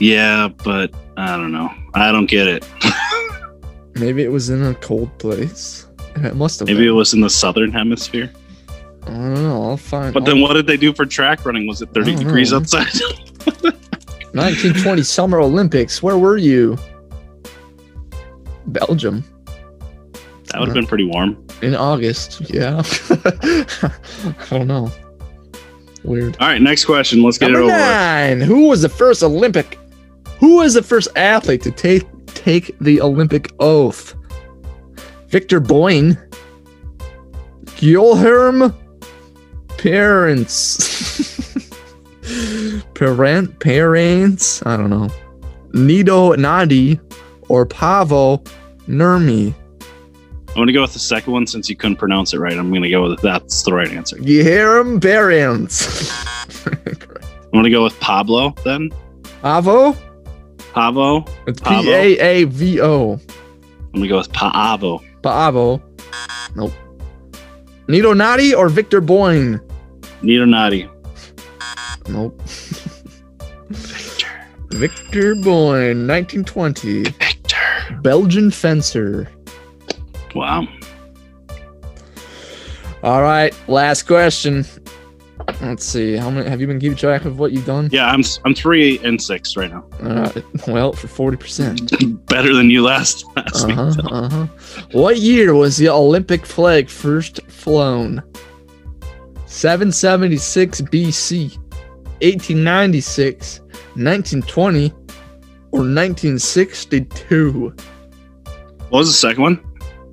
Yeah, 0.00 0.48
but 0.64 0.92
I 1.16 1.36
don't 1.36 1.52
know. 1.52 1.70
I 1.94 2.10
don't 2.10 2.26
get 2.26 2.48
it. 2.48 2.66
Maybe 3.98 4.22
it 4.22 4.30
was 4.30 4.50
in 4.50 4.62
a 4.64 4.74
cold 4.74 5.16
place. 5.18 5.86
It 6.16 6.34
must 6.36 6.60
have. 6.60 6.68
Maybe 6.68 6.86
it 6.86 6.92
was 6.92 7.14
in 7.14 7.20
the 7.20 7.30
southern 7.30 7.72
hemisphere. 7.72 8.32
I 9.02 9.06
don't 9.10 9.34
know. 9.34 9.62
I'll 9.70 9.76
find. 9.76 10.12
But 10.12 10.24
then 10.24 10.40
what 10.40 10.54
did 10.54 10.66
they 10.66 10.76
do 10.76 10.92
for 10.92 11.06
track 11.06 11.44
running? 11.44 11.66
Was 11.66 11.82
it 11.82 11.90
30 11.94 12.16
degrees 12.16 12.52
know. 12.52 12.58
outside? 12.58 12.86
1920 14.32 15.02
Summer 15.02 15.40
Olympics. 15.40 16.02
Where 16.02 16.18
were 16.18 16.36
you? 16.36 16.76
Belgium 18.66 19.24
that 20.48 20.60
would 20.60 20.68
have 20.68 20.74
been 20.74 20.86
pretty 20.86 21.04
warm. 21.04 21.44
in 21.62 21.74
August. 21.74 22.40
Yeah. 22.50 22.82
I 23.10 24.46
don't 24.50 24.66
know. 24.66 24.90
Weird. 26.04 26.36
All 26.40 26.48
right, 26.48 26.60
next 26.62 26.84
question. 26.86 27.22
Let's 27.22 27.38
get 27.38 27.50
Number 27.50 27.68
it 27.68 27.72
over. 27.72 27.76
nine. 27.76 28.40
Who 28.40 28.68
was 28.68 28.82
the 28.82 28.88
first 28.88 29.22
Olympic? 29.22 29.78
Who 30.38 30.56
was 30.56 30.74
the 30.74 30.82
first 30.82 31.08
athlete 31.16 31.62
to 31.62 31.70
take 31.70 32.06
take 32.34 32.78
the 32.80 33.00
Olympic 33.00 33.52
oath? 33.60 34.14
Victor 35.28 35.60
Boin, 35.60 36.16
Guilherme 37.76 38.74
Parents, 39.76 41.38
Parent 42.94 43.60
Parents. 43.60 44.64
I 44.64 44.76
don't 44.76 44.90
know. 44.90 45.10
Nido 45.74 46.34
Nadi 46.34 46.98
or 47.48 47.66
Paavo 47.66 48.44
Nurmi. 48.88 49.54
I'm 50.48 50.54
going 50.54 50.66
to 50.66 50.72
go 50.72 50.80
with 50.82 50.94
the 50.94 50.98
second 50.98 51.32
one 51.32 51.46
since 51.46 51.68
you 51.68 51.76
couldn't 51.76 51.98
pronounce 51.98 52.32
it 52.32 52.38
right. 52.38 52.56
I'm 52.56 52.70
going 52.70 52.82
to 52.82 52.90
go 52.90 53.08
with 53.08 53.20
that's 53.20 53.62
the 53.62 53.72
right 53.72 53.90
answer. 53.90 54.16
Guilherme 54.16 55.00
Parents. 55.00 56.10
I'm 56.66 57.52
going 57.52 57.64
to 57.64 57.70
go 57.70 57.84
with 57.84 57.98
Pablo 58.00 58.54
then. 58.64 58.90
Pavo. 59.42 59.96
Pavo. 60.78 61.24
It's 61.48 61.60
P? 61.60 61.92
A 61.92 62.18
A 62.20 62.44
V 62.44 62.80
O. 62.80 63.14
I'm 63.14 63.20
going 63.94 64.02
to 64.02 64.08
go 64.08 64.18
with 64.18 64.30
Paavo. 64.30 65.04
Paavo. 65.22 65.82
Nope. 66.54 66.72
Nito 67.88 68.14
Nadi 68.14 68.56
or 68.56 68.68
Victor 68.68 69.00
Boin? 69.00 69.60
Nito 70.22 70.44
Nadi. 70.44 70.88
Nope. 72.08 72.40
Victor. 73.70 74.28
Victor 74.70 75.34
Boin, 75.34 76.06
1920. 76.06 77.02
Victor. 77.02 77.98
Belgian 78.02 78.52
fencer. 78.52 79.28
Wow. 80.36 80.68
All 83.02 83.22
right, 83.22 83.52
last 83.68 84.04
question. 84.04 84.64
Let's 85.60 85.84
see. 85.84 86.16
How 86.16 86.30
many 86.30 86.48
have 86.48 86.60
you 86.60 86.68
been 86.68 86.78
keeping 86.78 86.96
track 86.96 87.24
of 87.24 87.38
what 87.38 87.50
you've 87.50 87.66
done? 87.66 87.88
Yeah, 87.90 88.08
I'm 88.10 88.22
I'm 88.44 88.54
three 88.54 89.00
and 89.02 89.20
six 89.20 89.56
right 89.56 89.70
now. 89.70 89.84
Right. 90.00 90.44
Well, 90.68 90.92
for 90.92 91.08
40%. 91.08 92.26
Better 92.26 92.54
than 92.54 92.70
you 92.70 92.84
last 92.84 93.24
last 93.36 93.66
week. 93.66 93.76
Uh-huh, 93.76 94.08
uh-huh. 94.08 94.46
What 94.92 95.18
year 95.18 95.54
was 95.54 95.76
the 95.76 95.88
Olympic 95.88 96.46
flag 96.46 96.88
first 96.88 97.40
flown? 97.48 98.22
776 99.46 100.82
BC, 100.82 101.56
1896, 102.20 103.60
1920, 103.60 104.90
or 105.72 105.80
1962? 105.80 107.74
What 108.90 108.98
was 108.98 109.08
the 109.08 109.14
second 109.14 109.42
one? 109.42 109.56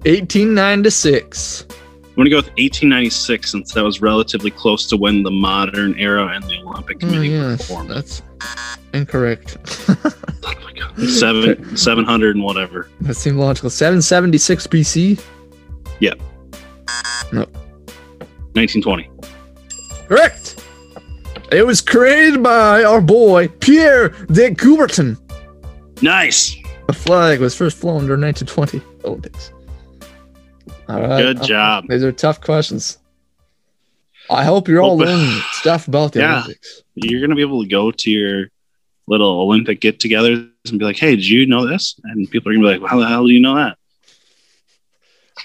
1896. 0.05 1.67
I'm 2.17 2.23
going 2.23 2.25
to 2.27 2.31
go 2.31 2.37
with 2.37 2.45
1896 2.57 3.51
since 3.51 3.73
that 3.73 3.83
was 3.83 4.01
relatively 4.01 4.49
close 4.49 4.87
to 4.87 4.95
when 4.95 5.21
the 5.23 5.31
modern 5.31 5.99
era 5.99 6.27
and 6.27 6.41
the 6.45 6.59
Olympic 6.59 6.99
mm, 6.99 7.03
Oh, 7.03 7.09
Committee 7.09 7.29
were 7.37 7.49
yes, 7.51 7.67
formed. 7.67 7.89
that's 7.89 8.21
incorrect. 8.93 9.57
Oh 9.89 9.97
my 10.63 10.71
God. 10.71 10.97
Seven, 11.09 11.75
700 11.77 12.35
and 12.37 12.45
whatever. 12.45 12.89
that 13.01 13.15
seemed 13.15 13.35
logical. 13.37 13.69
776 13.69 14.67
BC. 14.67 15.19
1920. 18.53 19.09
Correct. 20.07 20.63
It 21.51 21.65
was 21.65 21.81
created 21.81 22.41
by 22.41 22.83
our 22.85 23.01
boy 23.01 23.49
Pierre 23.49 24.09
de 24.27 24.51
Coubertin. 24.55 25.17
Nice. 26.01 26.55
The 26.87 26.93
flag 26.93 27.39
was 27.41 27.55
first 27.55 27.77
flown 27.77 28.05
during 28.07 28.21
1920 28.21 28.81
Olympics. 29.03 29.51
All 30.87 31.01
right. 31.01 31.21
Good 31.21 31.39
uh, 31.39 31.43
job. 31.43 31.85
These 31.87 32.03
are 32.03 32.11
tough 32.11 32.41
questions. 32.41 32.97
I 34.29 34.43
hope 34.43 34.67
you're 34.67 34.81
all 34.81 34.97
Hope- 34.97 35.07
learning 35.07 35.41
stuff 35.51 35.87
about 35.87 36.13
the 36.13 36.19
Yeah. 36.19 36.39
Olympics. 36.43 36.83
You're 36.95 37.19
going 37.19 37.29
to 37.29 37.35
be 37.35 37.41
able 37.41 37.63
to 37.63 37.69
go 37.69 37.91
to 37.91 38.11
your 38.11 38.47
little 39.07 39.41
Olympic 39.41 39.81
get 39.81 39.99
togethers 39.99 40.49
and 40.69 40.79
be 40.79 40.85
like, 40.85 40.97
hey, 40.97 41.15
did 41.15 41.27
you 41.27 41.45
know 41.45 41.67
this? 41.67 41.99
And 42.03 42.29
people 42.29 42.49
are 42.51 42.55
going 42.55 42.63
to 42.63 42.67
be 42.67 42.73
like, 42.73 42.81
well, 42.81 42.89
how 42.89 42.99
the 42.99 43.07
hell 43.07 43.25
do 43.27 43.33
you 43.33 43.39
know 43.39 43.55
that? 43.55 43.77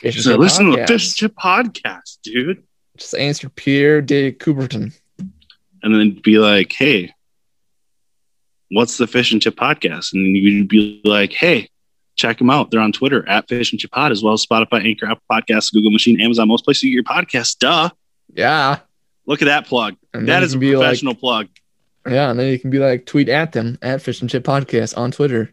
A 0.03 0.37
listen 0.37 0.67
to 0.67 0.73
the 0.73 0.79
podcast. 0.79 0.89
Fish 0.89 1.15
Chip 1.15 1.35
podcast, 1.35 2.19
dude. 2.23 2.63
Just 2.97 3.15
answer 3.15 3.49
Pierre 3.49 4.01
de 4.01 4.33
Coubertin. 4.33 4.93
And 5.83 5.95
then 5.95 6.21
be 6.23 6.39
like, 6.39 6.73
hey, 6.73 7.13
what's 8.71 8.99
the 8.99 9.07
Fish 9.07 9.33
and 9.33 9.43
Chip 9.43 9.57
podcast? 9.57 10.13
And 10.13 10.37
you'd 10.37 10.69
be 10.69 11.01
like, 11.05 11.33
hey, 11.33 11.70
check 12.21 12.39
them 12.39 12.51
out. 12.51 12.71
They're 12.71 12.81
on 12.81 12.93
Twitter 12.93 13.27
at 13.29 13.49
Fish 13.49 13.73
and 13.73 13.81
Chip 13.81 13.91
Pod, 13.91 14.13
as 14.13 14.23
well 14.23 14.35
as 14.35 14.45
Spotify, 14.45 14.85
Anchor, 14.85 15.07
Apple 15.07 15.23
Podcasts, 15.31 15.73
Google 15.73 15.91
Machine, 15.91 16.21
Amazon, 16.21 16.49
most 16.49 16.65
places 16.65 16.83
you 16.85 16.91
get 16.91 16.95
your 16.95 17.05
podcast. 17.05 17.59
Duh. 17.59 17.91
Yeah. 18.35 18.79
Look 19.27 19.43
at 19.43 19.47
that 19.47 19.67
plug. 19.67 19.97
And 20.15 20.29
That 20.29 20.43
is 20.43 20.55
a 20.55 20.59
be 20.59 20.77
like, 20.77 20.85
professional 20.85 21.15
plug. 21.15 21.49
yeah, 22.09 22.31
and 22.31 22.39
then 22.39 22.49
you 22.53 22.59
can 22.59 22.71
be 22.71 22.79
like, 22.79 23.07
tweet 23.07 23.29
at 23.29 23.53
them 23.53 23.79
at 23.83 24.03
Fish 24.03 24.21
and 24.21 24.29
Chip 24.31 24.45
Podcast 24.45 24.97
on 24.97 25.11
Twitter. 25.11 25.53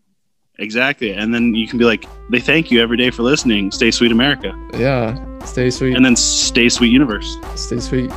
Exactly. 0.59 1.11
And 1.13 1.34
then 1.34 1.53
you 1.53 1.68
can 1.68 1.78
be 1.78 1.86
like, 1.86 2.05
they 2.32 2.39
thank 2.39 2.72
you 2.72 2.82
every 2.82 2.97
day 2.97 3.11
for 3.11 3.22
listening. 3.24 3.70
Stay 3.72 3.91
sweet, 3.91 4.11
America. 4.11 4.51
Yeah. 4.74 5.15
Stay 5.45 5.70
sweet. 5.70 5.95
And 5.95 6.03
then 6.03 6.15
stay 6.15 6.68
sweet, 6.70 6.91
universe. 6.91 7.38
Stay 7.55 7.80
sweet. 7.80 8.11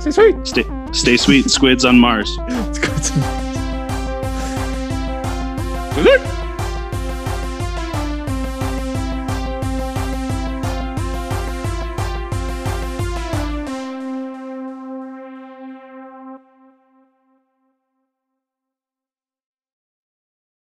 Stay 0.00 0.10
sweet. 0.10 0.46
Stay, 0.46 0.64
stay 0.92 1.16
sweet, 1.16 1.48
squids 1.50 1.84
on 1.86 1.98
Mars. 1.98 2.30
To- 5.94 6.00
Is 6.00 6.06
it? 6.06 6.33